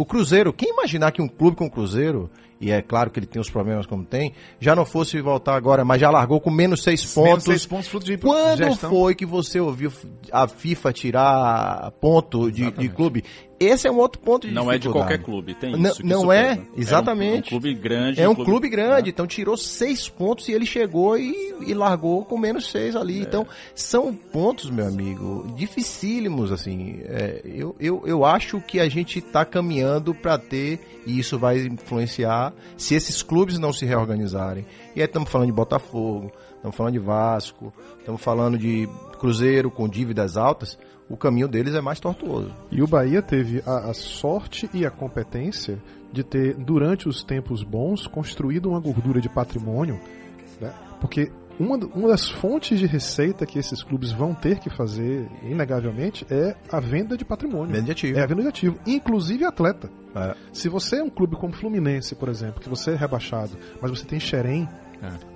O 0.03 0.05
Cruzeiro, 0.05 0.51
quem 0.51 0.69
imaginar 0.69 1.13
que 1.13 1.21
um 1.21 1.29
clube 1.29 1.55
com 1.55 1.65
o 1.65 1.71
Cruzeiro 1.71 2.29
e 2.63 2.71
é 2.71 2.81
claro 2.81 3.09
que 3.11 3.19
ele 3.19 3.25
tem 3.27 3.41
os 3.41 3.49
problemas 3.49 3.85
como 3.85 4.03
tem, 4.05 4.33
já 4.59 4.75
não 4.75 4.85
fosse 4.85 5.19
voltar 5.21 5.55
agora, 5.55 5.83
mas 5.83 5.99
já 5.99 6.09
largou 6.09 6.39
com 6.39 6.49
menos 6.49 6.81
seis 6.83 7.03
pontos. 7.05 7.29
Menos 7.29 7.43
seis 7.43 7.65
pontos, 7.65 7.87
fruto 7.87 8.05
de 8.05 8.17
Quando 8.17 8.57
gestão. 8.57 8.89
foi 8.89 9.13
que 9.15 9.25
você 9.25 9.59
ouviu 9.59 9.91
a 10.31 10.47
FIFA 10.47 10.93
tirar 10.93 11.91
ponto 11.99 12.51
de, 12.51 12.71
de 12.71 12.89
clube? 12.89 13.23
Esse 13.59 13.87
é 13.87 13.91
um 13.91 13.97
outro 13.97 14.19
ponto 14.21 14.45
de 14.45 14.53
Não 14.53 14.69
é 14.69 14.77
de 14.77 14.89
qualquer 14.89 15.19
clube, 15.19 15.53
tem 15.55 15.71
Não- 15.77 15.89
isso. 15.91 16.01
que 16.01 16.07
não 16.07 16.31
é, 16.31 16.55
pesa. 16.57 16.67
exatamente. 16.75 17.53
É 17.53 17.55
um, 17.55 17.57
um 17.57 17.61
clube 17.61 17.73
grande. 17.73 18.21
É 18.21 18.29
um 18.29 18.35
clube 18.35 18.67
grande, 18.69 19.09
então 19.11 19.25
tirou 19.25 19.55
seis 19.55 20.09
pontos 20.09 20.49
e 20.49 20.51
ele 20.51 20.65
chegou 20.65 21.17
e, 21.17 21.53
e 21.65 21.73
largou 21.73 22.25
com 22.25 22.37
menos 22.37 22.69
seis 22.69 22.93
ali. 22.95 23.19
Então, 23.21 23.47
são 23.73 24.13
pontos, 24.13 24.69
meu 24.69 24.85
amigo, 24.87 25.47
dificílimos, 25.55 26.51
assim. 26.51 26.99
É, 27.05 27.41
eu, 27.45 27.75
eu, 27.79 28.03
eu 28.05 28.25
acho 28.25 28.59
que 28.61 28.79
a 28.81 28.89
gente 28.89 29.19
está 29.19 29.45
caminhando 29.45 30.13
para 30.13 30.37
ter, 30.37 30.79
e 31.05 31.17
isso 31.17 31.39
vai 31.39 31.59
influenciar, 31.59 32.52
se 32.77 32.95
esses 32.95 33.21
clubes 33.21 33.57
não 33.57 33.73
se 33.73 33.85
reorganizarem. 33.85 34.65
E 34.95 35.01
aí 35.01 35.05
estamos 35.05 35.29
falando 35.29 35.47
de 35.47 35.53
Botafogo, 35.53 36.31
estamos 36.55 36.75
falando 36.75 36.93
de 36.93 36.99
Vasco, 36.99 37.73
estamos 37.99 38.21
falando 38.21 38.57
de 38.57 38.87
Cruzeiro 39.19 39.71
com 39.71 39.87
dívidas 39.87 40.37
altas, 40.37 40.77
o 41.09 41.17
caminho 41.17 41.47
deles 41.47 41.75
é 41.75 41.81
mais 41.81 41.99
tortuoso. 41.99 42.53
E 42.71 42.81
o 42.81 42.87
Bahia 42.87 43.21
teve 43.21 43.61
a, 43.65 43.89
a 43.89 43.93
sorte 43.93 44.69
e 44.73 44.85
a 44.85 44.91
competência 44.91 45.81
de 46.11 46.23
ter, 46.23 46.55
durante 46.55 47.07
os 47.09 47.23
tempos 47.23 47.63
bons, 47.63 48.07
construído 48.07 48.69
uma 48.69 48.79
gordura 48.79 49.19
de 49.19 49.29
patrimônio, 49.29 49.99
né? 50.61 50.71
porque 51.01 51.31
uma, 51.59 51.77
uma 51.77 52.07
das 52.09 52.29
fontes 52.29 52.79
de 52.79 52.85
receita 52.85 53.45
que 53.45 53.59
esses 53.59 53.83
clubes 53.83 54.11
vão 54.11 54.33
ter 54.33 54.59
que 54.59 54.69
fazer, 54.69 55.27
inegavelmente, 55.43 56.25
é 56.29 56.55
a 56.71 56.79
venda 56.79 57.17
de 57.17 57.23
patrimônio. 57.23 57.73
Venda 57.73 57.85
de 57.85 57.91
ativo. 57.91 58.19
É 58.19 58.23
a 58.23 58.25
venda 58.25 58.41
de 58.41 58.47
ativo, 58.47 58.79
inclusive 58.85 59.45
atleta. 59.45 59.89
É. 60.15 60.35
Se 60.51 60.69
você 60.69 60.97
é 60.97 61.03
um 61.03 61.09
clube 61.09 61.35
como 61.35 61.53
Fluminense, 61.53 62.15
por 62.15 62.29
exemplo, 62.29 62.61
que 62.61 62.69
você 62.69 62.91
é 62.91 62.95
rebaixado, 62.95 63.57
mas 63.81 63.91
você 63.91 64.05
tem 64.05 64.19
Xerém, 64.19 64.67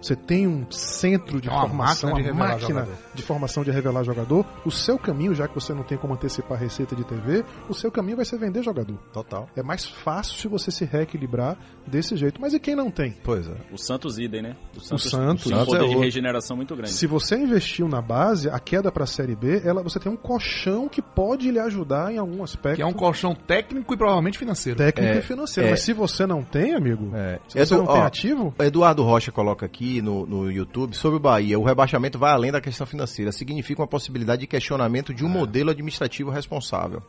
você 0.02 0.16
tem 0.16 0.48
um 0.48 0.66
centro 0.72 1.40
de 1.42 1.48
É 1.50 1.52
uma 1.52 1.62
formação, 1.62 2.10
máquina 2.12 2.28
de 2.28 2.32
uma 2.38 2.48
máquina 2.48 2.68
jogador. 2.70 2.94
de 3.14 3.22
formação 3.24 3.64
de 3.64 3.72
revelar 3.72 4.04
jogador, 4.04 4.46
o 4.66 4.72
seu 4.72 4.98
caminho, 4.98 5.34
já 5.36 5.48
que 5.48 5.56
você 5.56 5.74
não 5.74 5.84
tem 5.84 5.98
como 5.98 6.14
antecipar 6.14 6.58
a 6.58 6.62
receita 6.62 6.96
de 6.96 7.04
TV, 7.04 7.44
o 7.70 7.74
seu 7.74 7.92
caminho 7.92 8.16
vai 8.18 8.26
ser 8.26 8.38
vender 8.38 8.64
jogador. 8.64 8.98
Total. 9.14 9.50
É 9.56 9.64
mais 9.64 9.86
fácil 9.86 10.50
você 10.50 10.72
se 10.72 10.86
reequilibrar 10.86 11.58
desse 11.86 12.16
jeito. 12.16 12.40
Mas 12.40 12.54
e 12.54 12.60
quem 12.60 12.76
não 12.76 12.92
tem? 12.92 13.16
Pois 13.24 13.48
é. 13.48 13.56
O 13.72 13.78
Santos 13.78 14.18
idem, 14.20 14.42
né? 14.42 14.56
O 14.76 14.80
Santos, 14.80 15.10
Santos. 15.10 15.44
tem 15.44 15.54
um 15.54 15.58
Santos 15.60 15.74
é 15.74 15.78
poder 15.80 15.90
de 15.90 15.96
regeneração 15.98 16.56
muito 16.58 16.76
grande. 16.76 16.92
Se 16.92 17.08
você 17.08 17.36
investiu 17.38 17.88
na 17.88 18.02
base, 18.02 18.50
a 18.50 18.60
queda 18.60 18.92
para 18.92 19.04
a 19.04 19.08
Série 19.08 19.36
B, 19.36 19.62
ela, 19.66 19.82
você 19.84 20.00
tem 20.00 20.12
um 20.12 20.18
colchão 20.18 20.88
que 20.88 21.02
pode 21.02 21.50
lhe 21.52 21.60
ajudar 21.60 22.12
em 22.14 22.18
algum 22.18 22.44
aspecto 22.44 22.76
Que 22.78 22.82
é 22.82 22.86
um 22.86 22.94
colchão 22.94 23.34
técnico 23.36 23.94
e 23.94 23.98
provavelmente 23.98 24.38
financeiro. 24.38 24.78
técnico 24.78 25.14
É, 25.14 25.18
e 25.20 25.22
financeiro. 25.22 25.68
é. 25.68 25.72
Mas 25.72 25.82
se 25.82 25.94
você 25.94 26.26
não 26.26 26.44
tem, 26.44 26.76
amigo, 26.76 27.16
É. 27.16 27.40
se 27.48 27.54
você 27.66 27.74
Edu- 27.74 27.84
não 27.84 27.94
tem 27.94 28.02
ó, 28.02 28.06
ativo, 28.06 28.56
Eduardo 28.60 29.04
Rocha 29.04 29.32
coloca 29.32 29.57
aqui 29.66 30.02
no, 30.02 30.26
no 30.26 30.52
YouTube 30.52 30.96
sobre 30.96 31.18
o 31.18 31.20
Bahia. 31.20 31.60
O 31.60 31.64
rebaixamento 31.64 32.18
vai 32.18 32.32
além 32.32 32.52
da 32.52 32.62
questão 32.62 32.86
financeira. 32.86 33.32
Significa 33.32 33.82
uma 33.82 33.88
possibilidade 33.88 34.42
de 34.42 34.48
questionamento 34.48 35.14
de 35.14 35.24
um 35.26 35.30
modelo 35.30 35.70
administrativo 35.70 36.30
responsável. 36.30 37.02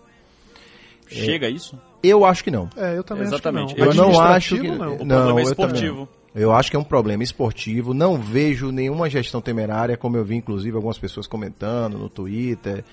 Chega 1.09 1.47
a 1.47 1.51
isso? 1.51 1.79
Eu 2.03 2.25
acho 2.25 2.45
que 2.45 2.51
não. 2.51 2.69
é, 2.77 2.97
eu 2.97 3.03
também 3.03 3.25
Exatamente. 3.25 3.67
acho 3.67 3.75
que 3.75 3.81
não. 3.81 3.89
Eu 3.89 3.95
não 3.95 4.21
acho 4.21 4.61
que. 4.61 4.69
Não. 4.69 4.97
O 4.97 5.05
não, 5.05 5.17
problema 5.17 5.41
é 5.41 5.43
eu 5.43 5.49
esportivo. 5.49 5.99
não. 6.01 6.09
Eu 6.35 6.53
acho 6.53 6.71
que 6.71 6.77
é 6.77 6.79
um 6.79 6.85
problema 6.85 7.23
esportivo. 7.23 7.95
Não 7.95 8.17
vejo 8.17 8.71
nenhuma 8.71 9.09
gestão 9.09 9.41
temerária, 9.41 9.97
como 9.97 10.17
eu 10.17 10.25
vi, 10.25 10.37
inclusive, 10.37 10.77
algumas 10.77 10.99
pessoas 10.99 11.27
comentando 11.27 11.99
no 11.99 12.09
Twitter. 12.09 12.85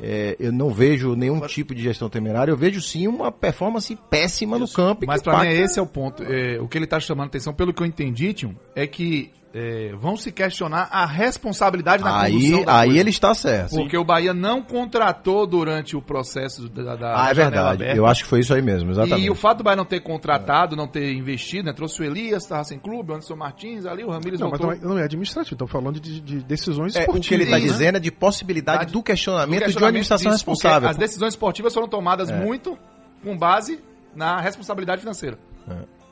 É, 0.00 0.36
eu 0.40 0.50
não 0.52 0.70
vejo 0.70 1.14
nenhum 1.14 1.40
tipo 1.46 1.74
de 1.74 1.82
gestão 1.82 2.08
temerária. 2.10 2.50
Eu 2.50 2.56
vejo 2.56 2.80
sim 2.80 3.06
uma 3.06 3.30
performance 3.30 3.96
péssima 4.10 4.58
no 4.58 4.68
campo. 4.68 5.04
Mas 5.06 5.22
pra 5.22 5.34
mim 5.34 5.44
impacta- 5.46 5.62
esse 5.62 5.78
é 5.78 5.82
o 5.82 5.86
ponto. 5.86 6.22
É, 6.24 6.60
o 6.60 6.66
que 6.66 6.76
ele 6.76 6.86
tá 6.86 6.98
chamando 6.98 7.28
atenção, 7.28 7.54
pelo 7.54 7.72
que 7.72 7.80
eu 7.82 7.86
entendi, 7.86 8.32
Tio, 8.34 8.56
é 8.74 8.86
que 8.86 9.30
é, 9.56 9.92
vão 9.96 10.16
se 10.16 10.32
questionar 10.32 10.88
a 10.90 11.06
responsabilidade 11.06 12.02
na 12.02 12.20
Aí, 12.22 12.32
condução 12.32 12.64
da 12.64 12.78
aí 12.80 12.86
coisa. 12.88 13.00
ele 13.00 13.10
está 13.10 13.32
certo. 13.34 13.70
Porque 13.76 13.96
o 13.96 14.02
Bahia 14.04 14.34
não 14.34 14.60
contratou 14.60 15.46
durante 15.46 15.96
o 15.96 16.02
processo 16.02 16.68
da, 16.68 16.96
da 16.96 17.24
Ah, 17.24 17.30
é 17.30 17.34
verdade. 17.34 17.82
aberta. 17.84 17.96
Eu 17.96 18.04
acho 18.04 18.24
que 18.24 18.28
foi 18.28 18.40
isso 18.40 18.52
aí 18.52 18.60
mesmo, 18.60 18.90
exatamente. 18.90 19.24
E 19.24 19.30
o 19.30 19.34
fato 19.36 19.58
do 19.58 19.64
Bahia 19.64 19.76
não 19.76 19.84
ter 19.84 20.00
contratado, 20.00 20.74
não 20.74 20.88
ter 20.88 21.12
investido, 21.12 21.66
né? 21.66 21.72
Trouxe 21.72 22.02
o 22.02 22.04
Elias, 22.04 22.42
estava 22.42 22.64
sem 22.64 22.80
clube, 22.80 23.12
o 23.12 23.14
Anderson 23.14 23.36
Martins 23.36 23.86
ali, 23.86 24.02
o 24.02 24.10
Ramires 24.10 24.40
Não, 24.40 24.50
mas 24.50 24.58
voltou. 24.58 24.76
não 24.80 24.90
é, 24.90 24.94
não 24.94 24.98
é 25.00 25.04
administrativo, 25.04 25.54
estão 25.54 25.68
falando 25.68 26.00
de, 26.00 26.20
de 26.20 26.42
decisões 26.42 26.96
É, 26.96 26.98
o 26.98 27.02
esportivas. 27.02 27.28
que 27.28 27.34
ele 27.34 27.44
está 27.44 27.58
né? 27.58 27.62
dizendo 27.64 27.96
é 27.96 28.00
de 28.00 28.10
possibilidade 28.10 28.86
Do 28.86 28.92
do 28.94 29.02
questionamento, 29.04 29.50
de 29.50 29.54
uma 29.54 29.64
questionamento 29.66 29.88
administração 29.90 30.32
disso, 30.32 30.44
responsável. 30.50 30.88
As 30.88 30.96
decisões 30.96 31.32
esportivas 31.34 31.72
foram 31.72 31.86
tomadas 31.86 32.28
É. 32.28 32.36
muito 32.36 32.76
com 33.22 33.38
base 33.38 33.78
na 34.16 34.40
responsabilidade 34.40 35.00
financeira. 35.00 35.38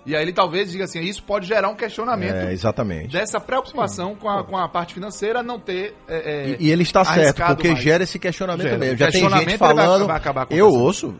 E 0.04 0.16
aí 0.16 0.22
ele 0.22 0.32
talvez 0.32 0.70
diga 0.72 0.84
assim, 0.84 1.00
isso 1.00 1.22
pode 1.22 1.46
gerar 1.46 1.68
um 1.68 1.76
questionamento 1.76 2.34
É, 2.34 2.52
exatamente. 2.52 3.12
dessa 3.12 3.38
preocupação 3.40 4.14
com 4.16 4.28
a, 4.28 4.42
com 4.44 4.56
a 4.56 4.68
parte 4.68 4.94
financeira 4.94 5.42
não 5.42 5.60
ter. 5.60 5.94
é, 6.08 6.16
é, 6.16 6.56
E, 6.58 6.66
e 6.66 6.70
ele 6.72 6.82
está 6.82 7.04
certo, 7.04 7.42
porque 7.46 7.68
mais. 7.68 7.80
gera 7.80 8.02
esse 8.02 8.18
questionamento 8.18 8.64
Gera. 8.66 8.78
mesmo. 8.78 8.96
Já 8.96 9.06
tem 9.06 9.12
Questionamento, 9.12 9.50
gente 9.50 9.60
ele 9.62 9.74
vai- 9.74 9.86
falando. 9.86 10.06
vai 10.06 10.16
acabar 10.16 10.46
eu 10.50 10.68
ouço, 10.68 11.14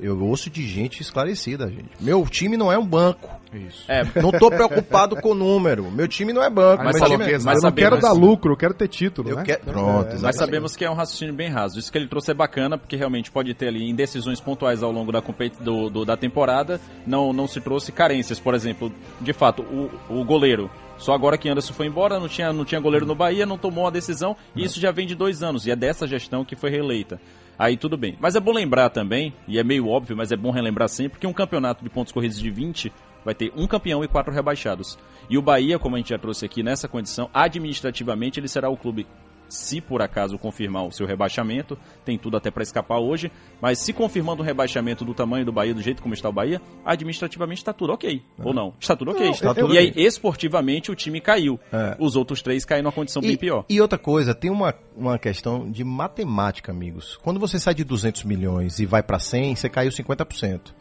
eu 0.00 0.20
ouço 0.20 0.50
de 0.50 0.66
gente 0.66 1.00
esclarecida, 1.00 1.68
gente. 1.68 1.90
Meu 2.00 2.24
time 2.26 2.56
não 2.56 2.72
é 2.72 2.78
um 2.78 2.86
banco. 2.86 3.28
Isso. 3.54 3.84
É, 3.88 4.02
Não 4.20 4.32
tô 4.32 4.50
preocupado 4.50 5.16
com 5.16 5.30
o 5.30 5.34
número. 5.34 5.90
Meu 5.90 6.08
time 6.08 6.32
não 6.32 6.42
é 6.42 6.50
banco. 6.50 6.82
Mas 6.82 6.98
meu 6.98 7.08
time 7.08 7.24
é... 7.24 7.38
mas 7.38 7.56
Eu 7.62 7.70
não 7.70 7.72
quero 7.72 7.98
dar 8.00 8.12
lucro, 8.12 8.52
eu 8.52 8.56
quero 8.56 8.74
ter 8.74 8.88
título, 8.88 9.28
Eu 9.30 9.36
né? 9.36 9.42
quero- 9.44 9.60
Pronto, 9.64 10.16
É. 10.16 10.18
Mas 10.18 10.36
sabemos 10.36 10.74
que 10.76 10.84
é 10.84 10.90
um 10.90 10.94
raciocínio 10.94 11.32
bem 11.34 11.48
raso. 11.48 11.78
Isso 11.78 11.90
que 11.92 11.96
ele 11.98 12.08
trouxe 12.08 12.30
é 12.30 12.34
bacana, 12.34 12.76
porque 12.76 12.96
realmente 12.96 13.30
pode 13.30 13.54
ter 13.54 13.68
ali 13.68 13.88
indecisões 13.88 14.40
pontuais 14.40 14.82
ao 14.82 14.90
longo 14.90 15.12
da, 15.12 15.22
competi- 15.22 15.62
do- 15.62 15.88
do- 15.88 16.04
da 16.04 16.16
temporada. 16.16 16.80
Não, 17.06 17.32
não 17.32 17.46
se 17.46 17.60
trouxe 17.60 17.92
carências, 17.92 18.40
por 18.40 18.54
exemplo. 18.54 18.92
De 19.20 19.32
fato, 19.32 19.62
o, 19.62 19.90
o 20.20 20.24
goleiro. 20.24 20.70
Só 20.98 21.12
agora 21.12 21.36
que 21.36 21.48
Anderson 21.48 21.74
foi 21.74 21.86
embora, 21.86 22.18
não 22.20 22.28
tinha, 22.28 22.52
não 22.52 22.64
tinha 22.64 22.80
goleiro 22.80 23.04
no 23.06 23.14
Bahia, 23.14 23.44
não 23.44 23.58
tomou 23.58 23.86
a 23.86 23.90
decisão. 23.90 24.36
E 24.54 24.64
isso 24.64 24.80
já 24.80 24.90
vem 24.92 25.06
de 25.06 25.14
dois 25.14 25.42
anos. 25.42 25.66
E 25.66 25.70
é 25.70 25.76
dessa 25.76 26.06
gestão 26.06 26.44
que 26.44 26.54
foi 26.56 26.70
reeleita. 26.70 27.20
Aí 27.58 27.76
tudo 27.76 27.96
bem. 27.96 28.16
Mas 28.20 28.34
é 28.34 28.40
bom 28.40 28.52
lembrar 28.52 28.90
também, 28.90 29.32
e 29.46 29.58
é 29.60 29.64
meio 29.64 29.86
óbvio, 29.88 30.16
mas 30.16 30.32
é 30.32 30.36
bom 30.36 30.50
relembrar 30.50 30.88
sempre, 30.88 31.20
que 31.20 31.26
um 31.26 31.32
campeonato 31.32 31.84
de 31.84 31.90
pontos 31.90 32.12
corridos 32.12 32.38
de 32.40 32.50
20 32.50 32.92
vai 33.24 33.34
ter 33.34 33.52
um 33.56 33.66
campeão 33.66 34.04
e 34.04 34.08
quatro 34.08 34.32
rebaixados. 34.32 34.98
E 35.30 35.38
o 35.38 35.42
Bahia, 35.42 35.78
como 35.78 35.96
a 35.96 35.98
gente 35.98 36.10
já 36.10 36.18
trouxe 36.18 36.44
aqui 36.44 36.62
nessa 36.62 36.86
condição, 36.88 37.30
administrativamente 37.32 38.38
ele 38.38 38.48
será 38.48 38.68
o 38.68 38.76
clube 38.76 39.06
se 39.46 39.80
por 39.80 40.00
acaso 40.02 40.38
confirmar 40.38 40.84
o 40.86 40.90
seu 40.90 41.06
rebaixamento, 41.06 41.78
tem 42.04 42.18
tudo 42.18 42.36
até 42.36 42.50
para 42.50 42.62
escapar 42.62 42.98
hoje, 42.98 43.30
mas 43.60 43.78
se 43.78 43.92
confirmando 43.92 44.42
o 44.42 44.44
rebaixamento 44.44 45.04
do 45.04 45.14
tamanho 45.14 45.44
do 45.44 45.52
Bahia, 45.52 45.74
do 45.74 45.82
jeito 45.82 46.02
como 46.02 46.14
está 46.14 46.28
o 46.28 46.32
Bahia, 46.32 46.60
administrativamente 46.84 47.60
está 47.60 47.72
tudo 47.72 47.92
ok. 47.92 48.22
Ou 48.42 48.54
não? 48.54 48.72
Está 48.80 48.96
tudo 48.96 49.10
ok. 49.12 49.24
Não, 49.26 49.32
está 49.32 49.50
É. 49.50 49.54
tudo 49.54 49.74
e 49.74 49.78
aí, 49.78 49.92
esportivamente, 49.96 50.90
o 50.90 50.94
time 50.94 51.20
caiu. 51.20 51.60
É. 51.72 51.94
Os 52.00 52.16
outros 52.16 52.42
três 52.42 52.64
caem 52.64 52.82
numa 52.82 52.90
condição 52.92 53.20
bem 53.22 53.32
E, 53.32 53.36
pior. 53.36 53.64
e 53.68 53.80
outra 53.80 53.98
coisa, 53.98 54.34
tem 54.34 54.50
uma, 54.50 54.74
uma 54.96 55.18
questão 55.18 55.70
de 55.70 55.84
matemática, 55.84 56.72
amigos. 56.72 57.16
Quando 57.22 57.38
você 57.38 57.58
sai 57.58 57.74
de 57.74 57.84
200 57.84 58.24
milhões 58.24 58.80
e 58.80 58.86
vai 58.86 59.02
para 59.02 59.18
100, 59.18 59.56
você 59.56 59.68
caiu 59.68 59.90
50%. 59.90 60.74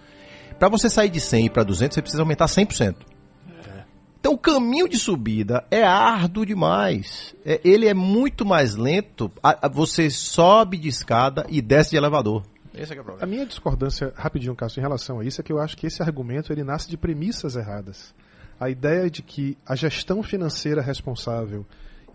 Para 0.57 0.69
você 0.69 0.89
sair 0.89 1.09
de 1.09 1.19
100 1.19 1.49
para 1.49 1.63
200, 1.63 1.95
você 1.95 2.01
precisa 2.01 2.21
aumentar 2.21 2.45
100%. 2.47 2.95
Então 4.19 4.33
o 4.33 4.37
caminho 4.37 4.87
de 4.87 4.97
subida 4.97 5.65
é 5.69 5.83
árduo 5.83 6.45
demais. 6.45 7.35
É, 7.45 7.59
ele 7.63 7.87
é 7.89 7.93
muito 7.93 8.45
mais 8.45 8.73
lento. 8.75 9.29
A- 9.43 9.65
a- 9.65 9.67
você 9.69 10.09
sobe 10.09 10.77
de 10.77 10.87
escada 10.87 11.45
e 11.49 11.61
desce 11.61 11.89
de 11.91 11.97
elevador. 11.97 12.41
Esse 12.73 12.93
é, 12.93 12.95
que 12.95 12.99
é 12.99 13.01
o 13.01 13.01
A 13.01 13.05
problema. 13.05 13.29
minha 13.29 13.45
discordância, 13.45 14.13
rapidinho, 14.15 14.55
Cássio, 14.55 14.79
em 14.79 14.81
relação 14.83 15.19
a 15.19 15.25
isso, 15.25 15.41
é 15.41 15.43
que 15.43 15.51
eu 15.51 15.59
acho 15.59 15.75
que 15.75 15.85
esse 15.87 16.01
argumento 16.01 16.53
ele 16.53 16.63
nasce 16.63 16.89
de 16.89 16.95
premissas 16.95 17.57
erradas. 17.57 18.15
A 18.57 18.69
ideia 18.69 19.09
de 19.09 19.21
que 19.21 19.57
a 19.65 19.75
gestão 19.75 20.23
financeira 20.23 20.81
responsável 20.81 21.65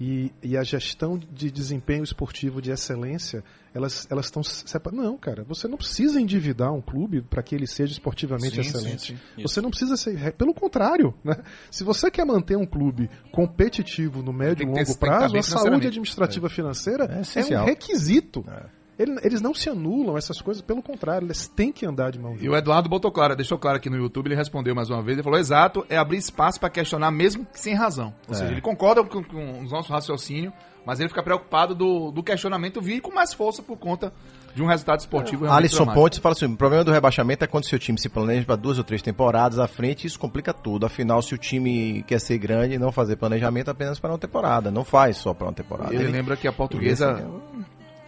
e, 0.00 0.32
e 0.42 0.56
a 0.56 0.62
gestão 0.62 1.18
de 1.18 1.50
desempenho 1.50 2.04
esportivo 2.04 2.62
de 2.62 2.70
excelência, 2.70 3.42
elas 3.74 4.06
elas 4.10 4.26
estão 4.26 4.42
separadas. 4.42 5.04
Não, 5.04 5.16
cara, 5.18 5.42
você 5.44 5.66
não 5.66 5.76
precisa 5.76 6.20
endividar 6.20 6.72
um 6.72 6.80
clube 6.80 7.20
para 7.22 7.42
que 7.42 7.54
ele 7.54 7.66
seja 7.66 7.92
esportivamente 7.92 8.54
Sim, 8.56 8.62
sim, 8.62 8.68
excelente. 8.68 9.18
sim. 9.36 9.42
Você 9.42 9.60
não 9.60 9.70
precisa 9.70 9.96
ser. 9.96 10.32
Pelo 10.34 10.54
contrário, 10.54 11.12
né? 11.24 11.36
Se 11.70 11.82
você 11.84 12.10
quer 12.10 12.24
manter 12.24 12.56
um 12.56 12.66
clube 12.66 13.10
competitivo 13.32 14.22
no 14.22 14.32
médio 14.32 14.62
e 14.64 14.66
longo 14.66 14.96
prazo, 14.98 15.32
bem 15.32 15.40
a 15.40 15.42
saúde 15.42 15.86
administrativa 15.88 16.48
financeira 16.48 17.04
É 17.36 17.52
é, 17.52 17.60
um 17.60 17.64
requisito. 17.64 18.44
Ele- 18.46 18.77
Eles 18.98 19.40
não 19.40 19.54
se 19.54 19.70
anulam 19.70 20.16
essas 20.18 20.40
coisas, 20.42 20.60
pelo 20.60 20.82
contrário, 20.82 21.26
eles 21.26 21.46
têm 21.46 21.70
que 21.70 21.86
andar 21.86 22.10
de 22.10 22.18
mão 22.18 22.36
E 22.40 22.48
o 22.48 22.56
Eduardo 22.56 22.88
botou 22.88 23.12
claro, 23.12 23.36
deixou 23.36 23.56
claro 23.56 23.76
aqui 23.76 23.88
no 23.88 23.96
YouTube, 23.96 24.26
ele 24.26 24.34
respondeu 24.34 24.74
mais 24.74 24.90
uma 24.90 25.00
vez, 25.00 25.16
ele 25.18 25.22
falou, 25.22 25.38
exato, 25.38 25.86
é 25.88 25.96
abrir 25.96 26.18
espaço 26.18 26.58
para 26.58 26.68
questionar 26.68 27.12
mesmo 27.12 27.46
que 27.46 27.60
sem 27.60 27.74
razão. 27.74 28.12
Ou 28.28 28.34
seja, 28.34 28.50
ele 28.50 28.60
concorda 28.60 29.04
com, 29.04 29.22
com 29.22 29.60
o 29.60 29.62
nosso 29.68 29.92
raciocínio, 29.92 30.52
mas 30.84 30.98
ele 30.98 31.08
fica 31.08 31.22
preocupado 31.22 31.74
do, 31.76 32.10
do 32.10 32.22
questionamento 32.24 32.80
vir 32.80 33.00
com 33.00 33.12
mais 33.14 33.32
força 33.32 33.62
por 33.62 33.76
conta 33.76 34.12
de 34.54 34.62
um 34.62 34.66
resultado 34.66 34.98
esportivo 34.98 35.44
realmente 35.44 35.64
Alisson 35.64 35.76
dramático. 35.84 36.02
Pontes 36.02 36.18
fala 36.18 36.32
assim: 36.32 36.46
o 36.46 36.56
problema 36.56 36.82
do 36.82 36.90
rebaixamento 36.90 37.44
é 37.44 37.46
quando 37.46 37.66
seu 37.66 37.78
time 37.78 38.00
se 38.00 38.08
planeja 38.08 38.44
para 38.46 38.56
duas 38.56 38.78
ou 38.78 38.84
três 38.84 39.02
temporadas 39.02 39.58
à 39.58 39.68
frente, 39.68 40.06
isso 40.06 40.18
complica 40.18 40.52
tudo. 40.52 40.86
Afinal, 40.86 41.20
se 41.22 41.34
o 41.34 41.38
time 41.38 42.02
quer 42.04 42.18
ser 42.18 42.38
grande 42.38 42.78
não 42.78 42.90
fazer 42.90 43.16
planejamento 43.16 43.70
apenas 43.70 44.00
para 44.00 44.10
uma 44.10 44.18
temporada, 44.18 44.70
não 44.70 44.82
faz 44.82 45.18
só 45.18 45.32
para 45.34 45.46
uma 45.46 45.52
temporada. 45.52 45.94
Ele 45.94 46.04
Ele- 46.04 46.12
lembra 46.12 46.36
que 46.36 46.48
a 46.48 46.52
portuguesa 46.52 47.22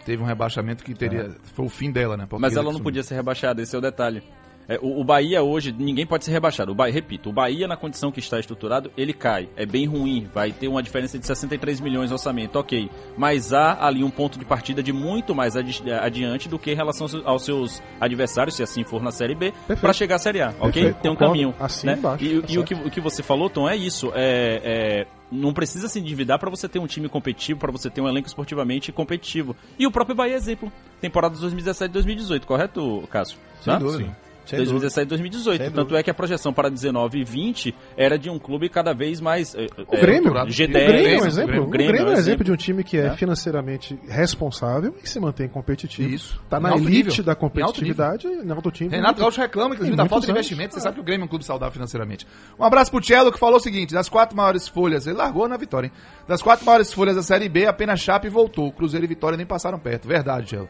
teve 0.05 0.21
um 0.21 0.25
rebaixamento 0.25 0.83
que 0.83 0.93
teria. 0.93 1.31
Foi 1.53 1.65
o 1.65 1.69
fim 1.69 1.91
dela, 1.91 2.15
né? 2.17 2.27
Mas 2.39 2.53
ela 2.55 2.63
não 2.65 2.71
sumiu. 2.73 2.83
podia 2.83 3.03
ser 3.03 3.15
rebaixada, 3.15 3.61
esse 3.61 3.75
é 3.75 3.77
o 3.77 3.81
detalhe. 3.81 4.21
É, 4.69 4.77
o, 4.81 5.01
o 5.01 5.03
Bahia 5.03 5.41
hoje, 5.41 5.75
ninguém 5.77 6.05
pode 6.05 6.23
ser 6.23 6.31
rebaixado. 6.31 6.71
O 6.71 6.75
Bahia, 6.75 6.93
repito, 6.93 7.29
o 7.29 7.33
Bahia 7.33 7.67
na 7.67 7.75
condição 7.75 8.11
que 8.11 8.19
está 8.19 8.39
estruturado, 8.39 8.91
ele 8.95 9.11
cai. 9.11 9.49
É 9.57 9.65
bem 9.65 9.85
ruim, 9.87 10.29
vai 10.33 10.51
ter 10.51 10.67
uma 10.67 10.81
diferença 10.83 11.17
de 11.17 11.25
63 11.25 11.81
milhões 11.81 12.09
de 12.09 12.13
orçamento, 12.13 12.57
ok. 12.59 12.89
Mas 13.17 13.51
há 13.53 13.85
ali 13.85 14.03
um 14.03 14.09
ponto 14.11 14.37
de 14.39 14.45
partida 14.45 14.81
de 14.83 14.93
muito 14.93 15.33
mais 15.33 15.57
adi 15.57 15.81
adiante 15.91 16.47
do 16.47 16.59
que 16.59 16.71
em 16.71 16.75
relação 16.75 17.05
aos- 17.05 17.25
aos 17.25 17.43
seus 17.43 17.81
adversários, 17.99 18.55
se 18.55 18.61
assim 18.63 18.83
for 18.83 19.01
na 19.01 19.11
Série 19.11 19.35
B, 19.35 19.51
para 19.81 19.91
chegar 19.93 20.15
à 20.15 20.19
Série 20.19 20.41
A, 20.41 20.49
ok? 20.59 20.71
Perfeito, 20.71 21.01
Tem 21.01 21.11
um 21.11 21.15
concordo. 21.15 21.33
caminho. 21.33 21.55
Assim 21.59 21.87
né? 21.87 21.93
embaixo, 21.97 22.23
E, 22.23 22.41
tá 22.41 22.47
e 22.53 22.59
o, 22.59 22.63
que, 22.63 22.73
o 22.75 22.89
que 22.91 23.01
você 23.01 23.23
falou, 23.23 23.49
Tom, 23.49 23.67
é 23.67 23.75
isso. 23.75 24.11
É, 24.15 24.61
é, 24.63 25.07
não 25.31 25.53
precisa 25.53 25.87
se 25.87 25.99
endividar 25.99 26.37
para 26.37 26.49
você 26.49 26.67
ter 26.67 26.79
um 26.79 26.87
time 26.87 27.07
competitivo, 27.07 27.59
para 27.59 27.71
você 27.71 27.89
ter 27.89 28.01
um 28.01 28.07
elenco 28.07 28.27
esportivamente 28.27 28.91
competitivo. 28.91 29.55
E 29.79 29.87
o 29.87 29.91
próprio 29.91 30.15
Bahia 30.15 30.33
é 30.33 30.37
exemplo. 30.37 30.71
Temporada 30.99 31.33
de 31.33 31.41
2017 31.41 31.89
e 31.89 31.93
2018, 31.93 32.45
correto, 32.45 33.07
Cássio? 33.09 33.37
Sem 33.61 33.73
Hã? 33.73 33.79
dúvida. 33.79 34.15
Sem 34.45 34.57
2017 34.57 35.05
e 35.05 35.09
2018. 35.09 35.57
Sem 35.61 35.65
Tanto 35.71 35.77
dúvida. 35.81 35.99
é 35.99 36.03
que 36.03 36.09
a 36.09 36.13
projeção 36.13 36.51
para 36.51 36.69
19 36.69 37.19
e 37.19 37.23
20 37.23 37.75
era 37.95 38.17
de 38.17 38.29
um 38.29 38.37
clube 38.39 38.67
cada 38.69 38.93
vez 38.93 39.21
mais. 39.21 39.55
eh, 39.55 39.67
O 39.87 39.91
Grêmio, 39.97 40.23
doutorado. 40.23 40.49
o 40.49 40.51
GDR, 40.51 40.71
Grêmio 40.73 40.87
é 40.87 40.99
um 40.99 41.03
Grêmio, 41.03 41.25
exemplo. 41.27 41.47
Grêmio. 41.47 41.67
O 41.67 41.69
Grêmio 41.93 42.01
é 42.01 42.15
um 42.15 42.17
exemplo 42.17 42.43
de 42.43 42.51
um 42.51 42.55
time 42.55 42.83
que 42.83 42.97
é, 42.97 43.05
É. 43.07 43.11
financeiramente 43.11 43.97
responsável 44.07 44.95
e 45.03 45.07
se 45.07 45.19
mantém 45.19 45.47
competitivo. 45.47 46.09
Isso. 46.09 46.41
Tá 46.49 46.59
na 46.59 46.71
elite 46.75 46.89
nível. 46.91 47.23
da 47.23 47.31
Em 47.31 47.33
alto 47.33 47.39
competitividade, 47.39 48.27
em 48.27 48.51
alto 48.51 48.71
time. 48.71 48.89
Renato 48.89 49.19
Gaúcho 49.21 49.39
reclama, 49.41 49.73
inclusive, 49.75 49.95
da 49.95 50.05
falta 50.07 50.25
de 50.25 50.31
investimento. 50.31 50.73
Você 50.73 50.81
sabe 50.81 50.95
que 50.95 51.01
o 51.01 51.03
Grêmio 51.03 51.23
é 51.23 51.25
um 51.25 51.29
clube 51.29 51.45
saudável 51.45 51.71
financeiramente. 51.73 52.25
Um 52.59 52.63
abraço 52.63 52.91
pro 52.91 53.03
Cello, 53.03 53.31
que 53.31 53.39
falou 53.39 53.57
o 53.57 53.59
seguinte: 53.61 53.93
das 53.93 54.09
quatro 54.09 54.35
maiores 54.35 54.67
folhas, 54.67 55.07
ele 55.07 55.17
largou 55.17 55.47
na 55.47 55.57
vitória, 55.57 55.87
hein? 55.87 55.93
Das 56.27 56.41
quatro 56.41 56.65
maiores 56.65 56.91
folhas 56.91 57.15
da 57.15 57.23
Série 57.23 57.47
B, 57.47 57.65
apenas 57.67 57.99
Chape 57.99 58.27
voltou. 58.29 58.71
Cruzeiro 58.71 59.05
e 59.05 59.07
Vitória 59.07 59.37
nem 59.37 59.45
passaram 59.45 59.77
perto. 59.79 60.07
Verdade, 60.07 60.49
Cello. 60.49 60.69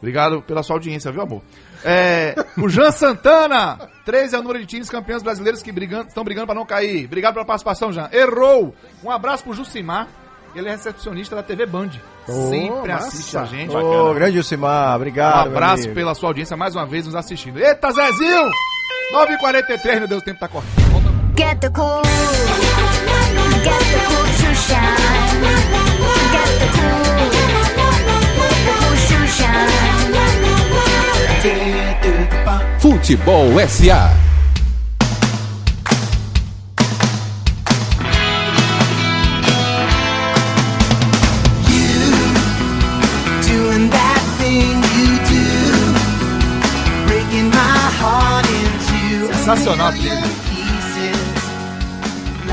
Obrigado 0.00 0.42
pela 0.42 0.62
sua 0.62 0.76
audiência, 0.76 1.12
viu, 1.12 1.20
amor? 1.22 1.42
É, 1.84 2.34
o 2.58 2.68
Jean 2.68 2.90
Santana, 2.90 3.78
13 4.04 4.34
é 4.34 4.38
o 4.38 4.42
número 4.42 4.58
de 4.60 4.66
times 4.66 4.88
campeões 4.90 5.22
brasileiros 5.22 5.62
que 5.62 5.70
brigando- 5.70 6.08
estão 6.08 6.24
brigando 6.24 6.46
pra 6.46 6.54
não 6.54 6.64
cair. 6.66 7.04
Obrigado 7.04 7.34
pela 7.34 7.44
participação, 7.44 7.92
Jean. 7.92 8.08
Errou! 8.12 8.74
Um 9.04 9.10
abraço 9.10 9.44
pro 9.44 9.52
Jucimar, 9.54 10.08
ele 10.54 10.68
é 10.68 10.72
recepcionista 10.72 11.36
da 11.36 11.42
TV 11.42 11.66
Band. 11.66 11.90
Oh, 12.26 12.48
Sempre 12.50 12.92
massa. 12.92 13.08
assiste 13.08 13.36
a 13.36 13.44
gente. 13.44 13.76
Ô, 13.76 14.14
grande 14.14 14.36
Jucimar, 14.36 14.92
Um 14.92 14.96
obrigado. 14.96 15.48
meu 15.48 15.56
abraço 15.56 15.88
pela 15.90 16.14
sua 16.14 16.30
audiência 16.30 16.56
mais 16.56 16.74
uma 16.74 16.86
vez 16.86 17.04
nos 17.06 17.14
assistindo. 17.14 17.58
Eita, 17.58 17.92
Zezinho! 17.92 18.50
9h43, 19.12 19.98
meu 19.98 20.08
Deus, 20.08 20.22
o 20.22 20.24
tempo 20.24 20.40
tá 20.40 20.48
correndo. 20.48 20.70
Volta. 20.92 21.08
Get 21.36 21.58
the 21.60 21.70
cool. 21.70 22.02
Get 23.62 23.78
the 23.78 23.98
cool 24.06 24.24
to 24.24 24.54
shine. 24.54 25.89
Heart 48.00 48.46
into 48.50 49.34
Sensacional. 49.34 49.92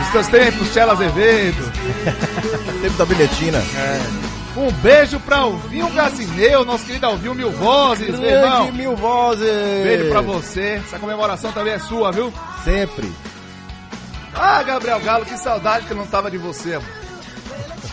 Os 0.01 0.11
seus 0.11 0.27
tempos, 0.27 0.71
Tchela 0.71 0.93
Azevedo. 0.93 1.71
Tempo 2.81 2.97
da 2.97 3.05
bilhetina. 3.05 3.61
Um 4.57 4.71
beijo 4.81 5.19
pra 5.19 5.37
Alvinho 5.37 5.87
Gazineu, 5.91 6.65
nosso 6.65 6.83
querido 6.83 7.05
Alvinho 7.05 7.35
Mil 7.35 7.51
Vozes, 7.51 8.09
meu 8.17 8.27
irmão. 8.27 8.63
Grande 8.63 8.71
mil 8.71 8.95
vozes. 8.95 9.45
Beijo 9.83 10.09
pra 10.09 10.21
você. 10.21 10.81
Essa 10.83 10.97
comemoração 10.97 11.51
também 11.51 11.73
é 11.73 11.79
sua, 11.79 12.11
viu? 12.11 12.33
Sempre. 12.63 13.13
Ah, 14.33 14.63
Gabriel 14.63 14.99
Galo, 14.99 15.25
que 15.25 15.37
saudade 15.37 15.85
que 15.85 15.91
eu 15.91 15.97
não 15.97 16.07
tava 16.07 16.31
de 16.31 16.39
você, 16.39 16.73
amor. 16.73 16.89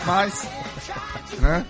Mas, 0.07 0.47
né? 1.39 1.63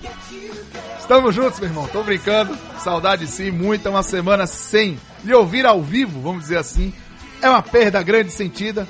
Estamos 0.98 1.36
juntos, 1.36 1.60
meu 1.60 1.68
irmão. 1.68 1.88
Tô 1.90 2.02
brincando. 2.02 2.58
Saudade 2.80 3.28
sim, 3.28 3.52
muita. 3.52 3.90
Uma 3.90 4.02
semana 4.02 4.48
sem 4.48 4.98
lhe 5.26 5.34
ouvir 5.34 5.66
ao 5.66 5.82
vivo, 5.82 6.22
vamos 6.22 6.44
dizer 6.44 6.58
assim. 6.58 6.94
É 7.42 7.50
uma 7.50 7.62
perda 7.62 8.02
grande 8.02 8.32
sentida. 8.32 8.88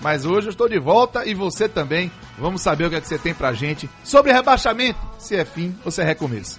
Mas 0.00 0.24
hoje 0.24 0.46
eu 0.46 0.50
estou 0.50 0.68
de 0.68 0.78
volta 0.78 1.26
e 1.26 1.34
você 1.34 1.68
também. 1.68 2.10
Vamos 2.42 2.60
saber 2.60 2.86
o 2.86 2.90
que, 2.90 2.96
é 2.96 3.00
que 3.00 3.06
você 3.06 3.20
tem 3.20 3.32
pra 3.32 3.52
gente 3.52 3.88
sobre 4.02 4.32
rebaixamento, 4.32 4.98
se 5.16 5.36
é 5.36 5.44
fim 5.44 5.78
ou 5.84 5.92
se 5.92 6.02
é 6.02 6.04
recomeço. 6.04 6.58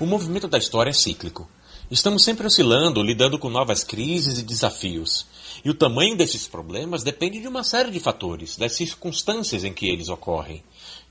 O 0.00 0.04
movimento 0.04 0.48
da 0.48 0.58
história 0.58 0.90
é 0.90 0.92
cíclico. 0.92 1.48
Estamos 1.88 2.24
sempre 2.24 2.48
oscilando, 2.48 3.00
lidando 3.00 3.38
com 3.38 3.48
novas 3.48 3.84
crises 3.84 4.40
e 4.40 4.42
desafios. 4.42 5.24
E 5.64 5.70
o 5.70 5.74
tamanho 5.74 6.16
desses 6.16 6.48
problemas 6.48 7.04
depende 7.04 7.40
de 7.40 7.46
uma 7.46 7.62
série 7.62 7.92
de 7.92 8.00
fatores, 8.00 8.56
das 8.56 8.72
circunstâncias 8.72 9.62
em 9.62 9.72
que 9.72 9.88
eles 9.88 10.08
ocorrem. 10.08 10.64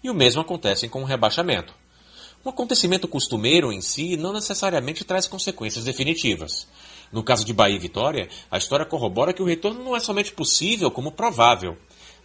E 0.04 0.10
o 0.10 0.14
mesmo 0.14 0.42
acontece 0.42 0.90
com 0.90 1.02
o 1.02 1.06
rebaixamento. 1.06 1.74
Um 2.46 2.50
acontecimento 2.50 3.08
costumeiro 3.08 3.72
em 3.72 3.80
si 3.80 4.18
não 4.18 4.34
necessariamente 4.34 5.06
traz 5.06 5.28
consequências 5.28 5.86
definitivas. 5.86 6.68
No 7.10 7.24
caso 7.24 7.46
de 7.46 7.54
Bahia 7.54 7.78
e 7.78 7.80
Vitória, 7.80 8.28
a 8.52 8.58
história 8.58 8.86
corrobora 8.86 9.32
que 9.32 9.42
o 9.42 9.46
retorno 9.46 9.82
não 9.82 9.96
é 9.96 10.02
somente 10.02 10.34
possível, 10.34 10.92
como 10.92 11.14
provável. 11.14 11.78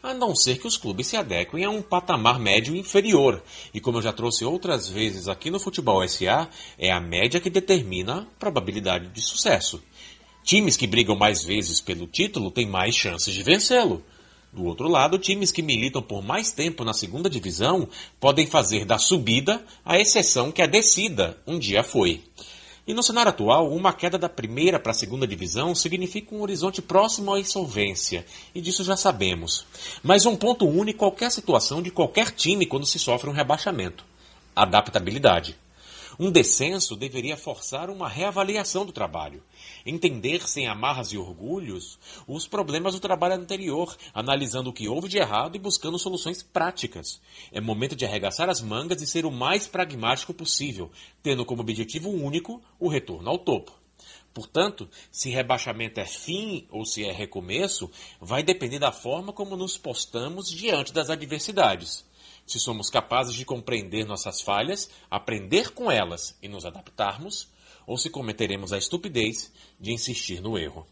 A 0.02 0.12
não 0.12 0.34
ser 0.34 0.58
que 0.58 0.66
os 0.66 0.76
clubes 0.76 1.06
se 1.06 1.16
adequem 1.16 1.64
a 1.64 1.70
um 1.70 1.80
patamar 1.80 2.36
médio 2.36 2.74
inferior. 2.74 3.40
E 3.72 3.80
como 3.80 3.98
eu 3.98 4.02
já 4.02 4.12
trouxe 4.12 4.44
outras 4.44 4.88
vezes 4.88 5.28
aqui 5.28 5.48
no 5.48 5.60
Futebol 5.60 6.06
SA, 6.08 6.48
é 6.76 6.90
a 6.90 6.98
média 6.98 7.38
que 7.38 7.48
determina 7.48 8.22
a 8.22 8.26
probabilidade 8.36 9.06
de 9.08 9.22
sucesso. 9.22 9.80
Times 10.42 10.76
que 10.76 10.88
brigam 10.88 11.14
mais 11.14 11.44
vezes 11.44 11.80
pelo 11.80 12.08
título 12.08 12.50
têm 12.50 12.66
mais 12.66 12.96
chances 12.96 13.32
de 13.32 13.44
vencê-lo. 13.44 14.02
Do 14.52 14.64
outro 14.64 14.88
lado, 14.88 15.18
times 15.18 15.52
que 15.52 15.62
militam 15.62 16.02
por 16.02 16.20
mais 16.20 16.50
tempo 16.50 16.82
na 16.82 16.92
segunda 16.92 17.30
divisão 17.30 17.88
podem 18.18 18.44
fazer 18.44 18.84
da 18.84 18.98
subida 18.98 19.64
a 19.84 20.00
exceção 20.00 20.50
que 20.50 20.60
a 20.60 20.66
descida 20.66 21.38
um 21.46 21.60
dia 21.60 21.84
foi. 21.84 22.24
E 22.84 22.92
no 22.92 23.02
cenário 23.02 23.30
atual, 23.30 23.70
uma 23.70 23.92
queda 23.92 24.18
da 24.18 24.28
primeira 24.28 24.80
para 24.80 24.90
a 24.90 24.94
segunda 24.94 25.24
divisão 25.24 25.72
significa 25.72 26.34
um 26.34 26.42
horizonte 26.42 26.82
próximo 26.82 27.32
à 27.32 27.38
insolvência, 27.38 28.26
e 28.52 28.60
disso 28.60 28.82
já 28.82 28.96
sabemos. 28.96 29.64
Mas 30.02 30.26
um 30.26 30.34
ponto 30.34 30.66
une 30.66 30.92
qualquer 30.92 31.30
situação 31.30 31.80
de 31.80 31.92
qualquer 31.92 32.32
time 32.32 32.66
quando 32.66 32.84
se 32.84 32.98
sofre 32.98 33.30
um 33.30 33.32
rebaixamento: 33.32 34.04
adaptabilidade. 34.56 35.56
Um 36.18 36.30
descenso 36.30 36.94
deveria 36.94 37.36
forçar 37.36 37.88
uma 37.88 38.08
reavaliação 38.08 38.84
do 38.84 38.92
trabalho. 38.92 39.42
Entender 39.84 40.46
sem 40.46 40.66
amarras 40.66 41.12
e 41.12 41.16
orgulhos 41.16 41.98
os 42.26 42.46
problemas 42.46 42.94
do 42.94 43.00
trabalho 43.00 43.34
anterior, 43.34 43.96
analisando 44.12 44.70
o 44.70 44.72
que 44.72 44.88
houve 44.88 45.08
de 45.08 45.18
errado 45.18 45.56
e 45.56 45.58
buscando 45.58 45.98
soluções 45.98 46.42
práticas. 46.42 47.20
É 47.50 47.60
momento 47.60 47.96
de 47.96 48.04
arregaçar 48.04 48.48
as 48.50 48.60
mangas 48.60 49.00
e 49.00 49.06
ser 49.06 49.24
o 49.24 49.30
mais 49.30 49.66
pragmático 49.66 50.34
possível, 50.34 50.90
tendo 51.22 51.44
como 51.44 51.62
objetivo 51.62 52.10
único 52.10 52.62
o 52.78 52.88
retorno 52.88 53.30
ao 53.30 53.38
topo. 53.38 53.72
Portanto, 54.34 54.88
se 55.10 55.30
rebaixamento 55.30 56.00
é 56.00 56.06
fim 56.06 56.66
ou 56.70 56.86
se 56.86 57.04
é 57.04 57.12
recomeço, 57.12 57.90
vai 58.20 58.42
depender 58.42 58.78
da 58.78 58.90
forma 58.90 59.32
como 59.32 59.56
nos 59.56 59.76
postamos 59.76 60.48
diante 60.48 60.92
das 60.92 61.10
adversidades. 61.10 62.04
Se 62.46 62.58
somos 62.58 62.90
capazes 62.90 63.34
de 63.34 63.44
compreender 63.44 64.04
nossas 64.04 64.40
falhas, 64.40 64.90
aprender 65.10 65.70
com 65.70 65.90
elas 65.90 66.36
e 66.42 66.48
nos 66.48 66.64
adaptarmos, 66.64 67.48
ou 67.86 67.96
se 67.96 68.10
cometeremos 68.10 68.72
a 68.72 68.78
estupidez 68.78 69.52
de 69.80 69.92
insistir 69.92 70.40
no 70.40 70.58
erro. 70.58 70.86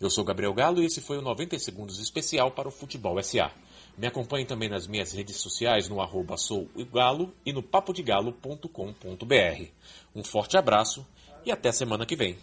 Eu 0.00 0.08
sou 0.08 0.24
Gabriel 0.24 0.54
Galo 0.54 0.82
e 0.82 0.86
esse 0.86 1.00
foi 1.00 1.18
o 1.18 1.22
90 1.22 1.58
Segundos 1.58 1.98
especial 1.98 2.50
para 2.50 2.68
o 2.68 2.70
Futebol 2.70 3.22
SA. 3.22 3.50
Me 3.98 4.06
acompanhe 4.06 4.46
também 4.46 4.68
nas 4.68 4.86
minhas 4.86 5.12
redes 5.12 5.36
sociais 5.36 5.88
no 5.88 6.00
arroba 6.00 6.38
sou 6.38 6.68
o 6.74 6.84
Galo 6.86 7.34
e 7.44 7.52
no 7.52 7.62
papodigalo.com.br. 7.62 9.64
Um 10.14 10.24
forte 10.24 10.56
abraço 10.56 11.06
e 11.44 11.52
até 11.52 11.70
semana 11.70 12.06
que 12.06 12.16
vem. 12.16 12.38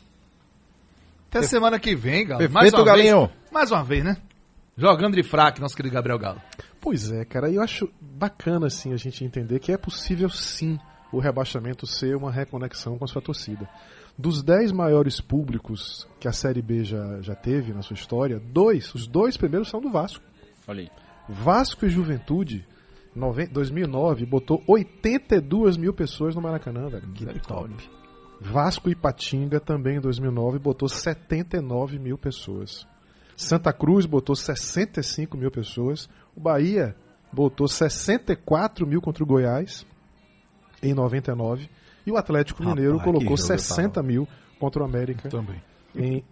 Até 1.29 1.41
semana 1.43 1.79
que 1.79 1.95
vem, 1.95 2.27
Galo. 2.27 2.39
Perfeito, 2.39 2.53
mais 2.53 2.73
uma 2.73 2.83
Galinho. 2.83 3.27
Vez, 3.27 3.51
mais 3.51 3.71
uma 3.71 3.83
vez, 3.83 4.03
né? 4.03 4.17
Jogando 4.77 5.15
de 5.15 5.23
fraque, 5.23 5.59
nosso 5.59 5.75
querido 5.75 5.95
Gabriel 5.95 6.19
Galo. 6.19 6.41
Pois 6.88 7.11
é, 7.11 7.25
cara, 7.25 7.51
eu 7.51 7.61
acho 7.61 7.89
bacana 7.99 8.67
assim 8.67 8.93
a 8.93 8.95
gente 8.95 9.21
entender 9.25 9.59
que 9.59 9.73
é 9.73 9.77
possível 9.77 10.29
sim 10.29 10.79
o 11.11 11.19
rebaixamento 11.19 11.85
ser 11.85 12.15
uma 12.15 12.31
reconexão 12.31 12.97
com 12.97 13.03
a 13.03 13.07
sua 13.09 13.21
torcida. 13.21 13.67
Dos 14.17 14.41
10 14.41 14.71
maiores 14.71 15.19
públicos 15.19 16.07
que 16.17 16.29
a 16.29 16.31
Série 16.31 16.61
B 16.61 16.85
já, 16.85 17.21
já 17.21 17.35
teve 17.35 17.73
na 17.73 17.81
sua 17.81 17.95
história, 17.95 18.39
dois, 18.39 18.95
os 18.95 19.05
dois 19.05 19.35
primeiros 19.35 19.67
são 19.69 19.81
do 19.81 19.91
Vasco. 19.91 20.23
Olha 20.65 20.83
aí. 20.83 20.89
Vasco 21.27 21.85
e 21.85 21.89
Juventude, 21.89 22.65
noven- 23.13 23.49
2009, 23.51 24.25
botou 24.25 24.63
82 24.65 25.75
mil 25.75 25.93
pessoas 25.93 26.35
no 26.35 26.41
Maracanã, 26.41 26.88
velho. 26.88 27.05
Que 27.11 27.25
top. 27.41 27.69
Vasco 28.39 28.89
e 28.89 28.95
Patinga, 28.95 29.59
também 29.59 29.97
em 29.97 30.01
2009, 30.01 30.57
botou 30.57 30.88
79 30.88 31.99
mil 31.99 32.17
pessoas. 32.17 32.88
Santa 33.38 33.71
Cruz 33.71 34.05
botou 34.07 34.35
65 34.35 35.38
mil 35.38 35.51
pessoas. 35.51 36.09
O 36.35 36.39
Bahia 36.41 36.95
botou 37.31 37.67
64 37.67 38.85
mil 38.88 38.99
contra 38.99 39.23
o 39.23 39.27
Goiás 39.27 39.85
em 40.81 40.93
99. 40.93 41.69
E 42.05 42.11
o 42.11 42.17
Atlético 42.17 42.63
Rapaz, 42.63 42.75
Mineiro 42.75 42.97
que 42.97 43.03
colocou 43.03 43.38
jogo 43.38 43.38
60 43.38 44.01
mil 44.01 44.27
contra 44.59 44.81
o 44.81 44.85
América 44.85 45.29
Também. 45.29 45.61
Em- 45.95 46.23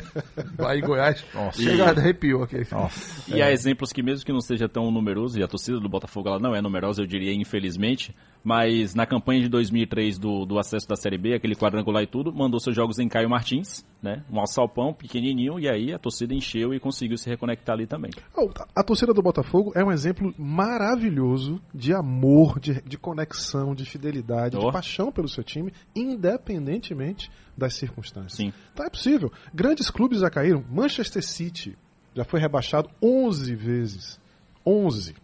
Bahia 0.56 0.78
e 0.78 0.82
Goiás. 0.86 1.24
Nossa. 1.34 1.62
Chega, 1.62 1.90
arrepiou 1.90 2.42
aqui. 2.42 2.66
Nossa. 2.70 3.34
E 3.34 3.40
há 3.40 3.50
exemplos 3.50 3.92
que 3.92 4.02
mesmo 4.02 4.24
que 4.24 4.32
não 4.32 4.40
seja 4.40 4.68
tão 4.68 4.90
numeroso, 4.90 5.38
e 5.38 5.42
a 5.42 5.48
torcida 5.48 5.80
do 5.80 5.88
Botafogo 5.88 6.28
ela 6.28 6.38
não 6.38 6.54
é 6.54 6.60
numerosa, 6.60 7.02
eu 7.02 7.06
diria 7.06 7.32
infelizmente, 7.32 8.14
mas 8.42 8.94
na 8.94 9.04
campanha 9.06 9.40
de 9.42 9.48
2003 9.48 10.18
do, 10.18 10.46
do 10.46 10.58
acesso 10.58 10.88
da 10.88 10.96
Série 10.96 11.18
B, 11.18 11.34
aquele 11.34 11.54
quadrangular 11.54 12.02
e 12.02 12.06
tudo, 12.06 12.32
mandou 12.32 12.58
seus 12.58 12.74
jogos 12.74 12.98
em 12.98 13.06
Caio 13.08 13.28
Martins, 13.28 13.84
né? 14.02 14.24
Um 14.30 14.40
alçapão 14.40 14.94
pequenininho, 14.94 15.58
e 15.60 15.68
aí 15.68 15.92
a 15.92 15.98
torcida 15.98 16.32
encheu 16.34 16.72
e 16.72 16.80
conseguiu 16.80 17.18
se 17.18 17.28
reconectar 17.28 17.74
ali 17.74 17.86
também. 17.86 18.10
Oh, 18.34 18.48
A 18.74 18.82
torcida 18.82 19.12
do 19.12 19.20
Botafogo 19.22 19.72
é 19.74 19.84
um 19.84 19.92
exemplo 19.92 20.34
maravilhoso 20.38 21.60
de 21.74 21.92
amor, 21.92 22.58
de, 22.58 22.80
de 22.82 22.96
conexão, 22.96 23.74
de 23.74 23.84
fidelidade, 23.84 24.56
Oh. 24.56 24.66
de 24.66 24.72
paixão 24.72 25.12
pelo 25.12 25.28
seu 25.28 25.44
time, 25.44 25.72
independentemente 25.94 27.30
das 27.56 27.74
circunstâncias. 27.74 28.34
Sim. 28.34 28.52
Então 28.72 28.86
é 28.86 28.90
possível. 28.90 29.30
Grandes 29.52 29.90
clubes 29.90 30.20
já 30.20 30.30
caíram. 30.30 30.64
Manchester 30.70 31.22
City 31.24 31.76
já 32.14 32.24
foi 32.24 32.40
rebaixado 32.40 32.88
11 33.02 33.54
vezes. 33.54 34.18
11. 34.64 35.14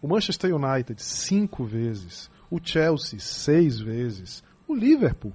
O 0.00 0.08
Manchester 0.08 0.54
United, 0.54 1.02
5 1.02 1.64
vezes. 1.64 2.30
O 2.50 2.58
Chelsea, 2.62 3.18
6 3.20 3.80
vezes. 3.80 4.42
O 4.66 4.74
Liverpool. 4.74 5.32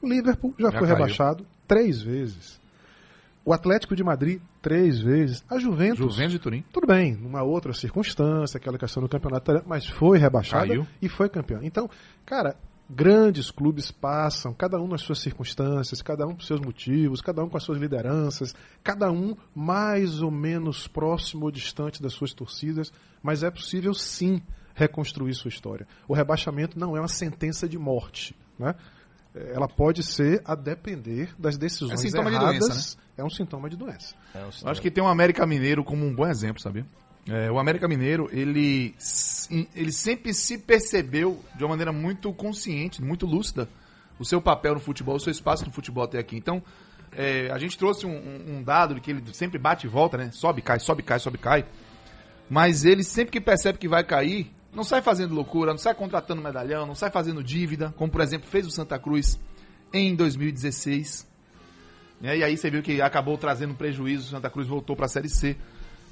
O 0.00 0.08
Liverpool 0.08 0.54
já, 0.58 0.70
Já 0.70 0.78
foi 0.78 0.86
caiu. 0.88 0.94
rebaixado 0.96 1.46
3 1.66 2.00
vezes. 2.02 2.60
O 3.44 3.52
Atlético 3.52 3.96
de 3.96 4.04
Madrid, 4.04 4.40
3 4.62 5.00
vezes. 5.00 5.44
A 5.48 5.58
Juventus. 5.58 5.98
Juventus 5.98 6.32
de 6.32 6.38
Turim. 6.38 6.64
Tudo 6.72 6.86
bem, 6.86 7.14
numa 7.14 7.42
outra 7.42 7.72
circunstância, 7.72 8.58
aquela 8.58 8.78
questão 8.78 9.02
do 9.02 9.08
campeonato, 9.08 9.62
mas 9.66 9.86
foi 9.86 10.18
rebaixada 10.18 10.66
Caiu. 10.68 10.86
e 11.00 11.08
foi 11.08 11.28
campeão. 11.28 11.60
Então, 11.62 11.88
cara, 12.26 12.56
grandes 12.90 13.50
clubes 13.50 13.90
passam, 13.90 14.52
cada 14.54 14.78
um 14.80 14.86
nas 14.86 15.02
suas 15.02 15.18
circunstâncias, 15.18 16.00
cada 16.02 16.26
um 16.26 16.34
com 16.34 16.40
seus 16.40 16.60
motivos, 16.60 17.20
cada 17.20 17.42
um 17.44 17.48
com 17.48 17.56
as 17.56 17.62
suas 17.62 17.78
lideranças, 17.78 18.54
cada 18.82 19.10
um 19.10 19.34
mais 19.54 20.22
ou 20.22 20.30
menos 20.30 20.86
próximo 20.86 21.44
ou 21.46 21.50
distante 21.50 22.02
das 22.02 22.12
suas 22.12 22.32
torcidas, 22.32 22.92
mas 23.22 23.42
é 23.42 23.50
possível 23.50 23.92
sim 23.94 24.42
reconstruir 24.78 25.34
sua 25.34 25.48
história. 25.48 25.86
O 26.06 26.14
rebaixamento 26.14 26.78
não 26.78 26.96
é 26.96 27.00
uma 27.00 27.08
sentença 27.08 27.68
de 27.68 27.76
morte, 27.78 28.34
né? 28.58 28.74
Ela 29.34 29.68
pode 29.68 30.02
ser 30.02 30.40
a 30.44 30.54
depender 30.54 31.30
das 31.38 31.56
decisões 31.58 31.92
É 31.92 31.96
sintoma 32.08 32.30
de 32.30 32.36
erradas. 32.36 32.58
doença, 32.60 32.96
É 33.16 33.22
um 33.24 33.28
sintoma 33.30 33.68
de 33.68 33.76
doença. 33.76 34.14
Eu 34.34 34.70
acho 34.70 34.80
que 34.80 34.90
tem 34.90 35.02
o 35.04 35.06
América 35.08 35.46
Mineiro 35.46 35.84
como 35.84 36.04
um 36.06 36.14
bom 36.14 36.26
exemplo, 36.26 36.62
sabia? 36.62 36.86
É, 37.28 37.50
o 37.50 37.58
América 37.58 37.86
Mineiro, 37.86 38.28
ele, 38.32 38.94
ele 39.76 39.92
sempre 39.92 40.32
se 40.32 40.56
percebeu 40.58 41.44
de 41.56 41.62
uma 41.62 41.70
maneira 41.70 41.92
muito 41.92 42.32
consciente, 42.32 43.02
muito 43.02 43.26
lúcida, 43.26 43.68
o 44.18 44.24
seu 44.24 44.40
papel 44.40 44.74
no 44.74 44.80
futebol, 44.80 45.16
o 45.16 45.20
seu 45.20 45.30
espaço 45.30 45.64
no 45.66 45.70
futebol 45.72 46.04
até 46.04 46.18
aqui. 46.18 46.36
Então, 46.36 46.62
é, 47.12 47.50
a 47.50 47.58
gente 47.58 47.76
trouxe 47.76 48.06
um, 48.06 48.10
um- 48.16 48.56
um 48.58 48.62
dado 48.62 48.94
de 48.94 49.00
que 49.00 49.10
ele 49.10 49.22
sempre 49.34 49.58
bate 49.58 49.86
e 49.86 49.90
volta, 49.90 50.16
né? 50.16 50.30
Sobe, 50.32 50.62
cai, 50.62 50.80
sobe, 50.80 51.02
cai, 51.02 51.18
sobe, 51.18 51.36
cai. 51.38 51.66
Mas 52.48 52.84
ele 52.84 53.04
sempre 53.04 53.30
que 53.32 53.40
percebe 53.40 53.78
que 53.78 53.88
vai 53.88 54.02
cair, 54.02 54.50
não 54.74 54.84
sai 54.84 55.00
fazendo 55.02 55.34
loucura, 55.34 55.72
não 55.72 55.78
sai 55.78 55.94
contratando 55.94 56.42
medalhão, 56.42 56.86
não 56.86 56.94
sai 56.94 57.10
fazendo 57.10 57.42
dívida, 57.42 57.92
como 57.96 58.10
por 58.10 58.20
exemplo 58.20 58.48
fez 58.48 58.66
o 58.66 58.70
Santa 58.70 58.98
Cruz 58.98 59.38
em 59.92 60.14
2016. 60.14 61.26
né? 62.20 62.38
E 62.38 62.44
aí 62.44 62.56
você 62.56 62.70
viu 62.70 62.82
que 62.82 63.00
acabou 63.00 63.36
trazendo 63.38 63.74
prejuízo, 63.74 64.26
o 64.26 64.30
Santa 64.30 64.50
Cruz 64.50 64.66
voltou 64.68 64.94
para 64.96 65.06
a 65.06 65.08
Série 65.08 65.28
C. 65.28 65.56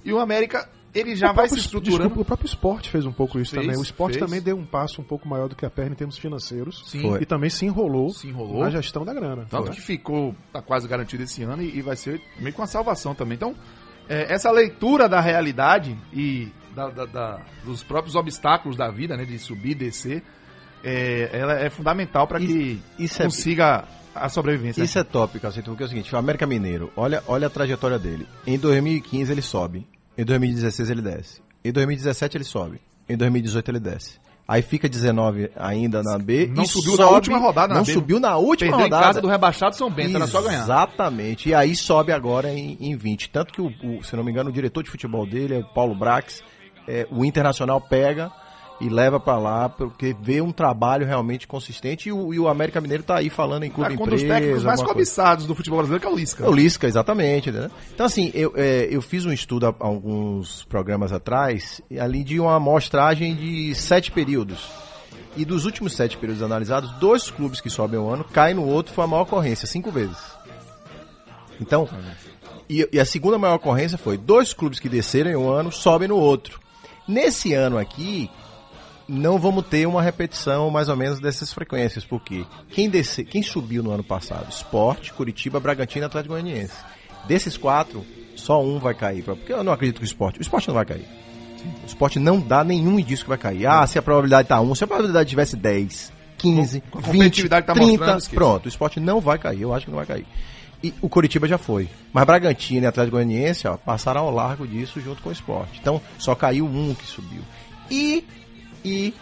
E 0.04 0.12
o 0.12 0.20
América, 0.20 0.68
ele 0.94 1.16
já 1.16 1.32
O 1.32 1.34
vai 1.34 1.48
se 1.48 1.54
próprio- 1.54 1.60
estruturando. 1.64 2.02
desculpa, 2.04 2.20
o 2.20 2.24
próprio 2.24 2.46
esporte 2.46 2.88
fez 2.90 3.04
um 3.04 3.12
pouco 3.12 3.40
isso 3.40 3.50
Fez, 3.50 3.62
também. 3.64 3.76
O 3.78 3.82
esporte 3.82 4.14
fez. 4.18 4.24
também 4.24 4.40
deu 4.40 4.56
um 4.56 4.64
passo 4.64 5.00
um 5.00 5.04
pouco 5.04 5.28
maior 5.28 5.48
do 5.48 5.56
que 5.56 5.66
a 5.66 5.70
perna 5.70 5.92
em 5.92 5.96
termos 5.96 6.16
financeiros. 6.16 6.84
Sim. 6.86 7.02
Foi. 7.02 7.22
E 7.22 7.26
também 7.26 7.50
se 7.50 7.66
enrolou, 7.66 8.10
Se 8.10 8.28
enrolou. 8.28 8.60
na 8.62 8.70
gestão 8.70 9.04
da 9.04 9.12
grana. 9.12 9.46
Tanto 9.50 9.66
Foi. 9.66 9.74
que 9.74 9.80
ficou, 9.80 10.34
tá 10.52 10.62
quase 10.62 10.86
garantido 10.86 11.24
esse 11.24 11.42
ano 11.42 11.60
e, 11.62 11.76
e 11.78 11.82
vai 11.82 11.96
ser 11.96 12.22
meio 12.38 12.54
com 12.54 12.62
uma 12.62 12.68
salvação 12.68 13.16
também. 13.16 13.34
Então, 13.34 13.54
é, 14.08 14.32
essa 14.32 14.48
leitura 14.52 15.08
da 15.08 15.20
realidade 15.20 15.98
e 16.12 16.52
da- 16.76 16.90
da- 16.90 17.06
da- 17.06 17.40
dos 17.64 17.82
próprios 17.82 18.14
obstáculos 18.14 18.76
da 18.76 18.90
vida, 18.90 19.16
né, 19.16 19.24
de 19.24 19.38
subir 19.38 19.70
e 19.70 19.74
descer, 19.74 20.22
é, 20.84 21.30
ela 21.32 21.54
é 21.54 21.70
fundamental 21.70 22.26
para 22.26 22.38
que 22.38 22.78
isso 22.98 23.22
é- 23.22 23.24
consiga 23.24 23.84
a 24.14 24.28
sobrevivência. 24.28 24.82
Isso 24.82 24.98
é 24.98 25.04
top, 25.04 25.40
Cacete, 25.40 25.68
porque 25.68 25.82
é 25.82 25.86
o 25.86 25.88
seguinte, 25.88 26.14
o 26.14 26.18
América 26.18 26.46
Mineiro, 26.46 26.92
olha, 26.96 27.22
olha 27.26 27.46
a 27.46 27.50
trajetória 27.50 27.98
dele. 27.98 28.26
Em 28.46 28.58
2015 28.58 29.32
ele 29.32 29.42
sobe, 29.42 29.86
em 30.16 30.24
2016 30.24 30.88
ele 30.90 31.02
desce, 31.02 31.40
em 31.64 31.72
2017 31.72 32.36
ele 32.36 32.44
sobe, 32.44 32.80
em 33.08 33.16
2018 33.16 33.70
ele 33.70 33.80
desce. 33.80 34.18
Aí 34.48 34.62
fica 34.62 34.88
19 34.88 35.50
ainda 35.56 36.04
na 36.04 36.16
B. 36.18 36.46
Não 36.54 36.62
e 36.62 36.68
subiu 36.68 36.92
na 36.92 36.98
sobe- 36.98 37.14
última 37.16 37.38
rodada 37.38 37.68
na 37.74 37.80
Não 37.80 37.84
B. 37.84 37.92
subiu 37.92 38.20
na 38.20 38.36
última 38.36 38.70
Perdeu 38.70 38.78
em 38.78 38.82
rodada. 38.90 39.06
casa 39.06 39.20
do 39.20 39.26
rebaixado 39.26 39.74
São 39.74 39.90
Bento, 39.90 40.14
era 40.16 40.28
só 40.28 40.40
ganhar. 40.40 40.62
Exatamente. 40.62 41.48
E 41.48 41.54
aí 41.54 41.74
sobe 41.74 42.12
agora 42.12 42.52
em, 42.52 42.76
em 42.80 42.96
20. 42.96 43.28
Tanto 43.30 43.52
que, 43.52 43.60
o, 43.60 43.66
o- 43.82 44.04
se 44.04 44.14
não 44.14 44.22
me 44.22 44.30
engano, 44.30 44.48
o 44.50 44.52
diretor 44.52 44.84
de 44.84 44.90
futebol 44.90 45.26
dele 45.26 45.54
é 45.56 45.58
o 45.58 45.64
Paulo 45.64 45.96
Brax. 45.96 46.44
É, 46.86 47.06
o 47.10 47.24
Internacional 47.24 47.80
pega 47.80 48.30
e 48.78 48.88
leva 48.90 49.18
pra 49.18 49.38
lá, 49.38 49.68
porque 49.70 50.14
vê 50.20 50.40
um 50.42 50.52
trabalho 50.52 51.06
realmente 51.06 51.46
consistente. 51.46 52.08
E 52.08 52.12
o, 52.12 52.34
e 52.34 52.38
o 52.38 52.46
América 52.46 52.80
Mineiro 52.80 53.02
tá 53.02 53.16
aí 53.16 53.30
falando 53.30 53.64
em 53.64 53.70
clube 53.70 53.90
Tá 53.90 53.96
com 53.96 54.04
um 54.04 54.06
dos 54.06 54.22
empresa. 54.22 54.34
técnicos 54.34 54.64
mais 54.64 54.80
alguma 54.80 54.94
coisa. 54.94 55.10
cobiçados 55.10 55.46
do 55.46 55.54
futebol 55.54 55.78
brasileiro, 55.78 56.00
que 56.02 56.06
é 56.06 56.10
o 56.10 56.16
Lisca. 56.16 56.44
É 56.44 56.48
o 56.48 56.52
Lisca, 56.52 56.86
exatamente. 56.86 57.50
Né? 57.50 57.70
Então, 57.94 58.04
assim, 58.04 58.30
eu, 58.34 58.52
é, 58.54 58.86
eu 58.90 59.00
fiz 59.00 59.24
um 59.24 59.32
estudo 59.32 59.66
há 59.66 59.74
alguns 59.80 60.64
programas 60.64 61.10
atrás, 61.10 61.80
ali 61.98 62.22
de 62.22 62.38
uma 62.38 62.56
amostragem 62.56 63.34
de 63.34 63.74
sete 63.74 64.12
períodos. 64.12 64.68
E 65.38 65.44
dos 65.44 65.64
últimos 65.64 65.94
sete 65.94 66.16
períodos 66.16 66.42
analisados, 66.42 66.90
dois 66.98 67.30
clubes 67.30 67.60
que 67.60 67.70
sobem 67.70 67.98
um 67.98 68.08
ano, 68.08 68.24
caem 68.24 68.54
no 68.54 68.64
outro, 68.66 68.92
foi 68.92 69.04
a 69.04 69.06
maior 69.06 69.22
ocorrência, 69.22 69.66
cinco 69.66 69.90
vezes. 69.90 70.16
Então, 71.60 71.88
e, 72.68 72.86
e 72.92 73.00
a 73.00 73.04
segunda 73.04 73.38
maior 73.38 73.54
ocorrência 73.54 73.96
foi 73.96 74.16
dois 74.18 74.52
clubes 74.52 74.78
que 74.78 74.88
desceram 74.88 75.30
em 75.30 75.36
um 75.36 75.48
ano, 75.50 75.72
sobem 75.72 76.08
no 76.08 76.16
outro. 76.16 76.60
Nesse 77.08 77.52
ano 77.54 77.78
aqui, 77.78 78.30
não 79.08 79.38
vamos 79.38 79.64
ter 79.66 79.86
uma 79.86 80.02
repetição 80.02 80.70
mais 80.70 80.88
ou 80.88 80.96
menos 80.96 81.20
dessas 81.20 81.52
frequências, 81.52 82.04
porque 82.04 82.44
quem, 82.70 82.88
desce, 82.90 83.24
quem 83.24 83.42
subiu 83.42 83.82
no 83.82 83.92
ano 83.92 84.02
passado? 84.04 84.50
Sport, 84.50 85.12
Curitiba, 85.12 85.60
Bragantino 85.60 86.04
e 86.04 86.06
Atlético 86.06 86.34
Goianiense. 86.34 86.74
Desses 87.26 87.56
quatro, 87.56 88.04
só 88.34 88.62
um 88.62 88.78
vai 88.78 88.94
cair. 88.94 89.22
Porque 89.22 89.52
eu 89.52 89.62
não 89.64 89.72
acredito 89.72 89.98
que 89.98 90.04
o 90.04 90.06
Sport. 90.06 90.38
O 90.38 90.42
Sport 90.42 90.66
não 90.68 90.74
vai 90.74 90.84
cair. 90.84 91.06
O 91.84 91.86
Sport 91.86 92.16
não 92.16 92.40
dá 92.40 92.62
nenhum 92.62 92.98
indício 92.98 93.24
que 93.24 93.28
vai 93.28 93.38
cair. 93.38 93.66
Ah, 93.66 93.86
se 93.86 93.98
a 93.98 94.02
probabilidade 94.02 94.48
tá 94.48 94.60
1, 94.60 94.74
se 94.74 94.84
a 94.84 94.86
probabilidade 94.86 95.28
tivesse 95.28 95.56
10, 95.56 96.12
15, 96.38 96.80
Com 96.82 96.98
a 96.98 97.00
20, 97.00 97.12
competitividade 97.12 97.62
que 97.62 97.66
tá 97.66 97.74
30, 97.74 97.88
mostrando, 97.90 98.18
esqueça. 98.18 98.36
pronto, 98.36 98.66
o 98.66 98.68
Sport 98.68 98.96
não 98.98 99.20
vai 99.20 99.38
cair. 99.38 99.62
Eu 99.62 99.74
acho 99.74 99.86
que 99.86 99.90
não 99.90 99.98
vai 99.98 100.06
cair. 100.06 100.26
E 100.82 100.92
o 101.00 101.08
Curitiba 101.08 101.48
já 101.48 101.58
foi. 101.58 101.88
Mas 102.12 102.24
Bragantino 102.24 102.84
e 102.84 102.86
Atlético 102.86 103.16
Goianiense, 103.16 103.66
ó, 103.66 103.76
passaram 103.76 104.22
ao 104.22 104.30
largo 104.30 104.66
disso 104.66 105.00
junto 105.00 105.22
com 105.22 105.30
o 105.30 105.32
Sport. 105.32 105.70
Então, 105.80 106.00
só 106.18 106.34
caiu 106.34 106.66
um 106.66 106.94
que 106.94 107.06
subiu. 107.06 107.42
E, 107.90 108.24
e 108.84 109.14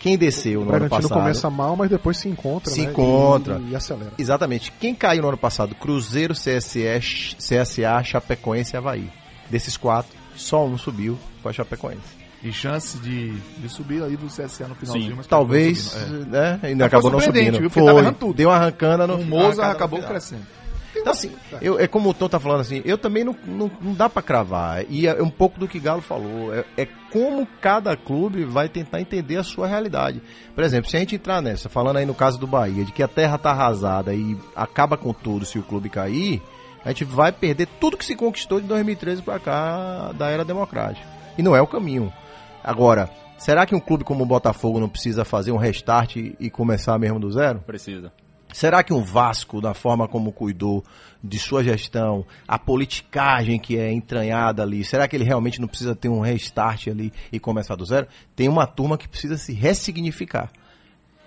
quem 0.00 0.16
desceu 0.18 0.60
O 0.60 0.64
no 0.64 0.70
ano 0.70 0.78
Bragantino 0.80 1.08
passado... 1.08 1.18
começa 1.20 1.50
mal, 1.50 1.76
mas 1.76 1.90
depois 1.90 2.16
se 2.16 2.28
encontra. 2.28 2.70
Se 2.70 2.82
né, 2.82 2.90
encontra. 2.90 3.60
E, 3.66 3.70
e 3.70 3.76
acelera. 3.76 4.12
Exatamente. 4.18 4.72
Quem 4.72 4.94
caiu 4.94 5.22
no 5.22 5.28
ano 5.28 5.38
passado? 5.38 5.74
Cruzeiro, 5.74 6.34
CSE, 6.34 7.36
CSA, 7.38 8.02
Chapecoense 8.02 8.74
e 8.74 8.76
Havaí. 8.76 9.10
Desses 9.50 9.76
quatro, 9.76 10.16
só 10.36 10.64
um 10.64 10.76
subiu, 10.78 11.18
foi 11.42 11.50
a 11.50 11.54
Chapecoense. 11.54 12.24
E 12.42 12.52
chance 12.52 12.98
de, 12.98 13.30
de 13.32 13.68
subir 13.70 14.02
aí 14.02 14.16
do 14.18 14.26
CSA 14.26 14.68
no 14.68 14.74
finalzinho. 14.74 15.10
Sim. 15.10 15.14
mas 15.16 15.26
Talvez, 15.26 15.78
subindo, 15.78 16.26
né? 16.26 16.60
Ainda 16.62 16.84
Mas 16.84 16.92
acabou 16.92 17.10
foi 17.10 17.20
não 17.20 17.26
subindo. 17.26 17.58
viu? 17.58 17.70
Porque 17.70 17.86
tava 17.86 17.98
errando 18.00 18.18
Foi, 18.18 18.28
tudo. 18.28 18.36
deu 18.36 18.48
uma 18.50 18.56
arrancada 18.56 19.06
no 19.06 19.14
é. 19.14 19.16
O 19.16 19.24
Moza 19.24 19.64
no 19.64 19.70
acabou 19.70 20.02
crescendo. 20.02 20.42
Então, 20.96 21.12
assim, 21.12 21.32
eu, 21.60 21.78
é 21.78 21.86
como 21.86 22.10
o 22.10 22.14
Tom 22.14 22.28
tá 22.28 22.38
falando 22.38 22.60
assim, 22.60 22.82
eu 22.84 22.96
também 22.96 23.24
não, 23.24 23.36
não, 23.44 23.70
não 23.80 23.94
dá 23.94 24.08
pra 24.08 24.22
cravar. 24.22 24.84
E 24.88 25.06
é 25.06 25.22
um 25.22 25.30
pouco 25.30 25.58
do 25.58 25.68
que 25.68 25.78
Galo 25.78 26.00
falou. 26.00 26.54
É, 26.54 26.64
é 26.76 26.88
como 27.10 27.46
cada 27.60 27.96
clube 27.96 28.44
vai 28.44 28.68
tentar 28.68 29.00
entender 29.00 29.36
a 29.36 29.42
sua 29.42 29.66
realidade. 29.66 30.22
Por 30.54 30.64
exemplo, 30.64 30.90
se 30.90 30.96
a 30.96 31.00
gente 31.00 31.16
entrar 31.16 31.42
nessa, 31.42 31.68
falando 31.68 31.96
aí 31.96 32.06
no 32.06 32.14
caso 32.14 32.38
do 32.38 32.46
Bahia, 32.46 32.84
de 32.84 32.92
que 32.92 33.02
a 33.02 33.08
terra 33.08 33.38
tá 33.38 33.50
arrasada 33.50 34.14
e 34.14 34.36
acaba 34.54 34.96
com 34.96 35.12
tudo 35.12 35.44
se 35.44 35.58
o 35.58 35.62
clube 35.62 35.88
cair, 35.88 36.42
a 36.84 36.88
gente 36.88 37.04
vai 37.04 37.32
perder 37.32 37.66
tudo 37.80 37.96
que 37.96 38.04
se 38.04 38.14
conquistou 38.14 38.60
de 38.60 38.66
2013 38.66 39.22
pra 39.22 39.38
cá 39.38 40.12
da 40.12 40.28
era 40.28 40.44
democrática. 40.44 41.06
E 41.36 41.42
não 41.42 41.56
é 41.56 41.60
o 41.60 41.66
caminho. 41.66 42.12
Agora, 42.62 43.10
será 43.38 43.66
que 43.66 43.74
um 43.74 43.80
clube 43.80 44.04
como 44.04 44.22
o 44.22 44.26
Botafogo 44.26 44.78
não 44.78 44.88
precisa 44.88 45.24
fazer 45.24 45.50
um 45.50 45.56
restart 45.56 46.16
e, 46.16 46.36
e 46.38 46.50
começar 46.50 46.98
mesmo 46.98 47.18
do 47.18 47.30
zero? 47.30 47.60
Precisa. 47.60 48.12
Será 48.54 48.84
que 48.84 48.94
um 48.94 49.02
Vasco, 49.02 49.60
da 49.60 49.74
forma 49.74 50.06
como 50.06 50.30
cuidou 50.30 50.84
de 51.20 51.40
sua 51.40 51.64
gestão, 51.64 52.24
a 52.46 52.56
politicagem 52.56 53.58
que 53.58 53.76
é 53.76 53.92
entranhada 53.92 54.62
ali, 54.62 54.84
será 54.84 55.08
que 55.08 55.16
ele 55.16 55.24
realmente 55.24 55.60
não 55.60 55.66
precisa 55.66 55.96
ter 55.96 56.08
um 56.08 56.20
restart 56.20 56.86
ali 56.86 57.12
e 57.32 57.40
começar 57.40 57.74
do 57.74 57.84
zero? 57.84 58.06
Tem 58.36 58.48
uma 58.48 58.64
turma 58.64 58.96
que 58.96 59.08
precisa 59.08 59.36
se 59.36 59.52
ressignificar. 59.52 60.52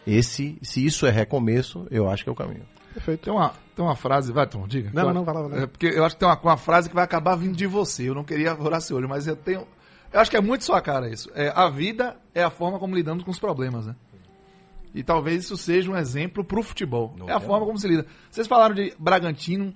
Esse, 0.07 0.57
se 0.61 0.85
isso 0.85 1.05
é 1.05 1.09
recomeço, 1.09 1.85
eu 1.91 2.09
acho 2.09 2.23
que 2.23 2.29
é 2.29 2.31
o 2.31 2.35
caminho. 2.35 2.63
Perfeito. 2.93 3.25
Tem 3.25 3.33
uma, 3.33 3.53
tem 3.75 3.83
uma 3.83 3.95
frase, 3.97 4.31
vai 4.31 4.47
Tom, 4.47 4.65
diga. 4.65 4.89
Não, 4.93 5.13
não, 5.13 5.25
vai 5.25 5.35
lá, 5.35 5.41
vai 5.41 5.57
lá. 5.57 5.63
É 5.63 5.67
porque 5.67 5.87
eu 5.87 6.05
acho 6.05 6.15
que 6.15 6.21
tem 6.21 6.29
uma, 6.29 6.39
uma 6.41 6.57
frase 6.57 6.87
que 6.87 6.95
vai 6.95 7.03
acabar 7.03 7.35
vindo 7.35 7.57
de 7.57 7.67
você. 7.67 8.07
Eu 8.07 8.15
não 8.15 8.23
queria 8.23 8.55
furar 8.55 8.79
seu 8.79 8.95
olho, 8.95 9.09
mas 9.09 9.27
eu 9.27 9.35
tenho. 9.35 9.67
Eu 10.13 10.21
acho 10.21 10.31
que 10.31 10.37
é 10.37 10.41
muito 10.41 10.63
sua 10.63 10.81
cara 10.81 11.09
isso. 11.09 11.29
É, 11.35 11.51
a 11.53 11.67
vida 11.67 12.15
é 12.33 12.41
a 12.41 12.49
forma 12.49 12.79
como 12.79 12.95
lidamos 12.95 13.25
com 13.25 13.31
os 13.31 13.37
problemas, 13.37 13.85
né? 13.85 13.95
E 14.97 15.03
talvez 15.03 15.43
isso 15.45 15.55
seja 15.57 15.91
um 15.91 15.95
exemplo 15.97 16.43
pro 16.43 16.63
futebol. 16.63 17.13
é 17.29 17.33
a 17.33 17.39
forma 17.39 17.65
como 17.65 17.77
se 17.77 17.87
lida. 17.87 18.05
Vocês 18.31 18.47
falaram 18.47 18.73
de 18.73 18.93
Bragantino 18.97 19.73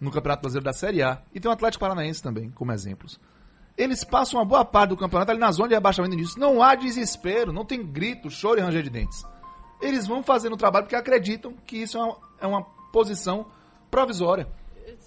no 0.00 0.10
Campeonato 0.10 0.42
Brasileiro 0.42 0.64
da 0.64 0.72
Série 0.72 1.02
A, 1.02 1.22
e 1.32 1.38
tem 1.40 1.48
o 1.50 1.54
Atlético 1.54 1.80
Paranaense 1.80 2.22
também, 2.22 2.50
como 2.50 2.72
exemplos. 2.72 3.18
Eles 3.78 4.04
passam 4.04 4.38
uma 4.40 4.44
boa 4.44 4.64
parte 4.64 4.90
do 4.90 4.96
campeonato 4.96 5.30
ali 5.30 5.40
na 5.40 5.50
zona 5.52 5.68
de 5.68 5.74
rebaixamento 5.74 6.14
nisso. 6.16 6.38
Não 6.38 6.62
há 6.62 6.74
desespero, 6.74 7.52
não 7.52 7.64
tem 7.64 7.84
grito, 7.84 8.30
choro 8.30 8.58
e 8.58 8.62
ranger 8.62 8.82
de 8.82 8.90
dentes. 8.90 9.24
Eles 9.80 10.06
vão 10.06 10.22
fazendo 10.22 10.52
o 10.54 10.56
trabalho 10.56 10.84
porque 10.84 10.94
acreditam 10.96 11.54
que 11.66 11.76
isso 11.78 11.96
é 11.98 12.00
uma, 12.02 12.16
é 12.42 12.46
uma 12.46 12.62
posição 12.92 13.46
provisória. 13.90 14.46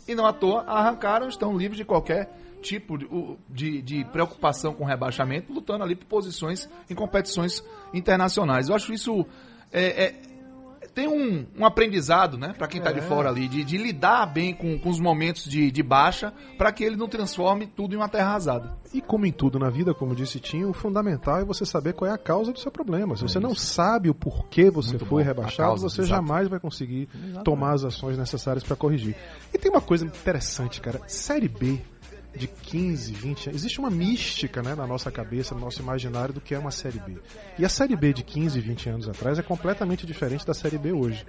E 0.07 0.15
não 0.15 0.25
à 0.25 0.33
toa 0.33 0.63
arrancaram, 0.67 1.27
estão 1.27 1.57
livres 1.57 1.77
de 1.77 1.85
qualquer 1.85 2.29
tipo 2.61 2.97
de, 2.97 3.05
o- 3.05 3.37
de, 3.49 3.81
de 3.81 4.03
preocupação 4.05 4.73
com 4.73 4.83
rebaixamento, 4.83 5.53
lutando 5.53 5.83
ali 5.83 5.95
por 5.95 6.05
posições 6.05 6.67
em 6.89 6.95
competições 6.95 7.63
internacionais. 7.93 8.69
Eu 8.69 8.75
acho 8.75 8.91
isso. 8.93 9.25
É, 9.71 10.05
é, 10.05 10.15
tem 10.97 11.07
um, 11.07 11.45
um 11.55 11.63
aprendizado, 11.63 12.39
né, 12.39 12.55
para 12.57 12.67
quem 12.67 12.81
tá 12.81 12.91
de 12.91 13.01
fora 13.01 13.29
ali, 13.29 13.47
de, 13.47 13.63
de 13.63 13.77
lidar 13.77 14.25
bem 14.25 14.51
com, 14.51 14.79
com 14.79 14.89
os 14.89 14.99
momentos 14.99 15.43
de, 15.43 15.69
de 15.69 15.83
baixa, 15.83 16.33
para 16.57 16.71
que 16.71 16.83
ele 16.83 16.95
não 16.95 17.07
transforme 17.07 17.67
tudo 17.67 17.93
em 17.93 17.97
uma 17.97 18.09
terra 18.09 18.29
arrasada. 18.29 18.75
E 18.91 18.99
como 18.99 19.23
em 19.27 19.31
tudo 19.31 19.59
na 19.59 19.69
vida, 19.69 19.93
como 19.93 20.15
disse 20.15 20.39
Tinho, 20.39 20.71
o 20.71 20.73
fundamental 20.73 21.39
é 21.39 21.45
você 21.45 21.67
saber 21.67 21.93
qual 21.93 22.09
é 22.09 22.13
a 22.15 22.17
causa 22.17 22.51
do 22.51 22.57
seu 22.57 22.71
problema. 22.71 23.15
Se 23.15 23.21
você 23.21 23.39
não 23.39 23.53
sabe 23.53 24.09
o 24.09 24.15
porquê 24.15 24.71
você 24.71 24.93
Muito 24.93 25.05
foi 25.05 25.21
bom, 25.21 25.27
rebaixado, 25.27 25.69
causa, 25.69 25.87
você 25.87 26.01
exato. 26.01 26.15
jamais 26.15 26.47
vai 26.47 26.59
conseguir 26.59 27.07
tomar 27.43 27.73
as 27.73 27.83
ações 27.83 28.17
necessárias 28.17 28.63
para 28.63 28.75
corrigir. 28.75 29.15
E 29.53 29.57
tem 29.59 29.69
uma 29.69 29.81
coisa 29.81 30.03
interessante, 30.03 30.81
cara. 30.81 30.99
Série 31.05 31.47
B 31.47 31.79
de 32.37 32.47
15, 32.47 33.11
20 33.11 33.49
anos. 33.49 33.61
Existe 33.61 33.79
uma 33.79 33.89
mística 33.89 34.61
né, 34.61 34.75
na 34.75 34.87
nossa 34.87 35.11
cabeça, 35.11 35.53
no 35.53 35.61
nosso 35.61 35.81
imaginário 35.81 36.33
do 36.33 36.41
que 36.41 36.55
é 36.55 36.59
uma 36.59 36.71
Série 36.71 36.99
B. 36.99 37.17
E 37.57 37.65
a 37.65 37.69
Série 37.69 37.95
B 37.95 38.13
de 38.13 38.23
15, 38.23 38.59
20 38.59 38.89
anos 38.89 39.09
atrás 39.09 39.39
é 39.39 39.41
completamente 39.41 40.05
diferente 40.05 40.45
da 40.45 40.53
Série 40.53 40.77
B 40.77 40.91
hoje. 40.91 41.25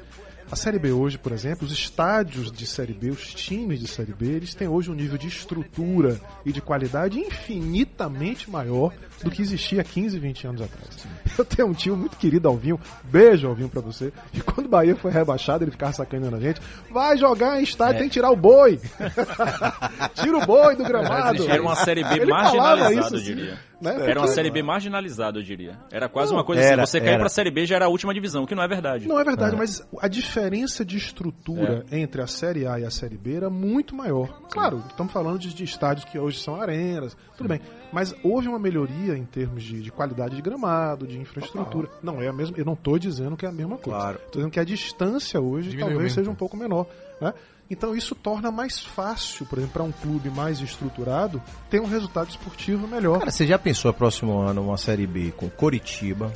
A 0.50 0.56
Série 0.56 0.78
B 0.78 0.92
hoje, 0.92 1.18
por 1.18 1.32
exemplo, 1.32 1.66
os 1.66 1.72
estádios 1.72 2.50
de 2.50 2.66
Série 2.66 2.94
B, 2.94 3.10
os 3.10 3.34
times 3.34 3.80
de 3.80 3.86
Série 3.86 4.14
B, 4.14 4.26
eles 4.26 4.54
têm 4.54 4.66
hoje 4.66 4.90
um 4.90 4.94
nível 4.94 5.18
de 5.18 5.28
estrutura 5.28 6.18
e 6.44 6.52
de 6.52 6.62
qualidade 6.62 7.18
infinitamente 7.18 8.50
maior 8.50 8.94
do 9.22 9.30
que 9.30 9.42
existia 9.42 9.80
há 9.80 9.84
15, 9.84 10.18
20 10.18 10.46
anos 10.46 10.62
atrás. 10.62 11.06
Eu 11.38 11.44
tenho 11.44 11.68
um 11.68 11.72
tio 11.72 11.96
muito 11.96 12.16
querido, 12.16 12.48
Alvinho, 12.48 12.80
beijo 13.04 13.46
Alvinho 13.48 13.68
pra 13.68 13.80
você, 13.80 14.12
e 14.32 14.40
quando 14.40 14.66
o 14.66 14.68
Bahia 14.68 14.94
foi 14.96 15.10
rebaixado, 15.10 15.64
ele 15.64 15.70
ficava 15.70 15.92
sacaneando 15.92 16.36
a 16.36 16.40
gente, 16.40 16.60
vai 16.90 17.16
jogar 17.16 17.60
em 17.60 17.62
estádio, 17.64 17.98
tem 18.00 18.08
que 18.08 18.14
tirar 18.14 18.30
o 18.30 18.36
boi. 18.36 18.78
Tira 20.14 20.36
o 20.38 20.46
boi 20.46 20.76
do 20.76 20.84
gramado. 20.84 21.48
Era 21.48 21.62
uma 21.62 21.76
série 21.76 22.02
B 22.04 22.14
Ele 22.14 22.26
marginalizada, 22.30 22.94
isso, 22.94 23.14
eu 23.14 23.18
assim, 23.18 23.24
diria. 23.34 23.58
né? 23.80 23.96
Era 24.10 24.20
uma 24.20 24.28
série 24.28 24.50
B 24.50 24.62
marginalizada, 24.62 25.38
eu 25.38 25.42
diria. 25.42 25.78
Era 25.92 26.08
quase 26.08 26.30
Não, 26.32 26.38
uma 26.38 26.44
coisa 26.44 26.62
era, 26.62 26.82
assim, 26.82 26.92
você 26.92 27.00
cair 27.00 27.10
era. 27.10 27.18
pra 27.20 27.28
série 27.28 27.50
B 27.50 27.66
já 27.66 27.76
era 27.76 27.84
a 27.86 27.88
última 27.88 28.12
divisão, 28.14 28.42
o 28.42 28.46
que 28.46 28.54
não 28.54 28.62
é 28.62 28.68
verdade. 28.68 29.06
Não 29.06 29.18
é 29.18 29.24
verdade, 29.24 29.56
mas 29.56 29.86
a 30.00 30.08
diferença 30.08 30.84
de 30.84 30.96
estrutura 30.96 31.84
É. 31.90 31.98
entre 31.98 32.20
a 32.22 32.26
Série 32.26 32.66
A 32.66 32.78
e 32.80 32.84
a 32.84 32.90
Série 32.90 33.16
B 33.16 33.34
era 33.36 33.50
muito 33.50 33.94
maior. 33.94 34.28
Claro, 34.50 34.82
estamos 34.88 35.12
falando 35.12 35.38
de, 35.38 35.52
de 35.54 35.64
estádios 35.64 36.04
que 36.04 36.18
hoje 36.18 36.38
são 36.40 36.60
arenas, 36.60 37.16
tudo 37.36 37.48
bem. 37.48 37.60
Mas 37.92 38.14
houve 38.22 38.48
uma 38.48 38.58
melhoria 38.58 39.16
em 39.16 39.24
termos 39.24 39.62
de, 39.62 39.80
de 39.80 39.90
qualidade 39.90 40.36
de 40.36 40.42
gramado, 40.42 41.06
de 41.06 41.18
infraestrutura. 41.18 41.88
Não 42.02 42.20
é 42.20 42.28
a 42.28 42.32
mesma. 42.32 42.56
Eu 42.58 42.64
não 42.64 42.74
estou 42.74 42.98
dizendo 42.98 43.36
que 43.36 43.46
é 43.46 43.48
a 43.48 43.52
mesma 43.52 43.78
coisa. 43.78 43.98
Claro. 43.98 44.16
Estou 44.16 44.32
dizendo 44.40 44.50
que 44.50 44.60
a 44.60 44.64
distância 44.64 45.40
hoje 45.40 45.70
Diminuiu 45.70 45.94
talvez 45.94 46.12
seja 46.12 46.30
um 46.30 46.34
pouco 46.34 46.56
menor. 46.56 46.86
Né? 47.20 47.32
Então 47.70 47.94
isso 47.94 48.14
torna 48.14 48.50
mais 48.50 48.80
fácil, 48.80 49.44
por 49.46 49.58
exemplo, 49.58 49.74
para 49.74 49.82
um 49.82 49.92
clube 49.92 50.30
mais 50.30 50.60
estruturado 50.60 51.42
ter 51.68 51.80
um 51.80 51.86
resultado 51.86 52.30
esportivo 52.30 52.88
melhor. 52.88 53.18
Cara, 53.18 53.30
você 53.30 53.46
já 53.46 53.58
pensou 53.58 53.92
próximo 53.92 54.38
ano 54.38 54.62
uma 54.62 54.78
Série 54.78 55.06
B 55.06 55.32
com 55.36 55.50
Coritiba, 55.50 56.32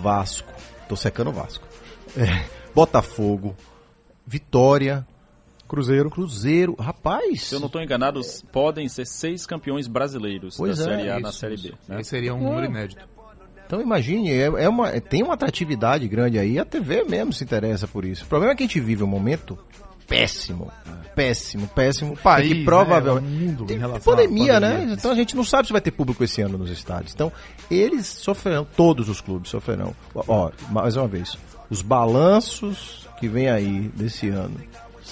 Vasco, 0.00 0.52
tô 0.88 0.96
secando 0.96 1.30
o 1.30 1.32
Vasco, 1.32 1.66
é, 2.16 2.44
Botafogo, 2.74 3.56
Vitória, 4.26 5.06
Cruzeiro. 5.72 6.10
Cruzeiro, 6.10 6.76
rapaz, 6.78 7.44
Se 7.44 7.54
eu 7.54 7.58
não 7.60 7.66
estou 7.66 7.80
enganado, 7.82 8.20
podem 8.52 8.86
ser 8.90 9.06
seis 9.06 9.46
campeões 9.46 9.86
brasileiros 9.86 10.56
Pois 10.58 10.76
da 10.78 10.84
é, 10.84 10.96
Série 10.96 11.10
A 11.10 11.18
na 11.18 11.30
isso, 11.30 11.38
Série 11.38 11.54
isso. 11.54 11.68
B. 11.68 11.74
né? 11.88 12.00
Esse 12.02 12.10
seria 12.10 12.34
um 12.34 12.40
número 12.42 12.66
inédito. 12.66 13.00
Então 13.66 13.80
imagine, 13.80 14.30
é, 14.30 14.42
é 14.64 14.68
uma, 14.68 14.90
é- 14.90 15.00
tem 15.00 15.22
uma 15.22 15.32
atratividade 15.32 16.06
grande 16.06 16.38
aí, 16.38 16.58
a 16.58 16.64
TV 16.66 17.04
mesmo 17.04 17.32
se 17.32 17.42
interessa 17.42 17.88
por 17.88 18.04
isso. 18.04 18.24
O 18.24 18.26
problema 18.26 18.52
é 18.52 18.56
que 18.56 18.62
a 18.64 18.66
gente 18.66 18.78
vive 18.80 19.02
um 19.02 19.06
momento 19.06 19.58
péssimo, 20.06 20.70
péssimo, 21.14 21.66
péssimo, 21.68 22.14
país, 22.18 22.50
e 22.50 22.54
que 22.56 22.64
provavelmente 22.66 23.30
né, 23.32 23.46
mundo 23.46 23.62
em 23.64 23.66
Tem 23.68 23.78
relação 23.78 24.12
à 24.12 24.16
pandemia, 24.16 24.60
né? 24.60 24.72
pandemia. 24.72 24.94
Então 24.94 25.10
a 25.10 25.14
gente 25.14 25.34
não 25.34 25.42
sabe 25.42 25.68
se 25.68 25.72
vai 25.72 25.80
ter 25.80 25.90
público 25.90 26.22
esse 26.22 26.42
ano 26.42 26.58
nos 26.58 26.70
estádios. 26.70 27.14
Então 27.14 27.32
eles 27.70 28.06
sofrerão, 28.06 28.66
todos 28.76 29.08
os 29.08 29.22
clubes 29.22 29.48
sofrerão. 29.50 29.94
Ó, 30.14 30.50
mais 30.68 30.96
uma 30.96 31.08
vez, 31.08 31.38
os 31.70 31.80
balanços 31.80 33.08
que 33.18 33.26
vem 33.26 33.48
aí 33.48 33.90
desse 33.94 34.28
ano 34.28 34.56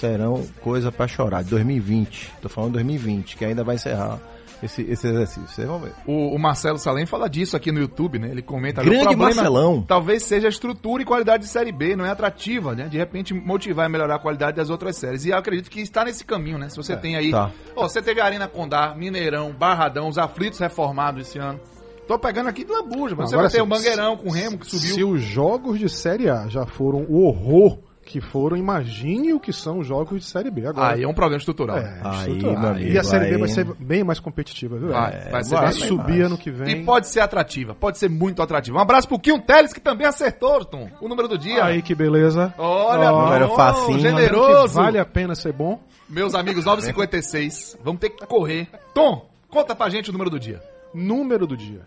serão 0.01 0.43
coisa 0.61 0.91
pra 0.91 1.07
chorar. 1.07 1.43
De 1.43 1.51
2020, 1.51 2.33
tô 2.41 2.49
falando 2.49 2.73
2020, 2.73 3.37
que 3.37 3.45
ainda 3.45 3.63
vai 3.63 3.75
encerrar 3.75 4.19
esse, 4.63 4.81
esse 4.81 5.07
exercício. 5.07 5.47
Vocês 5.47 5.67
vão 5.67 5.79
ver. 5.79 5.91
O, 6.07 6.35
o 6.35 6.39
Marcelo 6.39 6.77
Salem 6.79 7.05
fala 7.05 7.29
disso 7.29 7.55
aqui 7.55 7.71
no 7.71 7.79
YouTube, 7.79 8.17
né? 8.17 8.29
Ele 8.29 8.41
comenta 8.41 8.81
ali, 8.81 8.89
Grande 8.89 9.05
o 9.05 9.09
problema 9.09 9.35
Marcelão. 9.35 9.83
Talvez 9.83 10.23
seja 10.23 10.47
a 10.47 10.49
estrutura 10.49 11.03
e 11.03 11.05
qualidade 11.05 11.43
de 11.43 11.49
série 11.49 11.71
B, 11.71 11.95
não 11.95 12.05
é 12.05 12.09
atrativa, 12.09 12.73
né? 12.75 12.87
De 12.87 12.97
repente 12.97 13.33
motivar 13.33 13.87
e 13.87 13.91
melhorar 13.91 14.15
a 14.15 14.19
qualidade 14.19 14.57
das 14.57 14.69
outras 14.71 14.97
séries. 14.97 15.23
E 15.25 15.29
eu 15.29 15.37
acredito 15.37 15.69
que 15.69 15.81
está 15.81 16.03
nesse 16.03 16.25
caminho, 16.25 16.57
né? 16.57 16.69
Se 16.69 16.77
você 16.77 16.97
tem 16.97 17.15
aí. 17.15 17.29
tá. 17.29 17.51
Ó, 17.75 17.87
você 17.87 18.01
teve 18.01 18.19
a 18.19 18.25
Arena 18.25 18.47
Condá, 18.47 18.95
Mineirão, 18.95 19.51
Barradão, 19.51 20.07
os 20.07 20.17
aflitos 20.17 20.59
reformados 20.59 21.27
esse 21.27 21.37
ano. 21.37 21.59
Tô 22.07 22.17
pegando 22.17 22.49
aqui 22.49 22.65
de 22.65 22.71
lambuja, 22.71 23.15
mas 23.15 23.29
você 23.29 23.35
Agora 23.35 23.47
vai 23.47 23.55
ter 23.55 23.61
o 23.61 23.67
Mangueirão 23.67 24.17
com 24.17 24.29
o 24.29 24.31
Remo 24.31 24.57
que 24.57 24.65
subiu. 24.65 24.95
Se 24.95 25.03
os 25.03 25.21
jogos 25.21 25.79
de 25.79 25.87
Série 25.87 26.29
A 26.29 26.47
já 26.47 26.65
foram 26.65 27.05
o 27.07 27.23
horror 27.23 27.77
que 28.11 28.21
foram, 28.21 28.57
imagine 28.57 29.33
o 29.33 29.39
que 29.39 29.53
são 29.53 29.79
os 29.79 29.87
jogos 29.87 30.19
de 30.19 30.25
Série 30.25 30.51
B 30.51 30.65
agora. 30.67 30.93
Aí 30.95 31.03
é 31.03 31.07
um 31.07 31.13
problema 31.13 31.37
estrutural. 31.39 31.77
É, 31.77 31.81
né? 31.83 32.01
Aí, 32.03 32.37
estrutural. 32.37 32.79
e 32.79 32.97
a 32.97 33.03
Série 33.03 33.29
B 33.31 33.37
vai 33.37 33.47
ser 33.47 33.65
bem 33.79 34.03
mais 34.03 34.19
competitiva, 34.19 34.77
viu? 34.77 34.89
Vai, 34.89 35.13
É, 35.13 35.29
vai 35.29 35.43
ser 35.43 35.55
vai 35.55 35.69
bem 35.69 35.79
mais. 35.79 35.87
subir 35.87 36.21
ano 36.23 36.37
que 36.37 36.51
vem. 36.51 36.81
E 36.81 36.85
pode 36.85 37.07
ser 37.07 37.21
atrativa, 37.21 37.73
pode 37.73 37.97
ser 37.97 38.09
muito 38.09 38.41
atrativa. 38.41 38.77
Um 38.77 38.81
abraço 38.81 39.07
pro 39.07 39.17
Kim 39.17 39.39
Teles, 39.39 39.71
que 39.73 39.79
também 39.79 40.05
acertou, 40.05 40.63
Tom, 40.65 40.89
o 40.99 41.07
número 41.07 41.27
do 41.27 41.37
dia. 41.37 41.63
Aí 41.63 41.81
que 41.81 41.95
beleza. 41.95 42.53
Olha, 42.57 43.13
Ó, 43.13 43.23
número 43.25 43.55
facinho. 43.55 43.99
generoso. 43.99 44.75
que 44.77 44.83
vale 44.83 44.99
a 44.99 45.05
pena 45.05 45.33
ser 45.35 45.53
bom. 45.53 45.79
Meus 46.09 46.35
amigos, 46.35 46.65
9h56, 46.65 47.77
vamos 47.83 48.01
ter 48.01 48.09
que 48.09 48.25
correr. 48.27 48.67
Tom, 48.93 49.29
conta 49.49 49.73
pra 49.73 49.89
gente 49.89 50.09
o 50.09 50.13
número 50.13 50.29
do 50.29 50.39
dia. 50.39 50.61
Número 50.93 51.47
do 51.47 51.55
dia. 51.55 51.81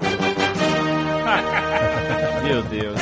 Meu 2.42 2.62
Deus. 2.64 2.98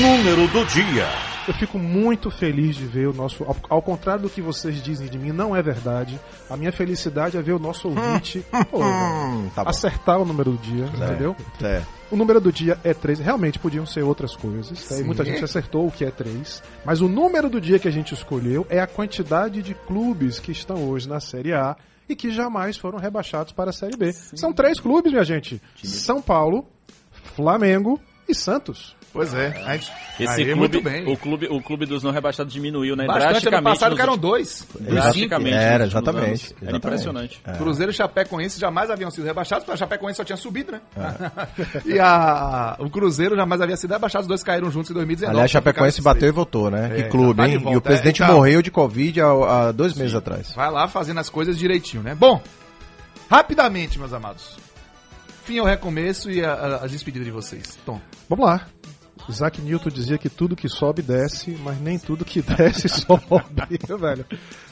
Número 0.00 0.48
do 0.48 0.64
dia. 0.64 1.06
Eu 1.46 1.52
fico 1.52 1.78
muito 1.78 2.30
feliz 2.30 2.74
de 2.74 2.86
ver 2.86 3.06
o 3.08 3.12
nosso. 3.12 3.44
Ao, 3.44 3.54
ao 3.68 3.82
contrário 3.82 4.22
do 4.22 4.30
que 4.30 4.40
vocês 4.40 4.82
dizem 4.82 5.08
de 5.08 5.18
mim, 5.18 5.30
não 5.30 5.54
é 5.54 5.60
verdade. 5.60 6.18
A 6.48 6.56
minha 6.56 6.72
felicidade 6.72 7.36
é 7.36 7.42
ver 7.42 7.52
o 7.52 7.58
nosso 7.58 7.88
ouvinte 7.88 8.42
pô, 8.70 8.78
tá 9.54 9.62
bom. 9.62 9.68
acertar 9.68 10.18
o 10.18 10.24
número 10.24 10.52
do 10.52 10.58
dia, 10.58 10.86
entendeu? 10.86 11.36
É. 11.62 11.82
O 12.10 12.16
número 12.16 12.40
do 12.40 12.50
dia 12.50 12.78
é 12.82 12.94
3. 12.94 13.18
Realmente 13.18 13.58
podiam 13.58 13.84
ser 13.84 14.02
outras 14.02 14.34
coisas. 14.34 14.88
tá? 14.88 14.96
E 14.98 15.04
muita 15.04 15.22
gente 15.22 15.44
acertou 15.44 15.86
o 15.86 15.90
que 15.92 16.02
é 16.04 16.10
3. 16.10 16.62
Mas 16.82 17.02
o 17.02 17.08
número 17.08 17.50
do 17.50 17.60
dia 17.60 17.78
que 17.78 17.86
a 17.88 17.92
gente 17.92 18.14
escolheu 18.14 18.66
é 18.70 18.80
a 18.80 18.86
quantidade 18.86 19.62
de 19.62 19.74
clubes 19.74 20.38
que 20.38 20.50
estão 20.50 20.88
hoje 20.88 21.06
na 21.06 21.20
Série 21.20 21.52
A 21.52 21.76
e 22.08 22.16
que 22.16 22.30
jamais 22.32 22.78
foram 22.78 22.98
rebaixados 22.98 23.52
para 23.52 23.68
a 23.68 23.72
Série 23.72 23.98
B. 23.98 24.12
São 24.12 24.50
três 24.50 24.80
clubes, 24.80 25.12
minha 25.12 25.24
gente: 25.24 25.60
São 25.84 26.22
Paulo, 26.22 26.66
Flamengo 27.36 28.00
e 28.26 28.34
Santos. 28.34 28.98
Pois 29.12 29.34
é, 29.34 29.48
a 29.66 29.76
gente... 29.76 29.90
Esse 30.20 30.32
Aí, 30.32 30.44
clube, 30.44 30.54
muito 30.54 30.80
bem. 30.82 31.10
o 31.10 31.16
clube, 31.16 31.46
o 31.50 31.60
clube 31.62 31.86
dos 31.86 32.02
não 32.02 32.10
rebaixados 32.12 32.52
diminuiu, 32.52 32.94
né? 32.94 33.06
Bastante 33.06 33.48
ano 33.48 33.62
passado 33.62 33.90
nos 33.92 34.00
eram 34.00 34.16
dois. 34.16 34.66
Drasticamente. 34.78 35.56
Era, 35.56 35.84
exatamente. 35.84 36.24
Era 36.60 36.76
exatamente. 36.76 36.76
impressionante. 36.76 37.42
Cruzeiro 37.58 37.90
e 37.90 37.94
Chapecoense 37.94 38.60
jamais 38.60 38.90
haviam 38.90 39.10
sido 39.10 39.24
rebaixados, 39.24 39.64
porque 39.64 39.74
a 39.74 39.78
Chapecoense 39.78 40.18
só 40.18 40.24
tinha 40.24 40.36
subido, 40.36 40.72
né? 40.72 40.80
É. 40.96 41.88
e 41.96 41.98
a, 41.98 42.76
o 42.78 42.88
Cruzeiro 42.90 43.34
jamais 43.34 43.60
havia 43.60 43.76
sido 43.76 43.90
rebaixado, 43.92 44.22
os 44.22 44.28
dois 44.28 44.42
caíram 44.44 44.70
juntos 44.70 44.90
em 44.90 44.94
2019. 44.94 45.34
Aliás, 45.34 45.50
só 45.50 45.58
Chapecoense 45.58 46.02
bateu 46.02 46.28
e 46.28 46.32
voltou, 46.32 46.70
né? 46.70 46.90
É, 46.92 47.02
que 47.02 47.08
clube, 47.08 47.36
tá 47.38 47.48
hein? 47.48 47.58
volta. 47.58 47.74
E 47.74 47.76
o 47.78 47.80
presidente 47.80 48.22
É, 48.22 48.24
então- 48.26 48.36
morreu 48.36 48.62
de 48.62 48.70
Covid 48.70 49.20
há, 49.22 49.26
há 49.68 49.72
dois 49.72 49.94
meses 49.94 50.14
atrás. 50.14 50.52
Vai 50.54 50.70
lá 50.70 50.86
fazendo 50.86 51.18
as 51.18 51.28
coisas 51.28 51.58
direitinho, 51.58 52.02
né? 52.02 52.14
Bom, 52.14 52.40
rapidamente, 53.28 53.98
meus 53.98 54.12
amados. 54.12 54.56
Fim 55.44 55.58
ao 55.58 55.66
recomeço 55.66 56.30
e 56.30 56.44
a, 56.44 56.52
a, 56.52 56.76
as 56.84 56.92
despedidas 56.92 57.26
de 57.26 57.32
vocês. 57.32 57.78
Tom. 57.84 58.00
Vamos 58.28 58.46
lá. 58.46 58.66
Isaac 59.30 59.60
Newton 59.60 59.90
dizia 59.90 60.18
que 60.18 60.28
tudo 60.28 60.56
que 60.56 60.68
sobe 60.68 61.02
desce, 61.02 61.56
mas 61.62 61.80
nem 61.80 61.98
tudo 61.98 62.24
que 62.24 62.42
desce 62.42 62.88
sobe, 62.88 63.78
velho. 63.98 64.24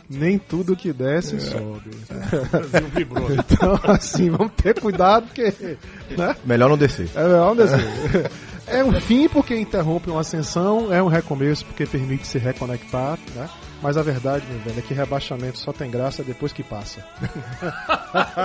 Nem 0.08 0.38
tudo 0.38 0.76
que 0.76 0.92
desce 0.92 1.40
sobe. 1.40 1.90
Então, 3.50 3.80
assim, 3.84 4.30
vamos 4.30 4.52
ter 4.54 4.80
cuidado, 4.80 5.26
porque. 5.26 5.76
Né? 6.16 6.36
Melhor 6.44 6.68
não 6.68 6.78
descer. 6.78 7.08
É, 7.14 7.28
vamos 7.28 7.58
descer. 7.58 8.30
É 8.66 8.84
um 8.84 8.92
fim 9.00 9.28
porque 9.28 9.56
interrompe 9.56 10.10
uma 10.10 10.20
ascensão, 10.20 10.92
é 10.92 11.02
um 11.02 11.08
recomeço 11.08 11.64
porque 11.64 11.86
permite 11.86 12.26
se 12.26 12.38
reconectar, 12.38 13.18
né? 13.34 13.48
Mas 13.80 13.96
a 13.96 14.02
verdade, 14.02 14.44
meu 14.50 14.58
velho, 14.58 14.78
é 14.80 14.82
que 14.82 14.92
rebaixamento 14.92 15.56
só 15.58 15.72
tem 15.72 15.88
graça 15.90 16.24
depois 16.24 16.52
que 16.52 16.64
passa. 16.64 17.04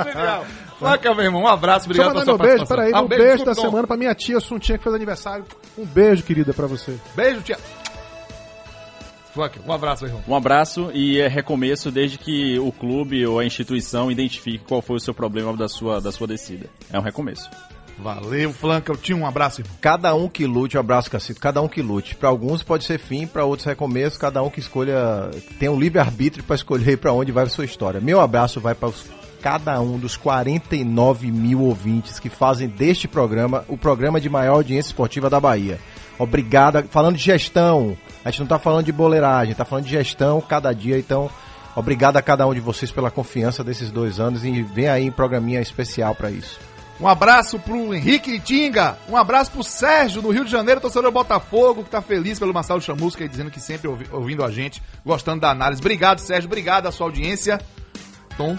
Legal. 0.05 0.45
Flaca, 0.77 1.13
meu 1.15 1.25
irmão, 1.25 1.41
um 1.43 1.47
abraço, 1.47 1.85
obrigado 1.85 2.11
pela 2.11 2.23
sua 2.23 2.37
meu 2.37 2.47
beijo, 2.47 2.67
peraí, 2.67 2.91
Ah, 2.93 3.01
um 3.01 3.07
beijo, 3.07 3.43
da 3.43 3.55
Tom. 3.55 3.61
semana 3.61 3.87
pra 3.87 3.97
minha 3.97 4.13
tia 4.13 4.39
Suntinha 4.39 4.77
que 4.77 4.83
fez 4.83 4.93
aniversário. 4.95 5.43
Um 5.77 5.85
beijo, 5.85 6.23
querida, 6.23 6.53
pra 6.53 6.67
você. 6.67 6.95
Beijo, 7.15 7.41
tia. 7.41 7.57
Funk, 9.33 9.59
um 9.65 9.73
abraço, 9.73 10.05
irmão. 10.05 10.23
Um 10.27 10.35
abraço 10.35 10.91
e 10.93 11.19
é 11.19 11.27
recomeço 11.27 11.89
desde 11.89 12.19
que 12.19 12.59
o 12.59 12.71
clube 12.71 13.25
ou 13.25 13.39
a 13.39 13.45
instituição 13.45 14.11
identifique 14.11 14.63
qual 14.63 14.79
foi 14.83 14.97
o 14.97 14.99
seu 14.99 15.15
problema 15.15 15.57
da 15.57 15.67
sua, 15.67 15.99
da 15.99 16.11
sua 16.11 16.27
descida. 16.27 16.67
É 16.91 16.99
um 16.99 17.01
recomeço. 17.01 17.49
Valeu, 17.97 18.51
Flanca. 18.51 18.91
Eu 18.91 18.97
tinha 18.97 19.17
um 19.17 19.25
abraço, 19.25 19.61
irmão. 19.61 19.75
Cada 19.79 20.13
um 20.15 20.27
que 20.27 20.45
lute, 20.45 20.77
um 20.77 20.79
abraço, 20.79 21.11
Cacito, 21.11 21.39
cada 21.39 21.61
um 21.61 21.67
que 21.67 21.81
lute. 21.81 22.15
Para 22.15 22.29
alguns 22.29 22.63
pode 22.63 22.83
ser 22.83 22.99
fim, 22.99 23.27
para 23.27 23.45
outros 23.45 23.65
recomeço, 23.65 24.19
cada 24.19 24.41
um 24.41 24.49
que 24.49 24.59
escolha, 24.59 25.29
tem 25.59 25.69
um 25.69 25.79
livre-arbítrio 25.79 26.43
para 26.43 26.55
escolher 26.55 26.97
para 26.97 27.13
onde 27.13 27.31
vai 27.31 27.43
a 27.43 27.49
sua 27.49 27.65
história. 27.65 28.01
Meu 28.01 28.19
abraço 28.19 28.59
vai 28.59 28.73
para 28.73 28.89
cada 29.41 29.79
um 29.81 29.99
dos 29.99 30.15
49 30.15 31.29
mil 31.31 31.61
ouvintes 31.61 32.17
que 32.19 32.29
fazem 32.29 32.67
deste 32.67 33.09
programa 33.09 33.65
o 33.67 33.77
programa 33.77 34.19
de 34.19 34.29
maior 34.29 34.55
audiência 34.55 34.89
esportiva 34.89 35.29
da 35.29 35.39
Bahia. 35.39 35.79
Obrigado. 36.17 36.83
Falando 36.89 37.17
de 37.17 37.23
gestão, 37.23 37.97
a 38.23 38.29
gente 38.31 38.39
não 38.39 38.47
tá 38.47 38.57
falando 38.57 38.85
de 38.85 38.91
boleiragem, 38.91 39.53
tá 39.53 39.65
falando 39.65 39.85
de 39.85 39.91
gestão 39.91 40.39
cada 40.39 40.71
dia, 40.71 40.97
então 40.97 41.29
obrigado 41.75 42.17
a 42.17 42.21
cada 42.21 42.47
um 42.47 42.53
de 42.53 42.59
vocês 42.59 42.91
pela 42.91 43.11
confiança 43.11 43.63
desses 43.63 43.91
dois 43.91 44.19
anos 44.19 44.45
e 44.45 44.61
vem 44.61 44.87
aí 44.87 45.05
em 45.05 45.11
programinha 45.11 45.59
especial 45.59 46.15
para 46.15 46.31
isso. 46.31 46.72
Um 46.99 47.07
abraço 47.07 47.59
pro 47.59 47.93
Henrique 47.93 48.39
Tinga. 48.39 48.97
Um 49.09 49.17
abraço 49.17 49.51
pro 49.51 49.63
Sérgio, 49.63 50.21
do 50.21 50.29
Rio 50.31 50.45
de 50.45 50.51
Janeiro, 50.51 50.79
torcedor 50.79 51.09
do 51.09 51.13
Botafogo, 51.13 51.83
que 51.83 51.89
tá 51.89 52.01
feliz 52.01 52.39
pelo 52.39 52.53
Marcelo 52.53 52.79
Chamusca 52.81 53.23
e 53.23 53.27
dizendo 53.27 53.51
que 53.51 53.59
sempre 53.59 53.87
ouvi- 53.87 54.07
ouvindo 54.11 54.43
a 54.43 54.51
gente, 54.51 54.81
gostando 55.05 55.41
da 55.41 55.49
análise. 55.49 55.81
Obrigado, 55.81 56.19
Sérgio. 56.19 56.47
Obrigado 56.47 56.87
a 56.87 56.91
sua 56.91 57.07
audiência. 57.07 57.59
Tom. 58.37 58.57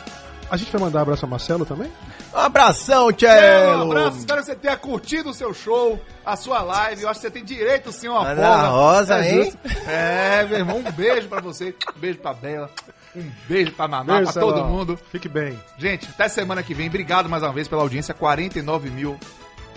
A 0.51 0.59
gente 0.59 0.71
vai 0.71 0.81
mandar 0.83 0.99
um 0.99 1.03
abraço 1.03 1.25
a 1.25 1.29
Marcelo 1.29 1.65
também? 1.65 1.91
Um 2.35 2.39
abração, 2.39 3.07
Um 3.09 3.13
Tchelo! 3.13 3.91
abraço, 3.91 4.19
espero 4.19 4.41
que 4.41 4.47
você 4.47 4.55
tenha 4.55 4.77
curtido 4.77 5.31
o 5.31 5.35
seu 5.35 5.55
show, 5.55 5.99
a 6.25 6.37
sua 6.37 6.61
live. 6.61 7.03
Eu 7.03 7.09
acho 7.09 7.19
que 7.21 7.27
você 7.27 7.31
tem 7.33 7.43
direito 7.45 7.91
sim 7.91 8.09
a 8.09 8.13
uma 8.13 8.25
folga. 8.27 8.67
Rosa, 8.69 9.25
é 9.25 9.33
hein? 9.33 9.45
justo. 9.45 9.59
É, 9.89 10.47
meu 10.49 10.59
irmão, 10.59 10.79
um 10.79 10.93
beijo 10.93 11.29
pra 11.29 11.41
você. 11.41 11.75
Um 11.97 11.99
beijo 11.99 12.19
pra 12.19 12.35
Bela. 12.35 12.71
Um 13.17 13.31
beijo 13.49 13.73
pra 13.73 13.87
Naná, 13.87 14.17
Beijo, 14.17 14.33
pra 14.33 14.43
todo 14.43 14.65
mundo. 14.65 14.99
Fique 15.11 15.29
bem. 15.29 15.59
Gente, 15.79 16.09
até 16.09 16.29
semana 16.29 16.63
que 16.63 16.75
vem. 16.75 16.89
Obrigado 16.89 17.29
mais 17.29 17.43
uma 17.43 17.53
vez 17.53 17.69
pela 17.69 17.83
audiência. 17.83 18.13
49 18.13 18.91
mil 18.91 19.19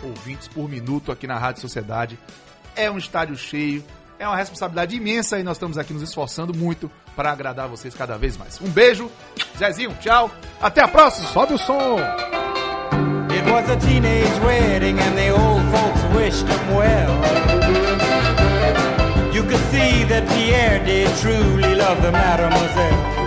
ouvintes 0.04 0.48
por 0.48 0.68
minuto 0.68 1.12
aqui 1.12 1.28
na 1.28 1.38
Rádio 1.38 1.62
Sociedade. 1.62 2.18
É 2.76 2.90
um 2.90 2.98
estádio 2.98 3.36
cheio. 3.38 3.84
É 4.20 4.28
uma 4.28 4.36
responsabilidade 4.36 4.96
imensa 4.96 5.40
e 5.40 5.44
nós 5.44 5.58
estamos 5.58 5.78
aqui 5.78 5.94
nos 5.94 6.02
esforçando 6.02 6.52
muito 6.52 6.90
para 7.16 7.32
agradar 7.32 7.68
vocês 7.68 7.94
cada 7.94 8.18
vez 8.18 8.36
mais. 8.36 8.60
Um 8.60 8.70
beijo. 8.70 9.12
Zezinho, 9.58 9.96
tchau. 10.02 10.32
Até 10.60 10.82
a 10.82 10.88
próxima. 10.88 11.28
Sobe 11.28 11.54
o 11.54 11.58
som! 11.58 11.98
It 13.30 13.52
was 13.52 13.70
a 13.70 13.76
teenage 13.78 14.40
wedding 14.44 14.98
and 15.00 15.16
the 15.16 15.30
old 15.32 15.62
folks 15.72 16.02
wished 16.16 16.48
him 16.48 16.76
well. 16.76 17.12
You 19.34 19.44
could 19.44 19.62
see 19.70 20.04
that 20.06 20.28
Pierre 20.30 20.84
did 20.84 21.08
truly 21.18 21.76
love 21.76 22.02
the 22.02 22.12
mademoiselle. 22.12 23.27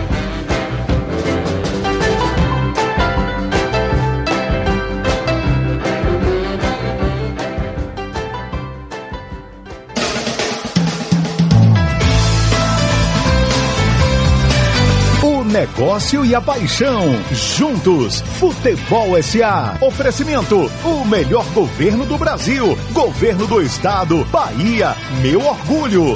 Negócio 15.81 16.23
e 16.23 16.35
a 16.35 16.39
paixão. 16.39 17.07
Juntos. 17.31 18.21
Futebol 18.21 19.21
SA. 19.23 19.79
Oferecimento. 19.81 20.71
O 20.85 21.03
melhor 21.05 21.43
governo 21.53 22.05
do 22.05 22.19
Brasil. 22.19 22.77
Governo 22.93 23.47
do 23.47 23.59
Estado. 23.59 24.23
Bahia. 24.25 24.95
Meu 25.23 25.43
orgulho. 25.43 26.13